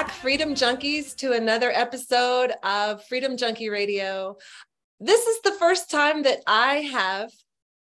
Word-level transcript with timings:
Back, 0.00 0.12
Freedom 0.12 0.54
Junkies, 0.54 1.14
to 1.16 1.32
another 1.32 1.70
episode 1.70 2.54
of 2.62 3.04
Freedom 3.04 3.36
Junkie 3.36 3.68
Radio. 3.68 4.38
This 4.98 5.26
is 5.26 5.42
the 5.42 5.52
first 5.52 5.90
time 5.90 6.22
that 6.22 6.38
I 6.46 6.76
have 6.76 7.30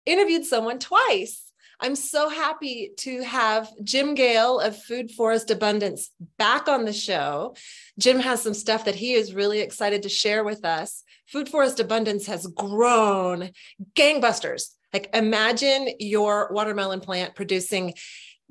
interviewed 0.05 0.43
someone 0.43 0.77
twice. 0.77 1.53
I'm 1.79 1.95
so 1.95 2.27
happy 2.27 2.91
to 2.97 3.23
have 3.23 3.71
Jim 3.81 4.13
Gale 4.13 4.59
of 4.59 4.75
Food 4.75 5.11
Forest 5.11 5.51
Abundance 5.51 6.11
back 6.37 6.67
on 6.67 6.83
the 6.83 6.91
show. 6.91 7.55
Jim 7.97 8.19
has 8.19 8.41
some 8.41 8.53
stuff 8.53 8.83
that 8.83 8.95
he 8.95 9.13
is 9.13 9.33
really 9.33 9.61
excited 9.61 10.03
to 10.03 10.09
share 10.09 10.43
with 10.43 10.65
us. 10.65 11.05
Food 11.27 11.47
Forest 11.47 11.79
Abundance 11.79 12.25
has 12.25 12.45
grown 12.45 13.51
gangbusters. 13.95 14.71
Like 14.91 15.09
imagine 15.13 15.87
your 15.97 16.51
watermelon 16.51 16.99
plant 16.99 17.35
producing 17.35 17.93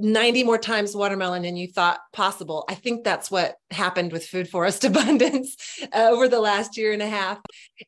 90 0.00 0.44
more 0.44 0.58
times 0.58 0.94
watermelon 0.96 1.42
than 1.42 1.56
you 1.56 1.68
thought 1.68 2.00
possible. 2.12 2.64
I 2.68 2.74
think 2.74 3.04
that's 3.04 3.30
what 3.30 3.56
happened 3.70 4.12
with 4.12 4.26
Food 4.26 4.48
Forest 4.48 4.84
Abundance 4.84 5.56
uh, 5.92 6.08
over 6.10 6.28
the 6.28 6.40
last 6.40 6.76
year 6.76 6.92
and 6.92 7.02
a 7.02 7.08
half. 7.08 7.38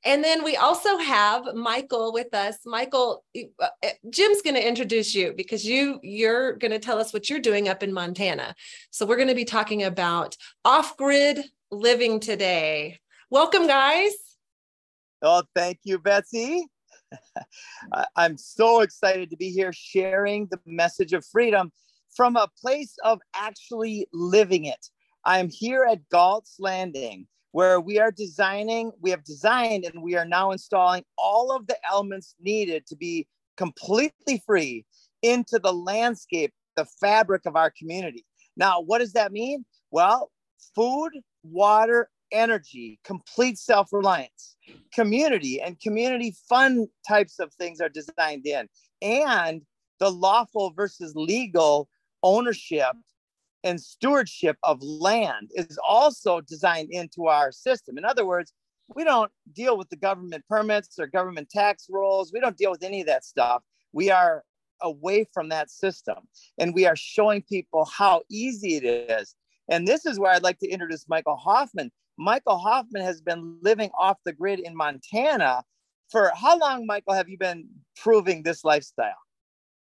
And 0.05 0.23
then 0.23 0.45
we 0.45 0.57
also 0.57 0.99
have 0.99 1.55
Michael 1.55 2.13
with 2.13 2.35
us. 2.35 2.59
Michael, 2.65 3.25
uh, 3.37 3.67
uh, 3.83 3.89
Jim's 4.11 4.43
going 4.43 4.57
to 4.57 4.67
introduce 4.67 5.15
you 5.15 5.33
because 5.37 5.65
you 5.65 5.99
you're 6.03 6.55
going 6.55 6.71
to 6.71 6.79
tell 6.79 6.99
us 6.99 7.13
what 7.13 7.31
you're 7.31 7.41
doing 7.41 7.69
up 7.69 7.83
in 7.83 7.93
Montana. 7.93 8.55
So 8.91 9.07
we're 9.07 9.17
going 9.17 9.29
to 9.29 9.35
be 9.35 9.45
talking 9.45 9.83
about 9.83 10.37
off-grid 10.65 11.41
living 11.71 12.21
today. 12.21 12.99
Welcome 13.31 13.67
guys. 13.67 14.13
Oh, 15.23 15.45
thank 15.55 15.79
you, 15.85 15.99
Betsy. 15.99 16.67
I'm 18.17 18.37
so 18.37 18.81
excited 18.81 19.31
to 19.31 19.37
be 19.37 19.51
here 19.51 19.73
sharing 19.73 20.47
the 20.47 20.59
message 20.67 21.13
of 21.13 21.25
freedom 21.25 21.71
from 22.15 22.37
a 22.37 22.49
place 22.61 22.95
of 23.05 23.21
actually 23.35 24.07
living 24.13 24.65
it. 24.65 24.89
I'm 25.25 25.49
here 25.49 25.87
at 25.91 26.09
Galt's 26.09 26.57
Landing, 26.59 27.27
where 27.53 27.81
we 27.81 27.99
are 27.99 28.11
designing, 28.11 28.93
we 29.01 29.11
have 29.11 29.25
designed, 29.25 29.85
and 29.85 30.03
we 30.03 30.17
are 30.17 30.25
now 30.25 30.51
installing 30.51 31.05
all 31.17 31.55
of 31.55 31.67
the 31.67 31.77
elements 31.91 32.35
needed 32.41 32.87
to 32.87 32.97
be 32.97 33.27
completely 33.57 34.43
free 34.47 34.85
into 35.23 35.59
the 35.59 35.73
landscape, 35.73 36.53
the 36.77 36.87
fabric 37.01 37.47
of 37.47 37.57
our 37.57 37.71
community. 37.71 38.25
Now, 38.57 38.81
what 38.81 38.99
does 38.99 39.13
that 39.13 39.33
mean? 39.33 39.65
Well, 39.91 40.31
food, 40.75 41.13
water, 41.43 42.09
energy, 42.33 42.99
complete 43.05 43.59
self 43.59 43.93
reliance, 43.93 44.57
community, 44.93 45.61
and 45.61 45.79
community 45.81 46.35
fun 46.49 46.89
types 47.07 47.39
of 47.39 47.53
things 47.55 47.81
are 47.81 47.89
designed 47.89 48.47
in. 48.47 48.69
And 49.01 49.63
the 50.01 50.11
lawful 50.11 50.73
versus 50.75 51.13
legal 51.15 51.89
ownership 52.23 52.93
and 53.65 53.81
stewardship 53.81 54.57
of 54.63 54.83
land 54.83 55.51
is 55.55 55.79
also 55.87 56.41
designed 56.41 56.91
into 56.91 57.27
our 57.27 57.53
system. 57.53 57.99
In 57.99 58.05
other 58.05 58.27
words, 58.27 58.53
we 58.95 59.05
don't 59.05 59.31
deal 59.53 59.79
with 59.79 59.89
the 59.89 59.97
government 59.97 60.45
permits 60.49 60.99
or 60.99 61.07
government 61.07 61.49
tax 61.49 61.87
rolls. 61.89 62.33
We 62.33 62.41
don't 62.41 62.57
deal 62.57 62.71
with 62.71 62.83
any 62.83 63.01
of 63.01 63.07
that 63.07 63.25
stuff. 63.25 63.63
We 63.93 64.11
are 64.11 64.43
away 64.81 65.27
from 65.33 65.49
that 65.51 65.71
system 65.71 66.17
and 66.59 66.75
we 66.75 66.87
are 66.87 66.97
showing 66.97 67.43
people 67.43 67.85
how 67.85 68.23
easy 68.29 68.77
it 68.77 68.85
is. 68.85 69.35
And 69.69 69.87
this 69.87 70.07
is 70.07 70.19
where 70.19 70.33
I'd 70.33 70.43
like 70.43 70.59
to 70.59 70.69
introduce 70.69 71.09
Michael 71.09 71.37
Hoffman. 71.37 71.93
Michael 72.19 72.59
Hoffman 72.59 73.03
has 73.03 73.21
been 73.21 73.59
living 73.63 73.91
off 73.99 74.19
the 74.25 74.33
grid 74.33 74.59
in 74.59 74.77
Montana 74.77 75.63
for 76.11 76.31
how 76.35 76.59
long, 76.59 76.85
Michael, 76.85 77.15
have 77.15 77.29
you 77.29 77.39
been 77.39 77.69
proving 77.97 78.43
this 78.43 78.65
lifestyle? 78.65 79.15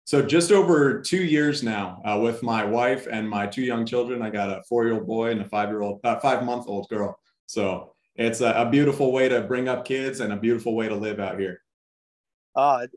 So 0.06 0.22
just 0.22 0.52
over 0.52 1.02
two 1.02 1.24
years 1.24 1.64
now, 1.64 2.02
uh, 2.04 2.20
with 2.20 2.44
my 2.44 2.66
wife 2.66 3.08
and 3.10 3.30
my 3.30 3.48
two 3.48 3.62
young 3.62 3.86
children. 3.86 4.22
I 4.22 4.30
got 4.30 4.50
a 4.50 4.62
four-year-old 4.64 5.08
boy 5.08 5.32
and 5.32 5.42
a 5.42 5.46
five-year-old, 5.46 6.02
uh, 6.04 6.20
five-month-old 6.20 6.90
girl. 6.90 7.18
So 7.46 7.94
it's 8.16 8.42
a, 8.42 8.52
a, 8.52 8.70
beautiful 8.70 9.12
way 9.12 9.30
to 9.30 9.42
bring 9.42 9.70
up 9.70 9.86
kids 9.86 10.20
and 10.20 10.34
a 10.34 10.38
beautiful 10.38 10.76
way 10.76 10.90
to 10.90 10.96
live 10.96 11.20
out 11.20 11.40
here. 11.40 11.62
Uh, 12.56 12.88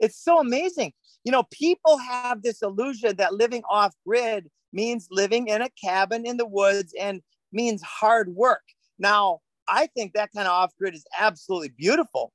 it's 0.00 0.22
so 0.22 0.40
amazing. 0.40 0.92
You 1.24 1.32
know, 1.32 1.44
people 1.52 1.98
have 1.98 2.42
this 2.42 2.62
illusion 2.62 3.16
that 3.16 3.34
living 3.34 3.62
off 3.70 3.94
grid 4.06 4.50
means 4.72 5.08
living 5.10 5.48
in 5.48 5.62
a 5.62 5.70
cabin 5.82 6.26
in 6.26 6.36
the 6.36 6.46
woods 6.46 6.92
and 6.98 7.22
means 7.52 7.80
hard 7.82 8.28
work. 8.34 8.62
Now, 8.98 9.40
I 9.68 9.86
think 9.86 10.12
that 10.12 10.30
kind 10.34 10.46
of 10.46 10.52
off 10.52 10.76
grid 10.76 10.94
is 10.94 11.06
absolutely 11.18 11.70
beautiful, 11.70 12.32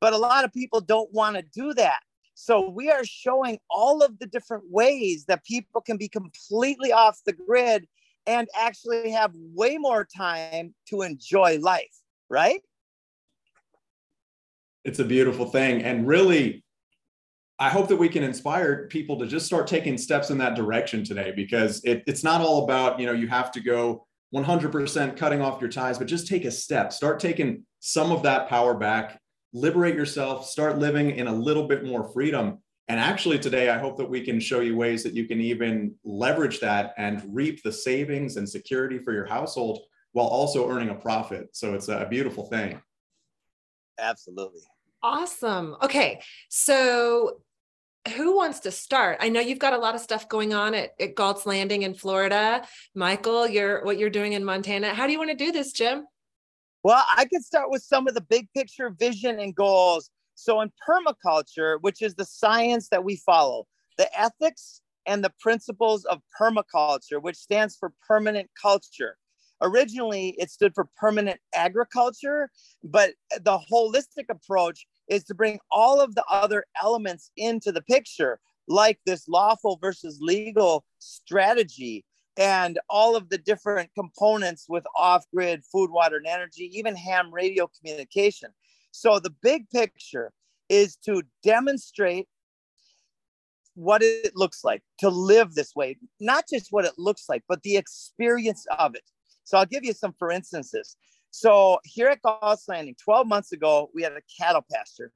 but 0.00 0.12
a 0.12 0.18
lot 0.18 0.44
of 0.44 0.52
people 0.52 0.80
don't 0.80 1.12
want 1.12 1.36
to 1.36 1.42
do 1.42 1.74
that. 1.74 2.00
So 2.34 2.68
we 2.68 2.90
are 2.90 3.04
showing 3.04 3.58
all 3.70 4.02
of 4.02 4.18
the 4.18 4.26
different 4.26 4.64
ways 4.70 5.26
that 5.26 5.44
people 5.44 5.80
can 5.80 5.96
be 5.96 6.08
completely 6.08 6.92
off 6.92 7.20
the 7.26 7.32
grid 7.32 7.86
and 8.26 8.48
actually 8.58 9.10
have 9.10 9.32
way 9.54 9.78
more 9.78 10.04
time 10.04 10.74
to 10.88 11.02
enjoy 11.02 11.58
life, 11.58 11.94
right? 12.30 12.60
It's 14.84 14.98
a 14.98 15.04
beautiful 15.04 15.46
thing. 15.46 15.82
And 15.82 16.06
really, 16.06 16.64
I 17.58 17.68
hope 17.68 17.88
that 17.88 17.96
we 17.96 18.08
can 18.08 18.22
inspire 18.22 18.88
people 18.88 19.18
to 19.18 19.26
just 19.26 19.46
start 19.46 19.66
taking 19.66 19.96
steps 19.96 20.30
in 20.30 20.38
that 20.38 20.56
direction 20.56 21.04
today 21.04 21.32
because 21.34 21.80
it, 21.84 22.02
it's 22.06 22.24
not 22.24 22.40
all 22.40 22.64
about, 22.64 22.98
you 22.98 23.06
know, 23.06 23.12
you 23.12 23.28
have 23.28 23.52
to 23.52 23.60
go 23.60 24.06
100% 24.34 25.16
cutting 25.16 25.40
off 25.40 25.60
your 25.60 25.70
ties, 25.70 25.98
but 25.98 26.08
just 26.08 26.26
take 26.26 26.44
a 26.44 26.50
step. 26.50 26.92
Start 26.92 27.20
taking 27.20 27.64
some 27.80 28.10
of 28.10 28.22
that 28.24 28.48
power 28.48 28.74
back 28.74 29.20
liberate 29.52 29.94
yourself, 29.94 30.46
start 30.46 30.78
living 30.78 31.10
in 31.10 31.26
a 31.26 31.34
little 31.34 31.66
bit 31.66 31.84
more 31.84 32.04
freedom. 32.12 32.58
And 32.88 32.98
actually, 32.98 33.38
today, 33.38 33.70
I 33.70 33.78
hope 33.78 33.96
that 33.98 34.08
we 34.08 34.22
can 34.22 34.40
show 34.40 34.60
you 34.60 34.76
ways 34.76 35.02
that 35.04 35.14
you 35.14 35.26
can 35.26 35.40
even 35.40 35.94
leverage 36.04 36.60
that 36.60 36.94
and 36.96 37.22
reap 37.28 37.62
the 37.62 37.72
savings 37.72 38.36
and 38.36 38.48
security 38.48 38.98
for 38.98 39.12
your 39.12 39.26
household 39.26 39.80
while 40.12 40.26
also 40.26 40.68
earning 40.68 40.90
a 40.90 40.94
profit. 40.94 41.48
So 41.52 41.74
it's 41.74 41.88
a 41.88 42.06
beautiful 42.08 42.46
thing. 42.46 42.80
Absolutely. 43.98 44.62
Awesome. 45.02 45.76
Okay. 45.82 46.20
So, 46.48 47.40
who 48.16 48.34
wants 48.34 48.60
to 48.60 48.72
start? 48.72 49.18
I 49.20 49.28
know 49.28 49.40
you've 49.40 49.60
got 49.60 49.74
a 49.74 49.78
lot 49.78 49.94
of 49.94 50.00
stuff 50.00 50.28
going 50.28 50.52
on 50.52 50.74
at, 50.74 50.90
at 50.98 51.14
Galt's 51.14 51.46
Landing 51.46 51.82
in 51.82 51.94
Florida. 51.94 52.66
Michael, 52.96 53.46
you're 53.46 53.84
what 53.84 53.96
you're 53.96 54.10
doing 54.10 54.32
in 54.32 54.44
Montana. 54.44 54.92
How 54.92 55.06
do 55.06 55.12
you 55.12 55.18
want 55.18 55.30
to 55.30 55.36
do 55.36 55.52
this, 55.52 55.72
Jim? 55.72 56.06
Well, 56.84 57.04
I 57.16 57.26
could 57.26 57.44
start 57.44 57.70
with 57.70 57.82
some 57.82 58.08
of 58.08 58.14
the 58.14 58.20
big 58.20 58.48
picture 58.52 58.90
vision 58.90 59.38
and 59.38 59.54
goals. 59.54 60.10
So, 60.34 60.60
in 60.60 60.72
permaculture, 60.88 61.80
which 61.80 62.02
is 62.02 62.14
the 62.14 62.24
science 62.24 62.88
that 62.88 63.04
we 63.04 63.16
follow, 63.16 63.66
the 63.98 64.08
ethics 64.18 64.80
and 65.06 65.22
the 65.22 65.32
principles 65.40 66.04
of 66.06 66.20
permaculture, 66.40 67.22
which 67.22 67.36
stands 67.36 67.76
for 67.76 67.92
permanent 68.06 68.50
culture. 68.60 69.16
Originally, 69.60 70.34
it 70.38 70.50
stood 70.50 70.74
for 70.74 70.88
permanent 70.96 71.38
agriculture, 71.54 72.50
but 72.82 73.10
the 73.42 73.60
holistic 73.70 74.24
approach 74.28 74.86
is 75.08 75.22
to 75.24 75.34
bring 75.34 75.60
all 75.70 76.00
of 76.00 76.16
the 76.16 76.24
other 76.28 76.64
elements 76.82 77.30
into 77.36 77.70
the 77.70 77.82
picture, 77.82 78.40
like 78.66 78.98
this 79.06 79.28
lawful 79.28 79.78
versus 79.80 80.18
legal 80.20 80.84
strategy, 80.98 82.04
and 82.36 82.78
all 82.88 83.16
of 83.16 83.28
the 83.28 83.38
different 83.38 83.90
components 83.94 84.66
with 84.68 84.84
off 84.96 85.24
grid 85.34 85.62
food, 85.70 85.90
water, 85.90 86.16
and 86.16 86.26
energy, 86.26 86.70
even 86.74 86.96
ham 86.96 87.32
radio 87.32 87.68
communication. 87.78 88.50
So, 88.90 89.18
the 89.18 89.34
big 89.42 89.68
picture 89.70 90.32
is 90.68 90.96
to 91.04 91.22
demonstrate 91.42 92.28
what 93.74 94.02
it 94.02 94.32
looks 94.36 94.64
like 94.64 94.82
to 94.98 95.08
live 95.08 95.54
this 95.54 95.74
way, 95.74 95.96
not 96.20 96.44
just 96.48 96.68
what 96.70 96.84
it 96.84 96.92
looks 96.98 97.24
like, 97.28 97.42
but 97.48 97.62
the 97.62 97.76
experience 97.76 98.66
of 98.78 98.94
it. 98.94 99.04
So, 99.44 99.58
I'll 99.58 99.66
give 99.66 99.84
you 99.84 99.92
some 99.92 100.14
for 100.18 100.30
instances. 100.30 100.96
So, 101.30 101.78
here 101.84 102.08
at 102.08 102.22
Galt's 102.22 102.68
Landing, 102.68 102.96
12 103.02 103.26
months 103.26 103.52
ago, 103.52 103.90
we 103.94 104.02
had 104.02 104.12
a 104.12 104.22
cattle 104.38 104.64
pasture, 104.70 105.12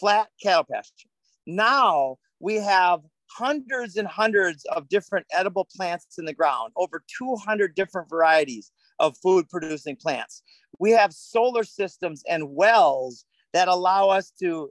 flat 0.00 0.28
cattle 0.42 0.66
pasture. 0.70 1.08
Now 1.48 2.18
we 2.40 2.56
have 2.56 3.00
hundreds 3.36 3.96
and 3.96 4.08
hundreds 4.08 4.64
of 4.66 4.88
different 4.88 5.26
edible 5.32 5.68
plants 5.76 6.18
in 6.18 6.24
the 6.24 6.32
ground, 6.32 6.72
over 6.76 7.02
200 7.18 7.74
different 7.74 8.08
varieties 8.08 8.70
of 8.98 9.16
food 9.18 9.48
producing 9.48 9.96
plants. 9.96 10.42
We 10.78 10.90
have 10.92 11.12
solar 11.12 11.64
systems 11.64 12.22
and 12.28 12.54
wells 12.54 13.24
that 13.52 13.68
allow 13.68 14.08
us 14.08 14.32
to 14.40 14.70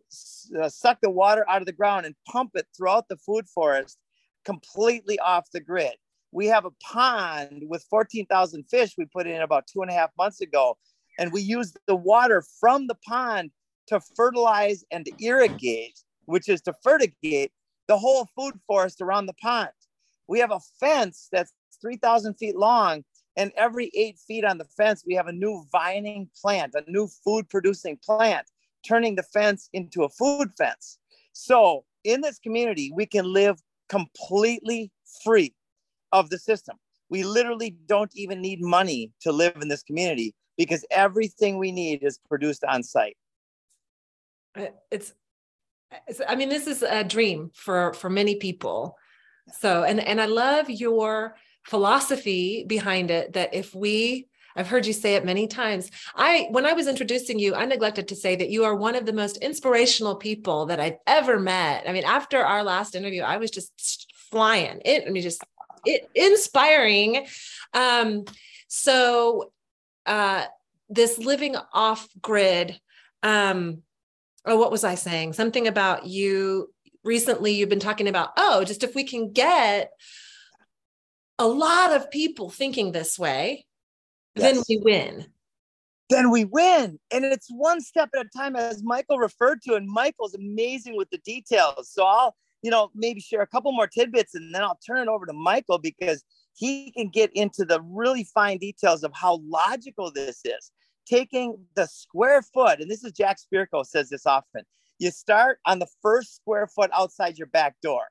uh, 0.62 0.70
suck 0.70 1.00
the 1.02 1.10
water 1.10 1.46
out 1.50 1.62
of 1.62 1.66
the 1.66 1.72
ground 1.72 2.06
and 2.06 2.16
pump 2.28 2.52
it 2.56 2.68
throughout 2.76 3.08
the 3.08 3.18
food 3.18 3.48
forest 3.48 3.98
completely 4.46 5.20
off 5.20 5.50
the 5.52 5.60
grid. 5.60 5.94
We 6.32 6.48
have 6.48 6.66
a 6.66 6.72
pond 6.84 7.64
with 7.68 7.86
14,000 7.90 8.64
fish 8.64 8.94
we 8.98 9.06
put 9.06 9.28
in 9.28 9.42
about 9.42 9.66
two 9.68 9.82
and 9.82 9.90
a 9.90 9.94
half 9.94 10.12
months 10.18 10.42
ago, 10.42 10.78
and 11.20 11.32
we 11.32 11.42
use 11.42 11.74
the 11.88 11.96
water 11.96 12.44
from 12.60 12.88
the 12.88 12.98
pond 13.08 13.52
to 13.88 14.00
fertilize 14.16 14.84
and 14.92 15.08
irrigate, 15.20 16.00
which 16.26 16.50
is 16.50 16.62
to 16.62 16.74
fertigate 16.84 17.52
the 17.88 17.98
whole 17.98 18.28
food 18.36 18.60
forest 18.68 19.02
around 19.02 19.26
the 19.26 19.34
pond. 19.34 19.70
We 20.28 20.40
have 20.40 20.52
a 20.52 20.60
fence 20.80 21.30
that's 21.32 21.54
3,000 21.82 22.36
feet 22.36 22.56
long, 22.56 23.04
and 23.36 23.52
every 23.56 23.92
eight 23.96 24.18
feet 24.18 24.44
on 24.44 24.58
the 24.58 24.66
fence, 24.66 25.04
we 25.06 25.16
have 25.16 25.28
a 25.28 25.32
new 25.32 25.66
vining 25.72 26.30
plant, 26.42 26.76
a 26.76 26.90
new 26.90 27.08
food 27.08 27.50
producing 27.50 27.98
plant, 27.98 28.48
turning 28.86 29.16
the 29.16 29.24
fence 29.24 29.70
into 29.74 30.04
a 30.04 30.10
food 30.10 30.50
fence. 30.58 30.98
So, 31.34 31.86
in 32.04 32.22
this 32.22 32.40
community, 32.40 32.92
we 32.94 33.06
can 33.06 33.32
live 33.32 33.62
completely 33.90 34.92
free 35.24 35.54
of 36.12 36.30
the 36.30 36.40
system. 36.40 36.78
We 37.10 37.24
literally 37.24 37.78
don't 37.86 38.12
even 38.16 38.42
need 38.42 38.62
money 38.62 39.12
to 39.22 39.32
live 39.32 39.58
in 39.62 39.70
this 39.70 39.84
community 39.84 40.36
because 40.58 40.84
everything 40.92 41.58
we 41.58 41.72
need 41.72 42.04
is 42.04 42.20
produced 42.28 42.64
on 42.64 42.84
site. 42.84 43.18
It's 44.92 45.14
I 46.28 46.36
mean, 46.36 46.50
this 46.50 46.68
is 46.68 46.84
a 46.84 47.04
dream 47.04 47.52
for 47.54 47.94
for 47.94 48.10
many 48.10 48.36
people. 48.36 48.98
So, 49.60 49.84
and 49.84 50.00
and 50.00 50.20
I 50.20 50.26
love 50.26 50.70
your 50.70 51.36
philosophy 51.64 52.66
behind 52.68 53.12
it 53.12 53.34
that 53.34 53.54
if 53.54 53.74
we 53.76 54.28
I've 54.58 54.68
heard 54.68 54.88
you 54.88 54.94
say 54.94 55.14
it 55.16 55.24
many 55.24 55.48
times. 55.48 55.92
I 56.16 56.48
when 56.50 56.66
I 56.66 56.74
was 56.74 56.88
introducing 56.88 57.38
you, 57.38 57.54
I 57.54 57.66
neglected 57.66 58.08
to 58.08 58.16
say 58.16 58.36
that 58.36 58.50
you 58.50 58.66
are 58.66 58.76
one 58.76 58.96
of 58.96 59.06
the 59.06 59.14
most 59.14 59.38
inspirational 59.38 60.16
people 60.16 60.66
that 60.66 60.80
I've 60.80 60.98
ever 61.06 61.40
met. 61.40 61.88
I 61.88 61.94
mean, 61.94 62.04
after 62.04 62.44
our 62.44 62.64
last 62.64 62.96
interview, 62.96 63.22
I 63.22 63.38
was 63.38 63.52
just 63.52 64.12
flying. 64.32 64.82
It 64.84 65.04
I 65.08 65.12
mean 65.12 65.22
just 65.22 65.44
it 65.86 66.10
inspiring. 66.16 67.28
Um 67.74 68.26
so 68.68 69.52
uh 70.06 70.46
this 70.90 71.18
living 71.20 71.56
off 71.72 72.08
grid 72.22 72.80
um 73.22 73.84
oh 74.48 74.58
what 74.58 74.72
was 74.72 74.84
I 74.84 74.96
saying? 74.96 75.34
Something 75.34 75.68
about 75.68 76.06
you 76.06 76.74
recently 77.04 77.54
you've 77.54 77.70
been 77.70 77.80
talking 77.80 78.08
about 78.08 78.32
oh 78.38 78.64
just 78.64 78.84
if 78.84 78.94
we 78.94 79.04
can 79.04 79.32
get 79.32 79.92
a 81.40 81.48
lot 81.48 81.96
of 81.96 82.12
people 82.12 82.50
thinking 82.50 82.92
this 82.92 83.18
way 83.18 83.66
yes. 84.36 84.54
then 84.54 84.64
we 84.68 84.82
win. 84.84 85.26
Then 86.10 86.32
we 86.32 86.46
win. 86.46 87.00
And 87.12 87.26
it's 87.26 87.50
one 87.50 87.82
step 87.82 88.10
at 88.16 88.26
a 88.26 88.30
time, 88.38 88.56
as 88.56 88.82
Michael 88.82 89.18
referred 89.18 89.62
to. 89.64 89.76
And 89.76 89.88
Michael's 89.88 90.34
amazing 90.34 90.96
with 90.96 91.10
the 91.10 91.18
details. 91.20 91.92
So 91.92 92.06
I'll, 92.06 92.36
you 92.62 92.72
know, 92.72 92.92
maybe 92.96 93.20
share 93.20 93.42
a 93.42 93.48
couple 93.48 93.72
more 93.74 93.88
tidbits 93.88 94.34
and 94.34 94.54
then 94.56 94.64
I'll 94.64 94.80
turn 94.86 95.00
it 95.00 95.08
over 95.10 95.26
to 95.26 95.34
Michael 95.34 95.80
because 95.80 96.24
he 96.56 96.92
can 96.92 97.10
get 97.10 97.32
into 97.34 97.66
the 97.66 97.82
really 97.82 98.24
fine 98.34 98.58
details 98.58 99.04
of 99.04 99.12
how 99.14 99.42
logical 99.48 100.12
this 100.12 100.42
is. 100.46 100.72
Taking 101.08 101.58
the 101.76 101.86
square 101.88 102.42
foot, 102.42 102.82
and 102.82 102.92
this 102.92 103.04
is 103.04 103.14
Jack 103.14 103.38
Spirko 103.40 103.86
says 103.86 104.10
this 104.10 104.26
often. 104.26 104.64
You 105.00 105.12
start 105.12 105.60
on 105.66 105.80
the 105.80 105.88
first 106.02 106.36
square 106.36 106.68
foot 106.68 106.90
outside 106.94 107.38
your 107.38 107.48
back 107.48 107.76
door 107.82 108.08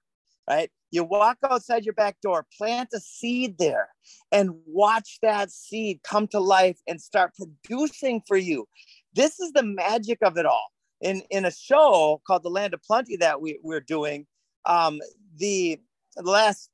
right? 0.48 0.70
You 0.90 1.04
walk 1.04 1.38
outside 1.48 1.84
your 1.84 1.94
back 1.94 2.20
door, 2.22 2.46
plant 2.56 2.90
a 2.94 3.00
seed 3.00 3.58
there, 3.58 3.88
and 4.32 4.50
watch 4.66 5.18
that 5.22 5.50
seed 5.50 6.00
come 6.02 6.28
to 6.28 6.40
life 6.40 6.78
and 6.86 7.00
start 7.00 7.32
producing 7.34 8.22
for 8.26 8.36
you. 8.36 8.66
This 9.14 9.40
is 9.40 9.52
the 9.52 9.62
magic 9.62 10.18
of 10.22 10.36
it 10.36 10.46
all. 10.46 10.68
In, 11.00 11.22
in 11.30 11.44
a 11.44 11.50
show 11.50 12.22
called 12.26 12.42
The 12.42 12.48
Land 12.48 12.72
of 12.72 12.82
Plenty 12.82 13.16
that 13.18 13.40
we, 13.40 13.58
we're 13.62 13.80
doing, 13.80 14.26
um, 14.64 15.00
the, 15.36 15.78
the 16.16 16.22
last 16.22 16.70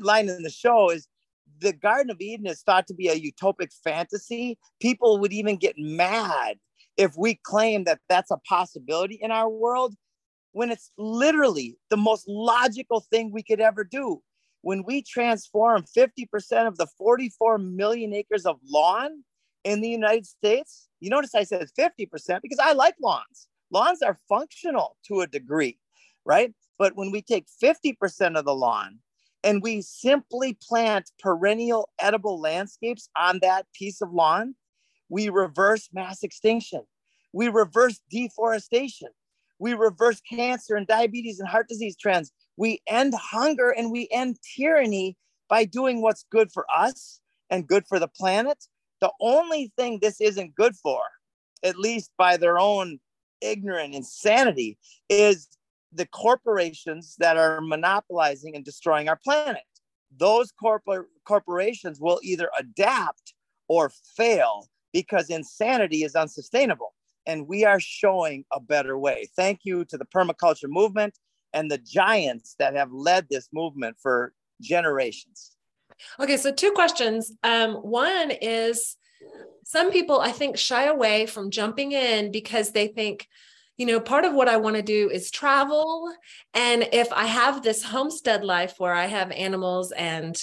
line 0.00 0.28
in 0.28 0.42
the 0.42 0.50
show 0.50 0.90
is 0.90 1.06
the 1.60 1.72
Garden 1.72 2.10
of 2.10 2.20
Eden 2.20 2.46
is 2.46 2.62
thought 2.62 2.86
to 2.86 2.94
be 2.94 3.08
a 3.08 3.20
utopic 3.20 3.72
fantasy. 3.84 4.58
People 4.80 5.18
would 5.18 5.32
even 5.32 5.56
get 5.56 5.74
mad 5.78 6.56
if 6.96 7.12
we 7.16 7.38
claim 7.42 7.84
that 7.84 8.00
that's 8.08 8.30
a 8.30 8.38
possibility 8.48 9.18
in 9.20 9.30
our 9.30 9.48
world 9.48 9.94
when 10.52 10.70
it's 10.70 10.90
literally 10.98 11.76
the 11.90 11.96
most 11.96 12.26
logical 12.28 13.00
thing 13.00 13.30
we 13.30 13.42
could 13.42 13.60
ever 13.60 13.84
do. 13.84 14.20
When 14.62 14.84
we 14.84 15.02
transform 15.02 15.84
50% 15.96 16.66
of 16.66 16.76
the 16.76 16.86
44 16.98 17.58
million 17.58 18.12
acres 18.12 18.44
of 18.44 18.58
lawn 18.68 19.24
in 19.64 19.80
the 19.80 19.88
United 19.88 20.26
States, 20.26 20.88
you 21.00 21.08
notice 21.08 21.34
I 21.34 21.44
said 21.44 21.68
50% 21.78 22.08
because 22.42 22.58
I 22.60 22.72
like 22.72 22.94
lawns. 23.00 23.48
Lawns 23.70 24.02
are 24.02 24.18
functional 24.28 24.96
to 25.06 25.20
a 25.20 25.26
degree, 25.26 25.78
right? 26.24 26.52
But 26.78 26.96
when 26.96 27.10
we 27.10 27.22
take 27.22 27.46
50% 27.62 28.38
of 28.38 28.44
the 28.44 28.54
lawn 28.54 28.98
and 29.42 29.62
we 29.62 29.82
simply 29.82 30.56
plant 30.68 31.10
perennial 31.18 31.88
edible 32.00 32.40
landscapes 32.40 33.08
on 33.16 33.38
that 33.42 33.66
piece 33.74 34.00
of 34.00 34.12
lawn, 34.12 34.54
we 35.08 35.28
reverse 35.28 35.88
mass 35.92 36.22
extinction. 36.22 36.82
We 37.32 37.48
reverse 37.48 38.00
deforestation 38.10 39.08
we 39.60 39.74
reverse 39.74 40.20
cancer 40.22 40.74
and 40.74 40.86
diabetes 40.86 41.38
and 41.38 41.48
heart 41.48 41.68
disease 41.68 41.94
trends. 41.94 42.32
We 42.56 42.80
end 42.88 43.14
hunger 43.14 43.70
and 43.70 43.92
we 43.92 44.08
end 44.10 44.38
tyranny 44.56 45.16
by 45.48 45.66
doing 45.66 46.00
what's 46.00 46.24
good 46.30 46.50
for 46.50 46.64
us 46.74 47.20
and 47.50 47.68
good 47.68 47.84
for 47.86 47.98
the 48.00 48.08
planet. 48.08 48.56
The 49.00 49.12
only 49.20 49.70
thing 49.76 49.98
this 50.00 50.20
isn't 50.20 50.54
good 50.54 50.74
for, 50.76 51.02
at 51.62 51.76
least 51.76 52.10
by 52.16 52.38
their 52.38 52.58
own 52.58 53.00
ignorant 53.42 53.94
insanity, 53.94 54.78
is 55.10 55.46
the 55.92 56.06
corporations 56.06 57.16
that 57.18 57.36
are 57.36 57.60
monopolizing 57.60 58.54
and 58.54 58.64
destroying 58.64 59.08
our 59.08 59.18
planet. 59.22 59.62
Those 60.16 60.52
corpor- 60.52 61.06
corporations 61.24 62.00
will 62.00 62.20
either 62.22 62.50
adapt 62.58 63.34
or 63.68 63.90
fail 64.16 64.66
because 64.92 65.30
insanity 65.30 66.02
is 66.02 66.14
unsustainable 66.14 66.94
and 67.26 67.46
we 67.46 67.64
are 67.64 67.80
showing 67.80 68.44
a 68.52 68.60
better 68.60 68.98
way. 68.98 69.28
Thank 69.36 69.60
you 69.64 69.84
to 69.86 69.98
the 69.98 70.06
permaculture 70.06 70.68
movement 70.68 71.18
and 71.52 71.70
the 71.70 71.78
giants 71.78 72.54
that 72.58 72.74
have 72.74 72.92
led 72.92 73.26
this 73.30 73.48
movement 73.52 73.96
for 74.00 74.32
generations. 74.60 75.56
Okay, 76.18 76.36
so 76.36 76.52
two 76.52 76.72
questions. 76.72 77.32
Um, 77.42 77.74
one 77.74 78.30
is 78.30 78.96
some 79.64 79.90
people, 79.90 80.20
I 80.20 80.32
think, 80.32 80.56
shy 80.56 80.84
away 80.86 81.26
from 81.26 81.50
jumping 81.50 81.92
in 81.92 82.32
because 82.32 82.72
they 82.72 82.88
think, 82.88 83.28
you 83.80 83.86
know, 83.86 83.98
part 83.98 84.26
of 84.26 84.34
what 84.34 84.46
I 84.46 84.58
want 84.58 84.76
to 84.76 84.82
do 84.82 85.08
is 85.08 85.30
travel. 85.30 86.12
And 86.52 86.86
if 86.92 87.10
I 87.14 87.24
have 87.24 87.62
this 87.62 87.82
homestead 87.82 88.44
life 88.44 88.74
where 88.76 88.92
I 88.92 89.06
have 89.06 89.30
animals 89.30 89.90
and 89.92 90.36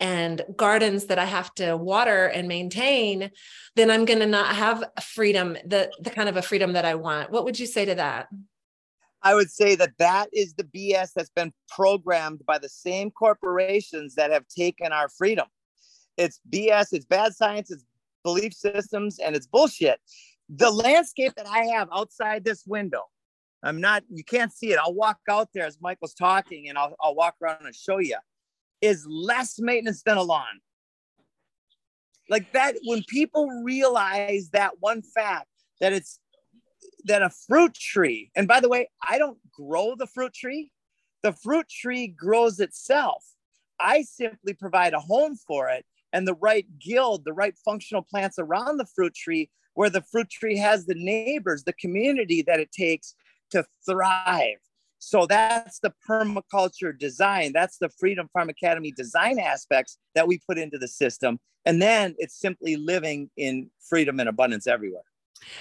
and 0.00 0.42
gardens 0.56 1.06
that 1.06 1.18
I 1.20 1.26
have 1.26 1.54
to 1.54 1.76
water 1.76 2.26
and 2.26 2.48
maintain, 2.48 3.30
then 3.76 3.88
I'm 3.88 4.04
going 4.04 4.18
to 4.18 4.26
not 4.26 4.56
have 4.56 4.82
freedom, 5.00 5.56
the, 5.64 5.92
the 6.00 6.10
kind 6.10 6.28
of 6.28 6.36
a 6.36 6.42
freedom 6.42 6.72
that 6.72 6.84
I 6.84 6.96
want. 6.96 7.30
What 7.30 7.44
would 7.44 7.56
you 7.56 7.66
say 7.66 7.84
to 7.84 7.94
that? 7.94 8.26
I 9.22 9.36
would 9.36 9.52
say 9.52 9.76
that 9.76 9.92
that 9.98 10.28
is 10.32 10.54
the 10.54 10.64
BS 10.64 11.12
that's 11.14 11.30
been 11.30 11.52
programmed 11.68 12.44
by 12.44 12.58
the 12.58 12.68
same 12.68 13.12
corporations 13.12 14.16
that 14.16 14.32
have 14.32 14.48
taken 14.48 14.90
our 14.90 15.08
freedom. 15.08 15.46
It's 16.16 16.40
BS, 16.50 16.88
it's 16.90 17.04
bad 17.04 17.32
science, 17.32 17.70
it's 17.70 17.84
belief 18.24 18.54
systems, 18.54 19.20
and 19.20 19.36
it's 19.36 19.46
bullshit. 19.46 20.00
The 20.54 20.70
landscape 20.70 21.32
that 21.36 21.46
I 21.46 21.64
have 21.74 21.88
outside 21.92 22.44
this 22.44 22.64
window, 22.66 23.04
I'm 23.62 23.80
not, 23.80 24.04
you 24.10 24.22
can't 24.22 24.52
see 24.52 24.72
it. 24.72 24.78
I'll 24.78 24.94
walk 24.94 25.18
out 25.28 25.48
there 25.54 25.64
as 25.64 25.78
Michael's 25.80 26.12
talking 26.12 26.68
and 26.68 26.76
I'll, 26.76 26.94
I'll 27.00 27.14
walk 27.14 27.36
around 27.42 27.64
and 27.64 27.74
show 27.74 27.98
you 27.98 28.18
is 28.82 29.06
less 29.08 29.58
maintenance 29.58 30.02
than 30.02 30.18
a 30.18 30.22
lawn. 30.22 30.60
Like 32.28 32.52
that, 32.52 32.74
when 32.84 33.02
people 33.08 33.48
realize 33.64 34.50
that 34.50 34.72
one 34.80 35.02
fact 35.02 35.46
that 35.80 35.92
it's 35.92 36.18
that 37.04 37.22
a 37.22 37.30
fruit 37.30 37.74
tree, 37.74 38.30
and 38.36 38.46
by 38.46 38.60
the 38.60 38.68
way, 38.68 38.88
I 39.08 39.18
don't 39.18 39.38
grow 39.52 39.94
the 39.96 40.06
fruit 40.06 40.34
tree, 40.34 40.70
the 41.22 41.32
fruit 41.32 41.68
tree 41.68 42.08
grows 42.08 42.60
itself. 42.60 43.24
I 43.80 44.02
simply 44.02 44.54
provide 44.54 44.92
a 44.92 45.00
home 45.00 45.36
for 45.36 45.68
it 45.68 45.84
and 46.12 46.28
the 46.28 46.34
right 46.34 46.66
guild, 46.78 47.24
the 47.24 47.32
right 47.32 47.54
functional 47.64 48.02
plants 48.02 48.38
around 48.38 48.76
the 48.76 48.86
fruit 48.94 49.14
tree, 49.14 49.50
where 49.74 49.90
the 49.90 50.02
fruit 50.02 50.30
tree 50.30 50.56
has 50.58 50.86
the 50.86 50.94
neighbors, 50.94 51.64
the 51.64 51.72
community 51.74 52.42
that 52.42 52.60
it 52.60 52.72
takes 52.72 53.14
to 53.50 53.64
thrive. 53.88 54.58
So 54.98 55.26
that's 55.26 55.80
the 55.80 55.92
permaculture 56.08 56.96
design. 56.96 57.52
That's 57.52 57.78
the 57.78 57.88
Freedom 57.98 58.28
Farm 58.32 58.48
Academy 58.48 58.92
design 58.92 59.38
aspects 59.40 59.98
that 60.14 60.28
we 60.28 60.40
put 60.46 60.58
into 60.58 60.78
the 60.78 60.86
system. 60.86 61.40
And 61.64 61.82
then 61.82 62.14
it's 62.18 62.38
simply 62.38 62.76
living 62.76 63.30
in 63.36 63.70
freedom 63.88 64.20
and 64.20 64.28
abundance 64.28 64.66
everywhere. 64.66 65.02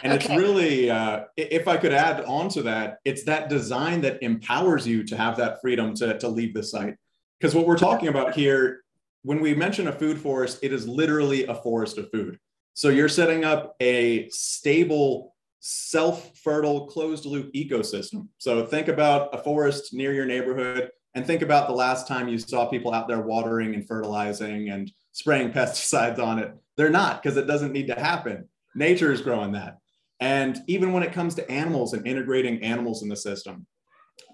And 0.04 0.14
okay. 0.14 0.34
it's 0.34 0.42
really, 0.42 0.92
uh, 0.92 1.24
if 1.38 1.68
I 1.68 1.78
could 1.78 1.92
add 1.92 2.24
on 2.26 2.50
to 2.50 2.62
that, 2.64 3.00
it's 3.04 3.24
that 3.24 3.50
design 3.50 4.02
that 4.02 4.22
empowers 4.22 4.86
you 4.86 5.04
to 5.06 5.18
have 5.18 5.38
that 5.38 5.60
freedom 5.60 5.96
to, 5.96 6.18
to 6.20 6.28
leave 6.28 6.54
the 6.54 6.64
site. 6.64 6.96
Because 7.40 7.56
what 7.56 7.66
we're 7.66 7.78
talking 7.78 8.10
about 8.10 8.36
here, 8.36 8.82
when 9.24 9.40
we 9.40 9.56
mention 9.56 9.88
a 9.88 9.92
food 9.92 10.20
forest, 10.20 10.60
it 10.62 10.72
is 10.72 10.88
literally 10.88 11.48
a 11.48 11.56
forest 11.56 11.98
of 11.98 12.12
food. 12.12 12.38
So 12.74 12.90
you're 12.90 13.10
setting 13.10 13.44
up 13.44 13.76
a 13.82 14.30
stable 14.30 15.36
self-fertile 15.60 16.88
closed 16.88 17.26
loop 17.26 17.54
ecosystem. 17.54 18.28
So 18.38 18.66
think 18.66 18.88
about 18.88 19.34
a 19.34 19.38
forest 19.38 19.94
near 19.94 20.14
your 20.14 20.26
neighborhood 20.26 20.90
and 21.14 21.26
think 21.26 21.42
about 21.42 21.68
the 21.68 21.74
last 21.74 22.08
time 22.08 22.28
you 22.28 22.40
saw 22.40 22.66
people 22.66 22.94
out 22.94 23.08
there 23.08 23.22
watering 23.22 23.76
and 23.76 23.88
fertilizing 23.88 24.70
and 24.70 24.92
spraying 25.12 25.52
pesticides 25.54 26.20
on 26.20 26.40
it. 26.40 26.54
They're 26.78 26.90
not 26.90 27.22
because 27.22 27.38
it 27.38 27.48
doesn't 27.48 27.74
need 27.74 27.88
to 27.88 28.00
happen. 28.00 28.48
Nature 28.76 29.12
is 29.12 29.22
growing 29.22 29.52
that. 29.52 29.78
And 30.20 30.60
even 30.68 30.94
when 30.94 31.04
it 31.04 31.14
comes 31.14 31.36
to 31.36 31.52
animals 31.52 31.94
and 31.94 32.08
integrating 32.08 32.64
animals 32.64 33.04
in 33.04 33.10
the 33.10 33.16
system, 33.16 33.66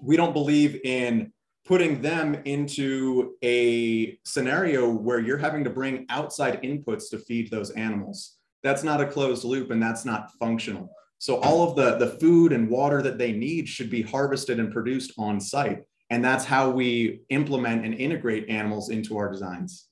we 0.02 0.18
don't 0.18 0.34
believe 0.34 0.80
in 0.84 1.32
putting 1.68 2.02
them 2.02 2.42
into 2.46 3.36
a 3.44 4.18
scenario 4.24 4.90
where 4.90 5.20
you're 5.20 5.38
having 5.38 5.66
to 5.66 5.70
bring 5.70 6.06
outside 6.10 6.62
inputs 6.64 7.10
to 7.10 7.20
feed 7.20 7.52
those 7.52 7.72
animals. 7.72 8.38
That's 8.64 8.84
not 8.84 9.02
a 9.02 9.06
closed 9.06 9.44
loop 9.44 9.70
and 9.70 9.84
that's 9.84 10.06
not 10.06 10.32
functional. 10.40 10.90
So 11.20 11.38
all 11.38 11.70
of 11.70 11.76
the, 11.76 11.98
the 11.98 12.18
food 12.20 12.54
and 12.54 12.70
water 12.70 13.02
that 13.02 13.18
they 13.18 13.34
need 13.34 13.68
should 13.68 13.90
be 13.90 14.02
harvested 14.02 14.60
and 14.60 14.72
produced 14.72 15.12
on 15.18 15.42
site. 15.42 15.84
And 16.10 16.24
that's 16.24 16.46
how 16.46 16.70
we 16.70 17.22
implement 17.30 17.84
and 17.84 17.94
integrate 17.94 18.50
animals 18.50 18.90
into 18.90 19.18
our 19.18 19.30
designs. 19.30 19.88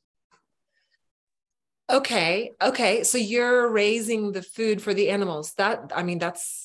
Okay. 1.89 2.51
Okay. 2.61 3.03
So 3.03 3.17
you're 3.17 3.69
raising 3.69 4.31
the 4.31 4.41
food 4.41 4.81
for 4.81 4.93
the 4.93 5.09
animals. 5.09 5.53
That, 5.57 5.91
I 5.93 6.03
mean, 6.03 6.19
that's 6.19 6.64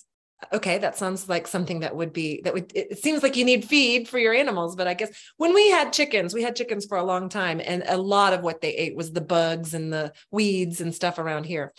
okay. 0.53 0.79
That 0.79 0.97
sounds 0.97 1.29
like 1.29 1.47
something 1.47 1.81
that 1.81 1.95
would 1.95 2.13
be, 2.13 2.41
that 2.45 2.55
would, 2.55 2.73
it 2.75 2.99
seems 2.99 3.23
like 3.23 3.37
you 3.37 3.45
need 3.45 3.65
feed 3.65 4.09
for 4.09 4.19
your 4.19 4.35
animals. 4.35 4.77
But 4.77 4.87
I 4.87 4.95
guess 4.95 5.11
when 5.37 5.55
we 5.55 5.71
had 5.71 5.93
chickens, 5.93 6.35
we 6.35 6.43
had 6.43 6.57
chickens 6.57 6.87
for 6.87 6.99
a 6.99 7.05
long 7.05 7.29
time. 7.29 7.61
And 7.65 7.83
a 7.87 7.97
lot 7.97 8.33
of 8.33 8.43
what 8.43 8.61
they 8.61 8.75
ate 8.75 8.97
was 8.97 9.13
the 9.13 9.21
bugs 9.21 9.75
and 9.75 9.93
the 9.93 10.13
weeds 10.31 10.81
and 10.81 10.95
stuff 10.95 11.19
around 11.19 11.45
here. 11.45 11.73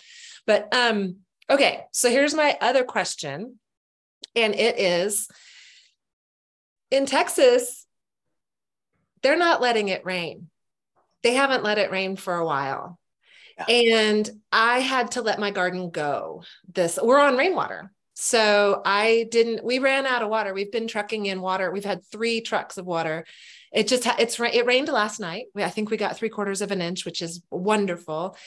But, 0.45 0.73
um, 0.75 1.17
okay. 1.49 1.85
So 1.91 2.09
here's 2.09 2.33
my 2.33 2.57
other 2.61 2.83
question. 2.83 3.59
And 4.35 4.55
it 4.55 4.79
is 4.79 5.27
in 6.89 7.05
Texas, 7.05 7.85
they're 9.23 9.37
not 9.37 9.61
letting 9.61 9.87
it 9.89 10.05
rain. 10.05 10.49
They 11.23 11.33
haven't 11.33 11.63
let 11.63 11.77
it 11.77 11.91
rain 11.91 12.15
for 12.15 12.35
a 12.35 12.45
while 12.45 12.99
and 13.69 14.29
I 14.51 14.79
had 14.79 15.11
to 15.11 15.21
let 15.21 15.39
my 15.39 15.51
garden 15.51 15.89
go. 15.89 16.43
This 16.71 16.99
we're 17.01 17.19
on 17.19 17.37
rainwater. 17.37 17.91
So 18.23 18.83
I 18.85 19.25
didn't 19.31 19.63
we 19.63 19.79
ran 19.79 20.05
out 20.05 20.21
of 20.21 20.29
water. 20.29 20.53
We've 20.53 20.71
been 20.71 20.87
trucking 20.87 21.25
in 21.25 21.41
water. 21.41 21.71
We've 21.71 21.83
had 21.83 22.05
3 22.05 22.41
trucks 22.41 22.77
of 22.77 22.85
water. 22.85 23.25
It 23.73 23.87
just 23.87 24.05
it's 24.05 24.39
it 24.39 24.67
rained 24.67 24.89
last 24.89 25.19
night. 25.19 25.45
I 25.55 25.69
think 25.69 25.89
we 25.89 25.97
got 25.97 26.17
three 26.17 26.29
quarters 26.29 26.61
of 26.61 26.69
an 26.71 26.81
inch, 26.81 27.03
which 27.03 27.21
is 27.21 27.41
wonderful. 27.49 28.37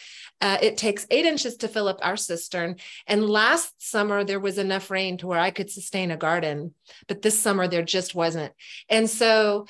Uh, 0.41 0.59
it 0.63 0.77
takes 0.77 1.09
eight 1.11 1.25
inches 1.25 1.57
to 1.57 1.69
fill 1.69 1.89
up 1.89 1.99
our 2.03 2.17
cistern. 2.17 2.77
And 3.09 3.29
last 3.29 3.75
summer 3.79 4.23
there 4.23 4.39
was 4.39 4.59
enough 4.59 4.93
rain 4.93 5.19
to 5.19 5.27
where 5.27 5.41
I 5.41 5.51
could 5.51 5.71
sustain 5.71 6.13
a 6.13 6.17
garden, 6.17 6.75
but 7.09 7.23
this 7.23 7.41
summer 7.41 7.67
there 7.67 7.83
just 7.83 8.15
wasn't. 8.15 8.53
And 8.89 9.11
so 9.11 9.67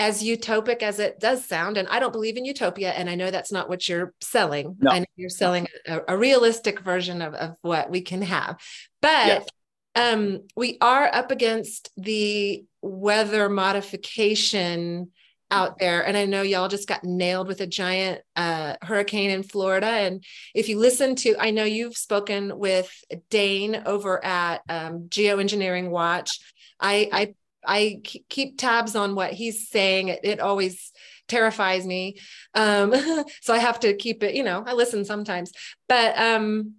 as 0.00 0.22
utopic 0.22 0.82
as 0.82 0.98
it 0.98 1.20
does 1.20 1.44
sound, 1.44 1.76
and 1.76 1.86
I 1.88 2.00
don't 2.00 2.10
believe 2.10 2.38
in 2.38 2.46
utopia, 2.46 2.90
and 2.90 3.10
I 3.10 3.16
know 3.16 3.30
that's 3.30 3.52
not 3.52 3.68
what 3.68 3.86
you're 3.86 4.14
selling. 4.22 4.76
No. 4.80 4.90
I 4.90 5.00
know 5.00 5.06
you're 5.14 5.28
selling 5.28 5.68
a, 5.86 6.00
a, 6.08 6.16
realistic 6.16 6.80
version 6.80 7.20
of, 7.20 7.34
of 7.34 7.56
what 7.60 7.90
we 7.90 8.00
can 8.00 8.22
have. 8.22 8.58
But 9.02 9.26
yes. 9.26 9.48
um, 9.94 10.48
we 10.56 10.78
are 10.80 11.04
up 11.04 11.30
against 11.30 11.90
the 11.98 12.64
weather 12.80 13.50
modification 13.50 15.10
out 15.50 15.78
there. 15.78 16.06
And 16.06 16.16
I 16.16 16.24
know 16.24 16.40
y'all 16.40 16.68
just 16.68 16.88
got 16.88 17.04
nailed 17.04 17.48
with 17.48 17.60
a 17.60 17.66
giant 17.66 18.22
uh, 18.36 18.76
hurricane 18.80 19.28
in 19.28 19.42
Florida. 19.42 19.86
And 19.86 20.24
if 20.54 20.70
you 20.70 20.78
listen 20.78 21.14
to, 21.16 21.36
I 21.38 21.50
know 21.50 21.64
you've 21.64 21.96
spoken 21.96 22.58
with 22.58 22.90
Dane 23.28 23.82
over 23.84 24.24
at 24.24 24.62
um, 24.66 25.08
Geoengineering 25.10 25.90
Watch. 25.90 26.38
I, 26.80 27.10
I 27.12 27.34
I 27.64 28.00
keep 28.28 28.58
tabs 28.58 28.96
on 28.96 29.14
what 29.14 29.32
he's 29.32 29.68
saying. 29.68 30.08
It, 30.08 30.20
it 30.22 30.40
always 30.40 30.92
terrifies 31.28 31.86
me. 31.86 32.18
Um, 32.54 32.94
so 33.40 33.54
I 33.54 33.58
have 33.58 33.80
to 33.80 33.94
keep 33.94 34.22
it, 34.22 34.34
you 34.34 34.42
know, 34.42 34.62
I 34.66 34.74
listen 34.74 35.04
sometimes, 35.04 35.52
but 35.88 36.18
um, 36.18 36.74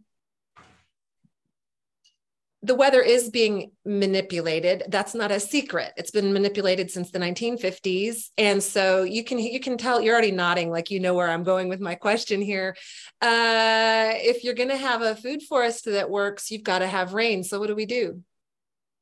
the 2.64 2.76
weather 2.76 3.02
is 3.02 3.30
being 3.30 3.72
manipulated. 3.86 4.84
That's 4.88 5.16
not 5.16 5.32
a 5.32 5.40
secret. 5.40 5.94
It's 5.98 6.12
been 6.12 6.32
manipulated 6.32 6.92
since 6.92 7.10
the 7.10 7.18
1950s. 7.18 8.30
And 8.38 8.62
so 8.62 9.02
you 9.02 9.24
can 9.24 9.40
you 9.40 9.60
can 9.60 9.78
tell 9.78 10.00
you're 10.00 10.14
already 10.14 10.32
nodding 10.32 10.70
like 10.70 10.92
you 10.92 11.00
know 11.00 11.16
where 11.16 11.30
I'm 11.30 11.44
going 11.44 11.70
with 11.70 11.80
my 11.80 11.96
question 11.96 12.40
here. 12.40 12.76
Uh, 13.20 14.12
if 14.14 14.44
you're 14.44 14.54
going 14.54 14.70
to 14.70 14.78
have 14.78 15.02
a 15.02 15.16
food 15.16 15.42
forest 15.42 15.86
that 15.86 16.10
works, 16.10 16.52
you've 16.52 16.64
got 16.64 16.80
to 16.80 16.88
have 16.88 17.14
rain. 17.14 17.44
So 17.44 17.60
what 17.60 17.68
do 17.68 17.76
we 17.76 17.88
do? 17.88 18.22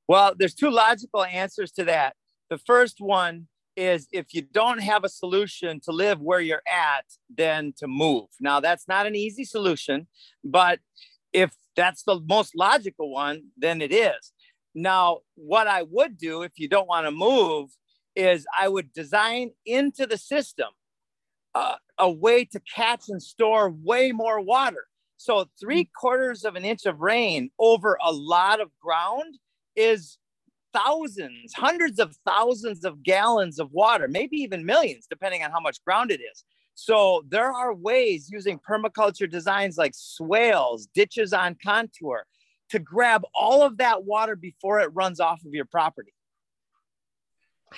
Well, 0.09 0.33
there's 0.35 0.55
two 0.55 0.71
logical 0.71 1.23
answers 1.23 1.71
to 1.73 1.83
that. 1.83 2.15
The 2.49 2.57
first 2.57 2.95
one 2.99 3.47
is 3.77 4.07
if 4.11 4.33
you 4.33 4.41
don't 4.41 4.79
have 4.79 5.03
a 5.03 5.09
solution 5.09 5.79
to 5.81 5.91
live 5.91 6.19
where 6.19 6.39
you're 6.39 6.63
at, 6.67 7.05
then 7.29 7.73
to 7.77 7.87
move. 7.87 8.25
Now, 8.41 8.59
that's 8.59 8.87
not 8.87 9.05
an 9.05 9.15
easy 9.15 9.43
solution, 9.43 10.07
but 10.43 10.79
if 11.31 11.53
that's 11.75 12.01
the 12.01 12.19
most 12.27 12.55
logical 12.55 13.13
one, 13.13 13.49
then 13.55 13.83
it 13.83 13.93
is. 13.93 14.33
Now, 14.73 15.19
what 15.35 15.67
I 15.67 15.83
would 15.83 16.17
do 16.17 16.41
if 16.41 16.53
you 16.57 16.67
don't 16.67 16.87
want 16.87 17.05
to 17.05 17.11
move 17.11 17.69
is 18.15 18.47
I 18.59 18.67
would 18.67 18.91
design 18.91 19.51
into 19.63 20.07
the 20.07 20.17
system 20.17 20.69
uh, 21.53 21.75
a 21.99 22.09
way 22.09 22.45
to 22.45 22.59
catch 22.75 23.09
and 23.09 23.21
store 23.21 23.69
way 23.69 24.11
more 24.11 24.41
water. 24.41 24.87
So, 25.17 25.45
three 25.61 25.87
quarters 25.95 26.45
of 26.45 26.55
an 26.55 26.65
inch 26.65 26.87
of 26.87 26.99
rain 26.99 27.51
over 27.59 27.99
a 28.03 28.11
lot 28.11 28.59
of 28.59 28.71
ground 28.81 29.35
is 29.75 30.17
thousands, 30.73 31.53
hundreds 31.53 31.99
of 31.99 32.15
thousands 32.25 32.85
of 32.85 33.03
gallons 33.03 33.59
of 33.59 33.71
water, 33.71 34.07
maybe 34.07 34.37
even 34.37 34.65
millions, 34.65 35.07
depending 35.09 35.43
on 35.43 35.51
how 35.51 35.59
much 35.59 35.83
ground 35.83 36.11
it 36.11 36.21
is. 36.21 36.43
So 36.75 37.23
there 37.27 37.51
are 37.51 37.73
ways 37.73 38.29
using 38.31 38.59
permaculture 38.59 39.29
designs 39.29 39.77
like 39.77 39.93
swales, 39.95 40.87
ditches 40.93 41.33
on 41.33 41.57
contour 41.61 42.25
to 42.69 42.79
grab 42.79 43.23
all 43.33 43.63
of 43.63 43.77
that 43.77 44.03
water 44.05 44.35
before 44.35 44.79
it 44.79 44.89
runs 44.93 45.19
off 45.19 45.43
of 45.45 45.53
your 45.53 45.65
property. 45.65 46.13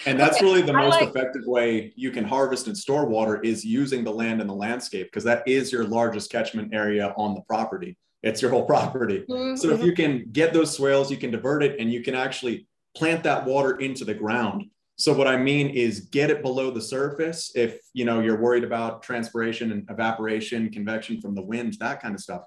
And 0.05 0.19
that's 0.19 0.41
really 0.41 0.61
the 0.61 0.73
most 0.73 1.01
like- 1.01 1.09
effective 1.09 1.43
way 1.45 1.93
you 1.95 2.11
can 2.11 2.23
harvest 2.23 2.67
and 2.67 2.77
store 2.77 3.05
water 3.05 3.41
is 3.41 3.65
using 3.65 4.03
the 4.03 4.11
land 4.11 4.39
and 4.39 4.49
the 4.49 4.53
landscape 4.53 5.07
because 5.07 5.23
that 5.25 5.47
is 5.47 5.71
your 5.71 5.83
largest 5.83 6.31
catchment 6.31 6.73
area 6.73 7.13
on 7.17 7.33
the 7.33 7.41
property 7.41 7.97
it's 8.23 8.41
your 8.41 8.51
whole 8.51 8.65
property. 8.65 9.25
Mm-hmm. 9.29 9.55
So 9.55 9.69
if 9.69 9.83
you 9.83 9.93
can 9.93 10.29
get 10.31 10.53
those 10.53 10.75
swales, 10.75 11.09
you 11.11 11.17
can 11.17 11.31
divert 11.31 11.63
it 11.63 11.79
and 11.79 11.91
you 11.91 12.01
can 12.01 12.15
actually 12.15 12.67
plant 12.95 13.23
that 13.23 13.45
water 13.45 13.79
into 13.79 14.05
the 14.05 14.13
ground. 14.13 14.65
So 14.97 15.13
what 15.13 15.27
I 15.27 15.37
mean 15.37 15.69
is 15.69 16.01
get 16.01 16.29
it 16.29 16.43
below 16.43 16.69
the 16.69 16.81
surface 16.81 17.51
if 17.55 17.79
you 17.93 18.05
know 18.05 18.19
you're 18.19 18.39
worried 18.39 18.63
about 18.63 19.01
transpiration 19.01 19.71
and 19.71 19.89
evaporation, 19.89 20.69
convection 20.69 21.19
from 21.19 21.33
the 21.33 21.41
wind, 21.41 21.75
that 21.79 22.01
kind 22.01 22.13
of 22.13 22.21
stuff. 22.21 22.43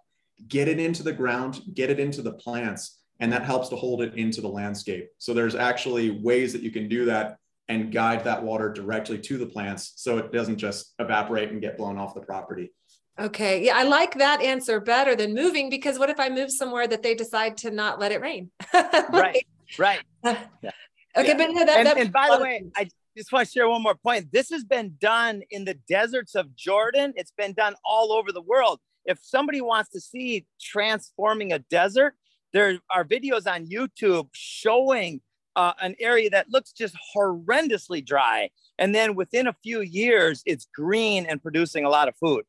Get 0.49 0.69
it 0.69 0.79
into 0.79 1.03
the 1.03 1.13
ground, 1.13 1.63
get 1.75 1.91
it 1.91 1.99
into 1.99 2.23
the 2.23 2.35
plants, 2.35 3.01
and 3.21 3.33
that 3.33 3.45
helps 3.45 3.69
to 3.71 3.77
hold 3.77 4.03
it 4.03 4.15
into 4.15 4.41
the 4.41 4.49
landscape. 4.49 5.09
So 5.19 5.35
there's 5.35 5.55
actually 5.55 6.11
ways 6.11 6.53
that 6.53 6.63
you 6.63 6.71
can 6.71 6.89
do 6.89 7.05
that 7.07 7.39
and 7.69 7.93
guide 7.93 8.25
that 8.25 8.43
water 8.43 8.71
directly 8.73 9.19
to 9.19 9.39
the 9.39 9.47
plants 9.47 9.95
so 9.97 10.19
it 10.19 10.33
doesn't 10.33 10.59
just 10.59 10.95
evaporate 10.99 11.51
and 11.51 11.63
get 11.63 11.79
blown 11.79 11.99
off 11.99 12.15
the 12.15 12.21
property. 12.21 12.73
Okay. 13.19 13.65
Yeah, 13.65 13.77
I 13.77 13.85
like 13.85 14.15
that 14.19 14.41
answer 14.43 14.81
better 14.81 15.15
than 15.15 15.35
moving 15.35 15.71
because 15.71 15.99
what 15.99 16.11
if 16.11 16.19
I 16.19 16.29
move 16.29 16.51
somewhere 16.51 16.89
that 16.89 17.03
they 17.03 17.15
decide 17.15 17.57
to 17.59 17.71
not 17.71 18.01
let 18.01 18.13
it 18.13 18.21
rain? 18.21 18.51
right. 18.75 19.47
Right. 19.79 20.01
Yeah. 20.25 20.39
Okay, 21.17 21.29
yeah. 21.29 21.37
but 21.37 21.51
no, 21.53 21.65
that, 21.65 21.79
and, 21.79 21.87
that 21.87 21.97
and 21.97 22.13
by 22.13 22.29
the 22.29 22.43
way, 22.43 22.65
I 22.77 22.89
just 23.17 23.31
want 23.31 23.47
to 23.47 23.53
share 23.53 23.69
one 23.69 23.85
more 23.85 23.95
point. 23.95 24.33
This 24.33 24.51
has 24.51 24.65
been 24.65 24.97
done 24.99 25.43
in 25.51 25.65
the 25.65 25.75
deserts 25.89 26.35
of 26.35 26.57
Jordan. 26.57 27.13
It's 27.15 27.31
been 27.31 27.53
done 27.53 27.77
all 27.85 28.13
over 28.13 28.33
the 28.33 28.41
world. 28.41 28.81
If 29.05 29.21
somebody 29.23 29.61
wants 29.61 29.91
to 29.91 30.01
see 30.01 30.45
transforming 30.61 31.53
a 31.53 31.61
desert, 31.61 32.15
there 32.53 32.81
are 32.93 33.05
videos 33.05 33.47
on 33.47 33.67
YouTube 33.67 34.29
showing 34.33 35.21
uh, 35.55 35.75
an 35.81 35.95
area 36.01 36.31
that 36.31 36.51
looks 36.51 36.73
just 36.73 36.97
horrendously 37.15 38.05
dry. 38.05 38.51
And 38.79 38.93
then 38.93 39.15
within 39.15 39.47
a 39.47 39.55
few 39.63 39.83
years, 39.83 40.43
it's 40.47 40.67
green 40.75 41.27
and 41.27 41.41
producing 41.41 41.85
a 41.85 41.89
lot 41.89 42.09
of 42.09 42.17
food. 42.17 42.45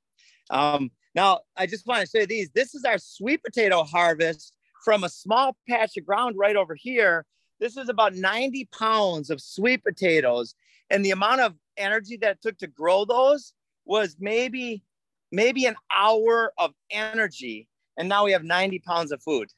Um, 0.50 0.92
now, 1.14 1.42
I 1.56 1.66
just 1.66 1.88
want 1.88 2.02
to 2.02 2.08
say 2.08 2.26
these. 2.26 2.50
This 2.54 2.76
is 2.76 2.84
our 2.84 2.98
sweet 2.98 3.44
potato 3.44 3.84
harvest 3.84 4.54
from 4.84 5.04
a 5.04 5.10
small 5.10 5.58
patch 5.68 5.98
of 5.98 6.06
ground 6.06 6.36
right 6.38 6.56
over 6.56 6.76
here. 6.76 7.26
This 7.60 7.78
is 7.78 7.90
about 7.90 8.16
90 8.16 8.68
pounds 8.78 9.30
of 9.30 9.42
sweet 9.42 9.84
potatoes. 9.84 10.56
And 10.90 11.04
the 11.04 11.12
amount 11.12 11.42
of 11.42 11.56
energy 11.78 12.18
that 12.18 12.32
it 12.32 12.42
took 12.42 12.58
to 12.60 12.68
grow 12.68 13.06
those 13.06 13.54
was 13.86 14.18
maybe, 14.20 14.84
maybe 15.32 15.66
an 15.66 15.76
hour 15.96 16.54
of 16.58 16.74
energy. 16.92 17.68
And 17.98 18.10
now 18.10 18.26
we 18.26 18.34
have 18.34 18.44
90 18.44 18.80
pounds 18.80 19.12
of 19.12 19.24
food. 19.24 19.50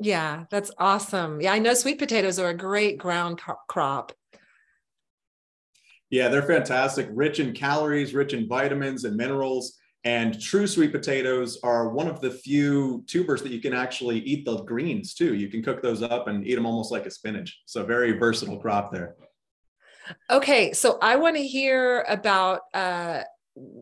Yeah, 0.00 0.44
that's 0.50 0.72
awesome. 0.78 1.40
Yeah, 1.40 1.52
I 1.52 1.58
know 1.58 1.74
sweet 1.74 1.98
potatoes 1.98 2.38
are 2.38 2.48
a 2.48 2.54
great 2.54 2.98
ground 2.98 3.40
crop. 3.68 4.12
Yeah, 6.14 6.28
they're 6.28 6.42
fantastic, 6.42 7.08
rich 7.10 7.40
in 7.40 7.52
calories, 7.52 8.14
rich 8.14 8.34
in 8.34 8.46
vitamins 8.46 9.02
and 9.02 9.16
minerals. 9.16 9.80
And 10.04 10.40
true 10.40 10.68
sweet 10.68 10.92
potatoes 10.92 11.58
are 11.64 11.88
one 11.88 12.06
of 12.06 12.20
the 12.20 12.30
few 12.30 13.02
tubers 13.08 13.42
that 13.42 13.50
you 13.50 13.60
can 13.60 13.72
actually 13.72 14.20
eat 14.20 14.44
the 14.44 14.58
greens 14.58 15.14
too. 15.14 15.34
You 15.34 15.48
can 15.48 15.60
cook 15.60 15.82
those 15.82 16.02
up 16.02 16.28
and 16.28 16.46
eat 16.46 16.54
them 16.54 16.66
almost 16.66 16.92
like 16.92 17.04
a 17.06 17.10
spinach. 17.10 17.62
So, 17.66 17.84
very 17.84 18.12
versatile 18.12 18.60
crop 18.60 18.92
there. 18.92 19.16
Okay, 20.30 20.72
so 20.72 21.00
I 21.02 21.16
want 21.16 21.34
to 21.34 21.44
hear 21.44 22.04
about 22.08 22.60
uh, 22.74 23.22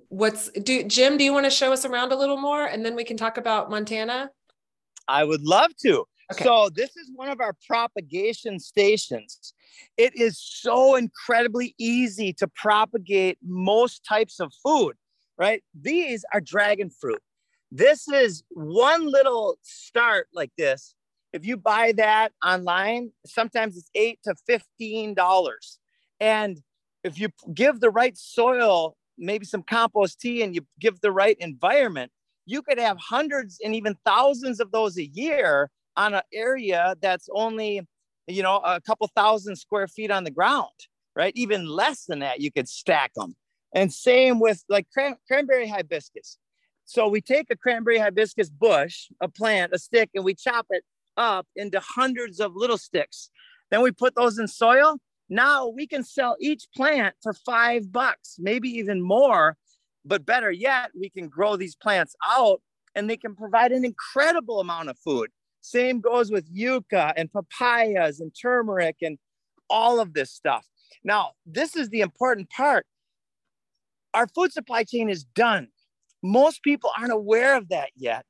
what's 0.08 0.48
do 0.52 0.84
Jim. 0.84 1.18
Do 1.18 1.24
you 1.24 1.34
want 1.34 1.44
to 1.44 1.50
show 1.50 1.70
us 1.70 1.84
around 1.84 2.12
a 2.12 2.16
little 2.16 2.38
more, 2.38 2.64
and 2.64 2.82
then 2.82 2.94
we 2.94 3.04
can 3.04 3.18
talk 3.18 3.36
about 3.36 3.68
Montana? 3.68 4.30
I 5.06 5.22
would 5.22 5.42
love 5.42 5.72
to. 5.82 6.06
Okay. 6.32 6.44
So 6.44 6.68
this 6.74 6.96
is 6.96 7.10
one 7.14 7.28
of 7.28 7.40
our 7.40 7.54
propagation 7.66 8.58
stations. 8.58 9.54
It 9.96 10.14
is 10.16 10.38
so 10.38 10.96
incredibly 10.96 11.74
easy 11.78 12.32
to 12.34 12.48
propagate 12.48 13.38
most 13.42 14.04
types 14.04 14.40
of 14.40 14.52
food, 14.62 14.96
right? 15.38 15.62
These 15.78 16.24
are 16.32 16.40
dragon 16.40 16.90
fruit. 16.90 17.22
This 17.70 18.08
is 18.08 18.42
one 18.50 19.10
little 19.10 19.58
start 19.62 20.28
like 20.34 20.52
this. 20.58 20.94
If 21.32 21.46
you 21.46 21.56
buy 21.56 21.92
that 21.92 22.32
online, 22.44 23.12
sometimes 23.24 23.76
it's 23.76 23.90
eight 23.94 24.18
to 24.24 24.34
fifteen 24.46 25.14
dollars. 25.14 25.78
And 26.20 26.60
if 27.02 27.18
you 27.18 27.30
give 27.54 27.80
the 27.80 27.90
right 27.90 28.16
soil 28.16 28.96
maybe 29.18 29.44
some 29.44 29.62
compost 29.62 30.20
tea 30.20 30.42
and 30.42 30.54
you 30.54 30.62
give 30.80 31.00
the 31.00 31.12
right 31.12 31.36
environment, 31.40 32.12
you 32.46 32.62
could 32.62 32.78
have 32.78 32.98
hundreds 32.98 33.58
and 33.64 33.74
even 33.74 33.96
thousands 34.04 34.60
of 34.60 34.70
those 34.72 34.96
a 34.98 35.06
year 35.06 35.70
on 35.96 36.14
an 36.14 36.22
area 36.32 36.94
that's 37.00 37.28
only, 37.32 37.82
you 38.26 38.42
know, 38.42 38.56
a 38.58 38.80
couple 38.80 39.08
thousand 39.14 39.56
square 39.56 39.88
feet 39.88 40.11
on 40.11 40.25
the 40.25 40.30
ground, 40.30 40.68
right? 41.14 41.32
Even 41.37 41.66
less 41.66 42.04
than 42.04 42.20
that, 42.20 42.40
you 42.40 42.50
could 42.50 42.68
stack 42.68 43.12
them. 43.14 43.34
And 43.75 43.92
same 43.92 44.40
with 44.40 44.62
like 44.68 44.87
cran- 44.92 45.16
cranberry 45.26 45.68
hibiscus. 45.68 46.38
So 46.84 47.08
we 47.08 47.20
take 47.20 47.46
a 47.50 47.56
cranberry 47.56 47.99
hibiscus 47.99 48.50
bush, 48.50 49.08
a 49.20 49.28
plant, 49.28 49.72
a 49.72 49.78
stick, 49.78 50.11
and 50.14 50.25
we 50.25 50.34
chop 50.34 50.66
it 50.70 50.84
up 51.16 51.46
into 51.56 51.80
hundreds 51.80 52.40
of 52.40 52.54
little 52.54 52.78
sticks. 52.78 53.30
Then 53.70 53.82
we 53.82 53.92
put 53.92 54.14
those 54.14 54.38
in 54.38 54.49
soil. 54.49 54.96
Now 55.28 55.68
we 55.68 55.87
can 55.87 56.04
sell 56.04 56.37
each 56.40 56.66
plant 56.76 57.14
for 57.22 57.32
five 57.32 57.90
bucks, 57.90 58.37
maybe 58.38 58.68
even 58.68 59.00
more. 59.00 59.56
But 60.04 60.26
better 60.26 60.50
yet, 60.50 60.90
we 60.99 61.08
can 61.08 61.28
grow 61.28 61.56
these 61.56 61.76
plants 61.76 62.14
out 62.26 62.61
and 62.94 63.08
they 63.08 63.16
can 63.16 63.34
provide 63.34 63.72
an 63.72 63.84
incredible 63.84 64.61
amount 64.61 64.88
of 64.90 64.99
food. 64.99 65.30
Same 65.62 66.00
goes 66.00 66.31
with 66.31 66.47
yucca 66.50 67.14
and 67.16 67.33
papayas 67.33 68.21
and 68.21 68.33
turmeric 68.35 68.97
and 69.00 69.19
all 69.71 70.00
of 70.00 70.12
this 70.12 70.31
stuff. 70.31 70.66
Now, 71.04 71.33
this 71.47 71.76
is 71.76 71.88
the 71.88 72.00
important 72.00 72.50
part. 72.50 72.85
Our 74.12 74.26
food 74.26 74.52
supply 74.52 74.85
chain 74.85 75.09
is 75.09 75.25
done. 75.25 75.69
Most 76.23 76.62
people 76.62 76.90
aren't 76.99 77.12
aware 77.12 77.57
of 77.57 77.71
that 77.71 77.90
yet. 77.97 78.26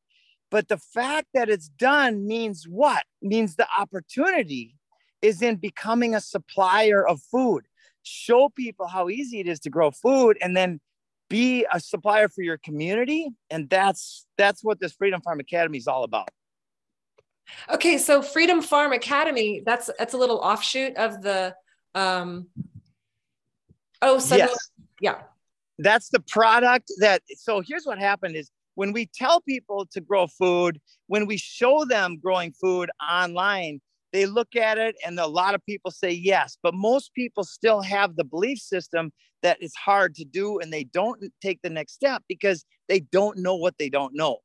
But 0.50 0.68
the 0.68 0.78
fact 0.78 1.28
that 1.34 1.48
it's 1.48 1.68
done 1.68 2.26
means 2.26 2.66
what? 2.68 3.04
Means 3.22 3.56
the 3.56 3.66
opportunity 3.76 4.76
is 5.22 5.40
in 5.40 5.56
becoming 5.56 6.14
a 6.14 6.20
supplier 6.20 7.06
of 7.06 7.20
food. 7.22 7.64
Show 8.02 8.50
people 8.50 8.86
how 8.86 9.08
easy 9.08 9.40
it 9.40 9.48
is 9.48 9.60
to 9.60 9.70
grow 9.70 9.90
food 9.90 10.36
and 10.42 10.56
then 10.56 10.80
be 11.30 11.64
a 11.72 11.80
supplier 11.80 12.28
for 12.28 12.42
your 12.42 12.58
community. 12.58 13.30
And 13.48 13.70
that's 13.70 14.26
that's 14.36 14.62
what 14.62 14.80
this 14.80 14.92
Freedom 14.92 15.22
Farm 15.22 15.40
Academy 15.40 15.78
is 15.78 15.86
all 15.86 16.04
about. 16.04 16.28
Okay, 17.72 17.98
so 17.98 18.22
Freedom 18.22 18.62
Farm 18.62 18.92
Academy, 18.92 19.62
that's 19.64 19.90
that's 19.98 20.14
a 20.14 20.16
little 20.16 20.38
offshoot 20.38 20.96
of 20.96 21.22
the 21.22 21.54
um 21.94 22.46
oh 24.00 24.18
so 24.18 24.36
yes. 24.36 24.70
yeah. 25.00 25.22
That's 25.78 26.10
the 26.10 26.20
product 26.20 26.92
that 26.98 27.22
so 27.36 27.62
here's 27.66 27.84
what 27.84 27.98
happened 27.98 28.36
is 28.36 28.50
when 28.74 28.92
we 28.92 29.06
tell 29.14 29.40
people 29.40 29.86
to 29.92 30.00
grow 30.00 30.26
food, 30.26 30.80
when 31.06 31.26
we 31.26 31.36
show 31.36 31.84
them 31.84 32.18
growing 32.22 32.52
food 32.52 32.90
online, 33.10 33.80
they 34.12 34.26
look 34.26 34.56
at 34.56 34.78
it 34.78 34.94
and 35.04 35.18
a 35.18 35.26
lot 35.26 35.54
of 35.54 35.64
people 35.64 35.90
say 35.90 36.10
yes, 36.10 36.56
but 36.62 36.74
most 36.74 37.14
people 37.14 37.44
still 37.44 37.80
have 37.82 38.16
the 38.16 38.24
belief 38.24 38.58
system 38.58 39.10
that 39.42 39.58
it's 39.60 39.74
hard 39.74 40.14
to 40.14 40.24
do 40.24 40.58
and 40.60 40.72
they 40.72 40.84
don't 40.84 41.24
take 41.40 41.60
the 41.62 41.70
next 41.70 41.94
step 41.94 42.22
because 42.28 42.64
they 42.88 43.00
don't 43.00 43.38
know 43.38 43.56
what 43.56 43.76
they 43.78 43.88
don't 43.88 44.14
know. 44.14 44.38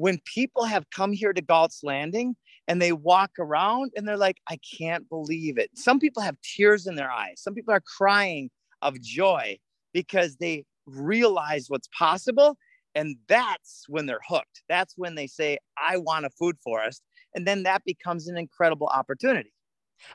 When 0.00 0.18
people 0.24 0.64
have 0.64 0.88
come 0.88 1.12
here 1.12 1.34
to 1.34 1.42
Galt's 1.42 1.80
Landing 1.82 2.34
and 2.66 2.80
they 2.80 2.90
walk 2.90 3.32
around 3.38 3.92
and 3.94 4.08
they're 4.08 4.16
like, 4.16 4.38
I 4.48 4.58
can't 4.78 5.06
believe 5.10 5.58
it. 5.58 5.68
Some 5.74 6.00
people 6.00 6.22
have 6.22 6.36
tears 6.40 6.86
in 6.86 6.94
their 6.94 7.10
eyes. 7.10 7.34
Some 7.36 7.52
people 7.52 7.74
are 7.74 7.82
crying 7.98 8.48
of 8.80 8.98
joy 9.02 9.58
because 9.92 10.36
they 10.36 10.64
realize 10.86 11.66
what's 11.68 11.88
possible 11.88 12.56
and 12.94 13.16
that's 13.28 13.84
when 13.88 14.06
they're 14.06 14.22
hooked. 14.26 14.62
That's 14.70 14.94
when 14.96 15.16
they 15.16 15.26
say, 15.26 15.58
I 15.76 15.98
want 15.98 16.24
a 16.24 16.30
food 16.30 16.56
forest. 16.64 17.02
And 17.34 17.46
then 17.46 17.64
that 17.64 17.84
becomes 17.84 18.26
an 18.26 18.38
incredible 18.38 18.86
opportunity. 18.86 19.52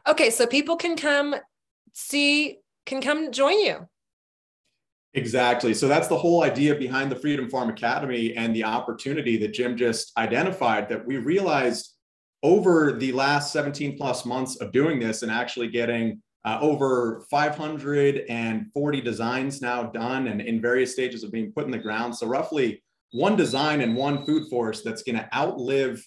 Okay. 0.08 0.32
So 0.32 0.48
people 0.48 0.78
can 0.78 0.98
come 0.98 1.36
see, 1.94 2.58
can 2.88 3.02
come 3.02 3.32
join 3.32 3.60
you. 3.60 3.88
Exactly. 5.16 5.74
So 5.74 5.88
that's 5.88 6.10
the 6.10 6.18
whole 6.18 6.44
idea 6.44 6.76
behind 6.76 7.10
the 7.10 7.16
Freedom 7.16 7.50
Farm 7.50 7.70
Academy 7.70 8.36
and 8.36 8.54
the 8.54 8.66
opportunity 8.66 9.38
that 9.38 9.54
Jim 9.54 9.78
just 9.78 10.12
identified 10.18 10.90
that 10.90 11.06
we 11.06 11.18
realized 11.18 11.94
over 12.44 12.92
the 12.92 13.14
last 13.14 13.54
17 13.54 13.98
plus 13.98 14.26
months 14.26 14.58
of 14.58 14.74
doing 14.74 15.00
this 15.00 15.24
and 15.24 15.32
actually 15.32 15.70
getting 15.70 16.22
uh, 16.44 16.60
over 16.62 17.26
540 17.32 19.02
designs 19.02 19.62
now 19.62 19.84
done 19.84 20.28
and 20.28 20.42
in 20.42 20.62
various 20.62 20.92
stages 20.92 21.24
of 21.24 21.32
being 21.32 21.52
put 21.54 21.64
in 21.64 21.72
the 21.72 21.78
ground. 21.78 22.16
So 22.16 22.28
roughly 22.28 22.84
one 23.12 23.38
design 23.38 23.80
and 23.82 23.96
one 23.96 24.26
food 24.26 24.50
forest 24.50 24.84
that's 24.84 25.02
going 25.02 25.16
to 25.16 25.30
outlive 25.34 26.06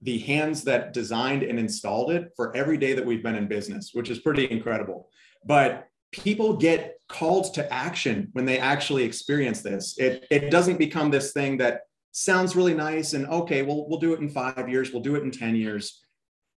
the 0.00 0.18
hands 0.20 0.64
that 0.64 0.94
designed 0.94 1.42
and 1.42 1.58
installed 1.58 2.12
it 2.12 2.30
for 2.34 2.56
every 2.56 2.78
day 2.78 2.94
that 2.94 3.04
we've 3.04 3.22
been 3.22 3.34
in 3.34 3.46
business, 3.46 3.90
which 3.92 4.08
is 4.08 4.20
pretty 4.20 4.50
incredible. 4.50 5.10
But 5.44 5.87
people 6.12 6.56
get 6.56 6.98
called 7.08 7.54
to 7.54 7.72
action 7.72 8.28
when 8.32 8.44
they 8.44 8.58
actually 8.58 9.04
experience 9.04 9.62
this. 9.62 9.98
It, 9.98 10.26
it 10.30 10.50
doesn't 10.50 10.78
become 10.78 11.10
this 11.10 11.32
thing 11.32 11.58
that 11.58 11.82
sounds 12.12 12.56
really 12.56 12.74
nice 12.74 13.12
and 13.12 13.26
okay, 13.26 13.62
well, 13.62 13.88
we'll 13.88 14.00
do 14.00 14.14
it 14.14 14.20
in 14.20 14.28
five 14.28 14.68
years, 14.68 14.92
we'll 14.92 15.02
do 15.02 15.14
it 15.14 15.22
in 15.22 15.30
10 15.30 15.56
years. 15.56 16.04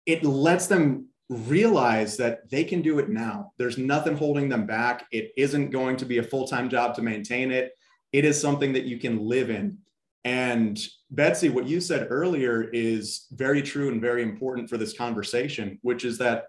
It 0.06 0.24
lets 0.24 0.68
them 0.68 1.08
realize 1.30 2.18
that 2.18 2.50
they 2.50 2.64
can 2.64 2.82
do 2.82 2.98
it 3.00 3.10
now. 3.10 3.54
There's 3.58 3.78
nothing 3.78 4.18
holding 4.18 4.50
them 4.50 4.66
back. 4.66 5.06
It 5.12 5.32
isn't 5.38 5.70
going 5.70 5.98
to 5.98 6.06
be 6.06 6.18
a 6.18 6.24
full 6.24 6.48
time 6.48 6.70
job 6.70 6.96
to 6.96 7.02
maintain 7.02 7.52
it. 7.52 7.74
It 8.12 8.26
is 8.26 8.42
something 8.42 8.74
that 8.74 8.86
you 8.86 8.98
can 8.98 9.20
live 9.20 9.50
in. 9.50 9.78
And 10.26 10.80
Betsy, 11.12 11.50
what 11.50 11.68
you 11.68 11.80
said 11.80 12.08
earlier 12.10 12.64
is 12.74 13.28
very 13.32 13.62
true 13.62 13.90
and 13.90 14.02
very 14.02 14.24
important 14.24 14.70
for 14.70 14.78
this 14.78 14.98
conversation, 14.98 15.80
which 15.82 16.04
is 16.04 16.18
that 16.18 16.48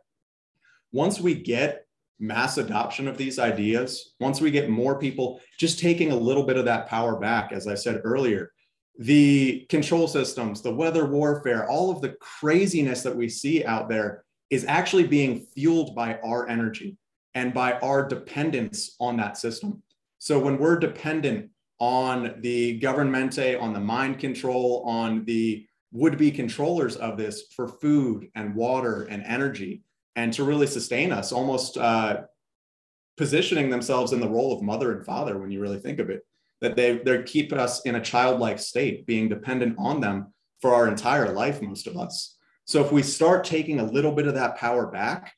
once 0.93 1.21
we 1.21 1.35
get 1.35 1.87
mass 2.21 2.59
adoption 2.59 3.09
of 3.09 3.17
these 3.17 3.39
ideas, 3.39 4.13
once 4.21 4.41
we 4.41 4.51
get 4.51 4.69
more 4.69 4.99
people 4.99 5.41
just 5.59 5.79
taking 5.79 6.13
a 6.13 6.17
little 6.17 6.45
bit 6.45 6.57
of 6.57 6.67
that 6.67 6.87
power 6.87 7.17
back, 7.19 7.53
as 7.53 7.67
I 7.67 7.75
said 7.75 8.03
earlier, 8.05 8.53
the 8.99 9.67
control 9.71 10.07
systems, 10.07 10.61
the 10.61 10.75
weather 10.75 11.07
warfare, 11.07 11.69
all 11.69 11.91
of 11.91 12.03
the 12.03 12.15
craziness 12.21 13.03
that 13.03 13.17
we 13.17 13.29
see 13.29 13.65
out 13.65 13.89
there 13.89 14.25
is 14.51 14.67
actually 14.67 15.07
being 15.07 15.47
fueled 15.55 15.95
by 15.95 16.19
our 16.25 16.49
energy 16.49 16.97
and 17.35 17.55
by 17.55 17.75
our 17.81 18.07
dependence 18.07 18.97
on 19.01 19.17
that 19.17 19.39
system. 19.39 19.83
So 20.19 20.39
when 20.39 20.59
we're 20.59 20.79
dependent 20.79 21.51
on 21.79 22.35
the 22.41 22.79
governmente, 22.79 23.57
on 23.57 23.73
the 23.73 23.81
mind 23.81 24.19
control, 24.19 24.85
on 24.87 25.25
the 25.25 25.67
would 25.93 26.19
be 26.19 26.31
controllers 26.31 26.97
of 26.97 27.17
this 27.17 27.45
for 27.57 27.67
food 27.67 28.29
and 28.35 28.55
water 28.55 29.05
and 29.05 29.25
energy, 29.25 29.83
and 30.16 30.33
to 30.33 30.44
really 30.44 30.66
sustain 30.66 31.12
us, 31.12 31.33
almost 31.33 31.77
uh, 31.77 32.23
positioning 33.16 33.70
themselves 33.70 34.12
in 34.12 34.20
the 34.20 34.29
role 34.29 34.53
of 34.53 34.62
mother 34.62 34.92
and 34.92 35.05
father 35.05 35.38
when 35.38 35.51
you 35.51 35.61
really 35.61 35.79
think 35.79 35.99
of 35.99 36.11
it, 36.11 36.23
that 36.61 36.77
they, 36.77 36.99
they 36.99 37.23
keep 37.23 37.53
us 37.53 37.83
in 37.83 37.96
a 37.96 38.01
childlike 38.01 38.59
state, 38.59 39.07
being 39.07 39.29
dependent 39.29 39.77
on 39.79 40.01
them 40.01 40.33
for 40.61 40.75
our 40.75 40.88
entire 40.88 41.33
life, 41.33 41.62
most 41.62 41.87
of 41.87 41.96
us. 41.96 42.37
So 42.64 42.85
if 42.85 42.92
we 42.92 43.03
start 43.03 43.44
taking 43.44 43.81
a 43.81 43.85
little 43.85 44.12
bit 44.12 44.27
of 44.27 44.35
that 44.35 44.57
power 44.57 44.87
back, 44.87 45.33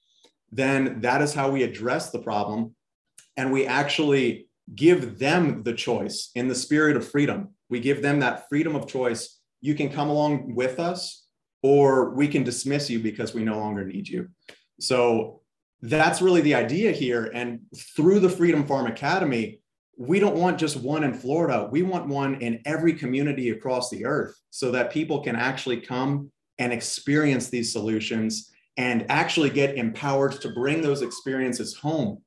then 0.50 1.00
that 1.00 1.22
is 1.22 1.32
how 1.32 1.50
we 1.50 1.62
address 1.62 2.10
the 2.10 2.18
problem. 2.18 2.74
And 3.36 3.52
we 3.52 3.66
actually 3.66 4.48
give 4.74 5.18
them 5.18 5.62
the 5.62 5.72
choice 5.72 6.30
in 6.34 6.48
the 6.48 6.54
spirit 6.54 6.96
of 6.96 7.08
freedom. 7.08 7.50
We 7.68 7.80
give 7.80 8.02
them 8.02 8.20
that 8.20 8.48
freedom 8.48 8.76
of 8.76 8.86
choice. 8.86 9.40
You 9.60 9.74
can 9.74 9.90
come 9.90 10.10
along 10.10 10.54
with 10.54 10.78
us, 10.78 11.24
or 11.62 12.10
we 12.10 12.28
can 12.28 12.42
dismiss 12.42 12.90
you 12.90 12.98
because 12.98 13.34
we 13.34 13.44
no 13.44 13.58
longer 13.58 13.84
need 13.84 14.08
you. 14.08 14.28
So 14.82 15.42
that's 15.80 16.20
really 16.20 16.40
the 16.40 16.56
idea 16.56 16.90
here. 16.90 17.30
And 17.34 17.60
through 17.76 18.20
the 18.20 18.28
Freedom 18.28 18.66
Farm 18.66 18.86
Academy, 18.86 19.60
we 19.96 20.18
don't 20.18 20.36
want 20.36 20.58
just 20.58 20.76
one 20.76 21.04
in 21.04 21.14
Florida. 21.14 21.68
We 21.70 21.82
want 21.82 22.08
one 22.08 22.40
in 22.40 22.60
every 22.64 22.94
community 22.94 23.50
across 23.50 23.90
the 23.90 24.04
earth 24.04 24.34
so 24.50 24.72
that 24.72 24.92
people 24.92 25.22
can 25.22 25.36
actually 25.36 25.80
come 25.80 26.32
and 26.58 26.72
experience 26.72 27.48
these 27.48 27.72
solutions 27.72 28.50
and 28.76 29.06
actually 29.08 29.50
get 29.50 29.76
empowered 29.76 30.32
to 30.40 30.52
bring 30.52 30.80
those 30.80 31.02
experiences 31.02 31.76
home 31.76 32.20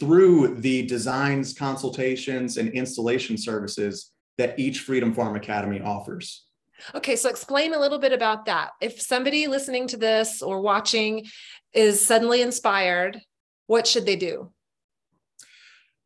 through 0.00 0.56
the 0.56 0.86
designs, 0.86 1.52
consultations, 1.52 2.56
and 2.56 2.70
installation 2.70 3.36
services 3.36 4.10
that 4.38 4.58
each 4.58 4.80
Freedom 4.80 5.12
Farm 5.12 5.36
Academy 5.36 5.80
offers. 5.80 6.46
Okay, 6.94 7.16
so 7.16 7.28
explain 7.28 7.74
a 7.74 7.78
little 7.78 7.98
bit 7.98 8.12
about 8.12 8.46
that. 8.46 8.70
If 8.80 9.00
somebody 9.00 9.46
listening 9.46 9.86
to 9.88 9.96
this 9.96 10.42
or 10.42 10.60
watching 10.60 11.26
is 11.72 12.04
suddenly 12.04 12.42
inspired, 12.42 13.20
what 13.66 13.86
should 13.86 14.06
they 14.06 14.16
do? 14.16 14.52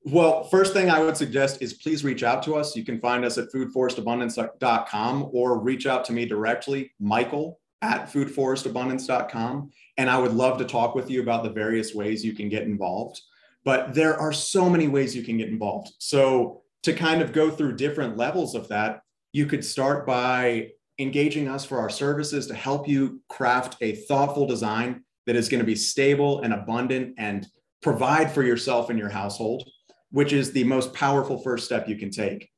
Well, 0.05 0.45
first 0.45 0.73
thing 0.73 0.89
I 0.89 1.03
would 1.03 1.17
suggest 1.17 1.61
is 1.61 1.75
please 1.75 2.05
reach 2.05 2.23
out 2.23 2.43
to 2.45 2.55
us. 2.55 2.77
You 2.77 2.85
can 2.85 3.01
find 3.01 3.25
us 3.25 3.39
at 3.39 3.51
foodforestabundance.com 3.53 5.31
or 5.33 5.59
reach 5.59 5.87
out 5.87 6.05
to 6.05 6.12
me 6.12 6.27
directly, 6.27 6.93
Michael 7.01 7.59
at 7.83 8.11
foodforestabundance.com. 8.12 9.71
And 9.97 10.11
I 10.11 10.19
would 10.19 10.33
love 10.33 10.59
to 10.59 10.65
talk 10.65 10.95
with 10.95 11.11
you 11.11 11.23
about 11.23 11.43
the 11.43 11.51
various 11.51 11.95
ways 11.95 12.25
you 12.25 12.35
can 12.35 12.49
get 12.49 12.65
involved. 12.65 13.21
But 13.65 13.95
there 13.95 14.19
are 14.19 14.33
so 14.33 14.71
many 14.71 14.89
ways 14.89 15.17
you 15.17 15.23
can 15.23 15.39
get 15.39 15.49
involved. 15.49 15.93
So, 15.99 16.62
to 16.83 16.93
kind 16.93 17.21
of 17.21 17.33
go 17.33 17.51
through 17.51 17.75
different 17.75 18.17
levels 18.17 18.55
of 18.55 18.69
that, 18.69 19.01
you 19.37 19.44
could 19.44 19.62
start 19.62 20.07
by 20.07 20.70
engaging 20.99 21.46
us 21.46 21.62
for 21.62 21.79
our 21.79 21.90
services 21.90 22.46
to 22.46 22.55
help 22.55 22.88
you 22.88 23.20
craft 23.29 23.77
a 23.83 23.96
thoughtful 24.09 24.46
design 24.46 25.05
that 25.27 25.37
is 25.37 25.51
going 25.51 25.61
to 25.61 25.66
be 25.66 25.75
stable 25.75 26.40
and 26.40 26.55
abundant 26.55 27.14
and 27.18 27.46
provide 27.83 28.33
for 28.33 28.42
yourself 28.42 28.88
and 28.88 28.99
your 28.99 29.11
household. 29.11 29.68
which 30.11 30.33
is 30.33 30.53
the 30.53 30.64
most 30.64 30.94
powerful 30.94 31.37
first 31.42 31.66
step 31.66 31.88
you 31.88 31.96
can 31.96 32.11
take. 32.11 32.49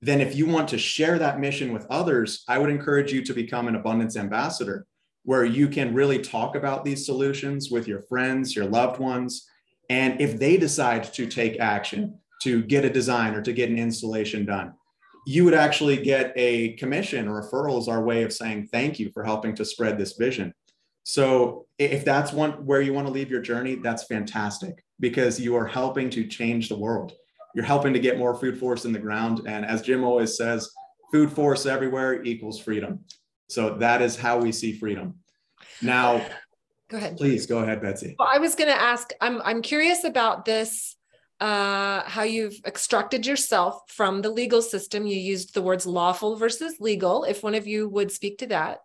Then, 0.00 0.20
if 0.20 0.36
you 0.36 0.46
want 0.46 0.68
to 0.68 0.78
share 0.78 1.18
that 1.18 1.40
mission 1.40 1.72
with 1.72 1.84
others, 1.90 2.44
I 2.48 2.56
would 2.56 2.70
encourage 2.70 3.12
you 3.12 3.20
to 3.24 3.34
become 3.34 3.66
an 3.66 3.74
abundance 3.74 4.16
ambassador 4.16 4.86
where 5.24 5.44
you 5.44 5.68
can 5.68 5.92
really 5.92 6.20
talk 6.20 6.54
about 6.54 6.84
these 6.84 7.04
solutions 7.04 7.68
with 7.70 7.88
your 7.88 8.02
friends, 8.02 8.54
your 8.54 8.66
loved 8.66 9.00
ones. 9.00 9.46
And 9.90 10.20
if 10.20 10.38
they 10.38 10.56
decide 10.56 11.12
to 11.14 11.26
take 11.26 11.58
action 11.58 12.18
to 12.42 12.62
get 12.62 12.84
a 12.84 12.90
design 12.90 13.34
or 13.34 13.42
to 13.42 13.52
get 13.52 13.70
an 13.70 13.78
installation 13.78 14.46
done, 14.46 14.72
you 15.28 15.44
would 15.44 15.52
actually 15.52 15.98
get 15.98 16.32
a 16.36 16.72
commission 16.76 17.28
or 17.28 17.42
referral 17.42 17.78
is 17.78 17.86
our 17.86 18.02
way 18.02 18.22
of 18.22 18.32
saying 18.32 18.66
thank 18.72 18.98
you 18.98 19.10
for 19.12 19.22
helping 19.22 19.54
to 19.54 19.62
spread 19.62 19.98
this 19.98 20.14
vision. 20.14 20.54
So 21.02 21.66
if 21.78 22.02
that's 22.02 22.32
one 22.32 22.52
where 22.64 22.80
you 22.80 22.94
want 22.94 23.08
to 23.08 23.12
leave 23.12 23.30
your 23.30 23.42
journey, 23.42 23.74
that's 23.74 24.04
fantastic 24.04 24.82
because 25.00 25.38
you 25.38 25.54
are 25.54 25.66
helping 25.66 26.08
to 26.08 26.26
change 26.26 26.70
the 26.70 26.78
world. 26.78 27.12
You're 27.54 27.66
helping 27.66 27.92
to 27.92 27.98
get 27.98 28.16
more 28.16 28.34
food 28.34 28.58
forests 28.58 28.86
in 28.86 28.92
the 28.94 28.98
ground. 28.98 29.42
And 29.44 29.66
as 29.66 29.82
Jim 29.82 30.02
always 30.02 30.34
says, 30.34 30.70
food 31.12 31.30
forests 31.30 31.66
everywhere 31.66 32.22
equals 32.22 32.58
freedom. 32.58 33.00
So 33.50 33.76
that 33.80 34.00
is 34.00 34.16
how 34.16 34.38
we 34.38 34.50
see 34.50 34.72
freedom. 34.72 35.16
Now, 35.82 36.26
go 36.88 36.96
ahead. 36.96 37.18
Please 37.18 37.44
go 37.44 37.58
ahead, 37.58 37.82
Betsy. 37.82 38.16
Well, 38.18 38.30
I 38.32 38.38
was 38.38 38.54
going 38.54 38.70
to 38.70 38.80
ask, 38.80 39.12
I'm, 39.20 39.42
I'm 39.42 39.60
curious 39.60 40.04
about 40.04 40.46
this 40.46 40.96
uh, 41.40 42.02
how 42.04 42.22
you've 42.22 42.60
extracted 42.66 43.26
yourself 43.26 43.82
from 43.88 44.22
the 44.22 44.30
legal 44.30 44.62
system. 44.62 45.06
You 45.06 45.16
used 45.16 45.54
the 45.54 45.62
words 45.62 45.86
lawful 45.86 46.36
versus 46.36 46.80
legal. 46.80 47.24
If 47.24 47.42
one 47.42 47.54
of 47.54 47.66
you 47.66 47.88
would 47.88 48.10
speak 48.10 48.38
to 48.38 48.46
that. 48.48 48.80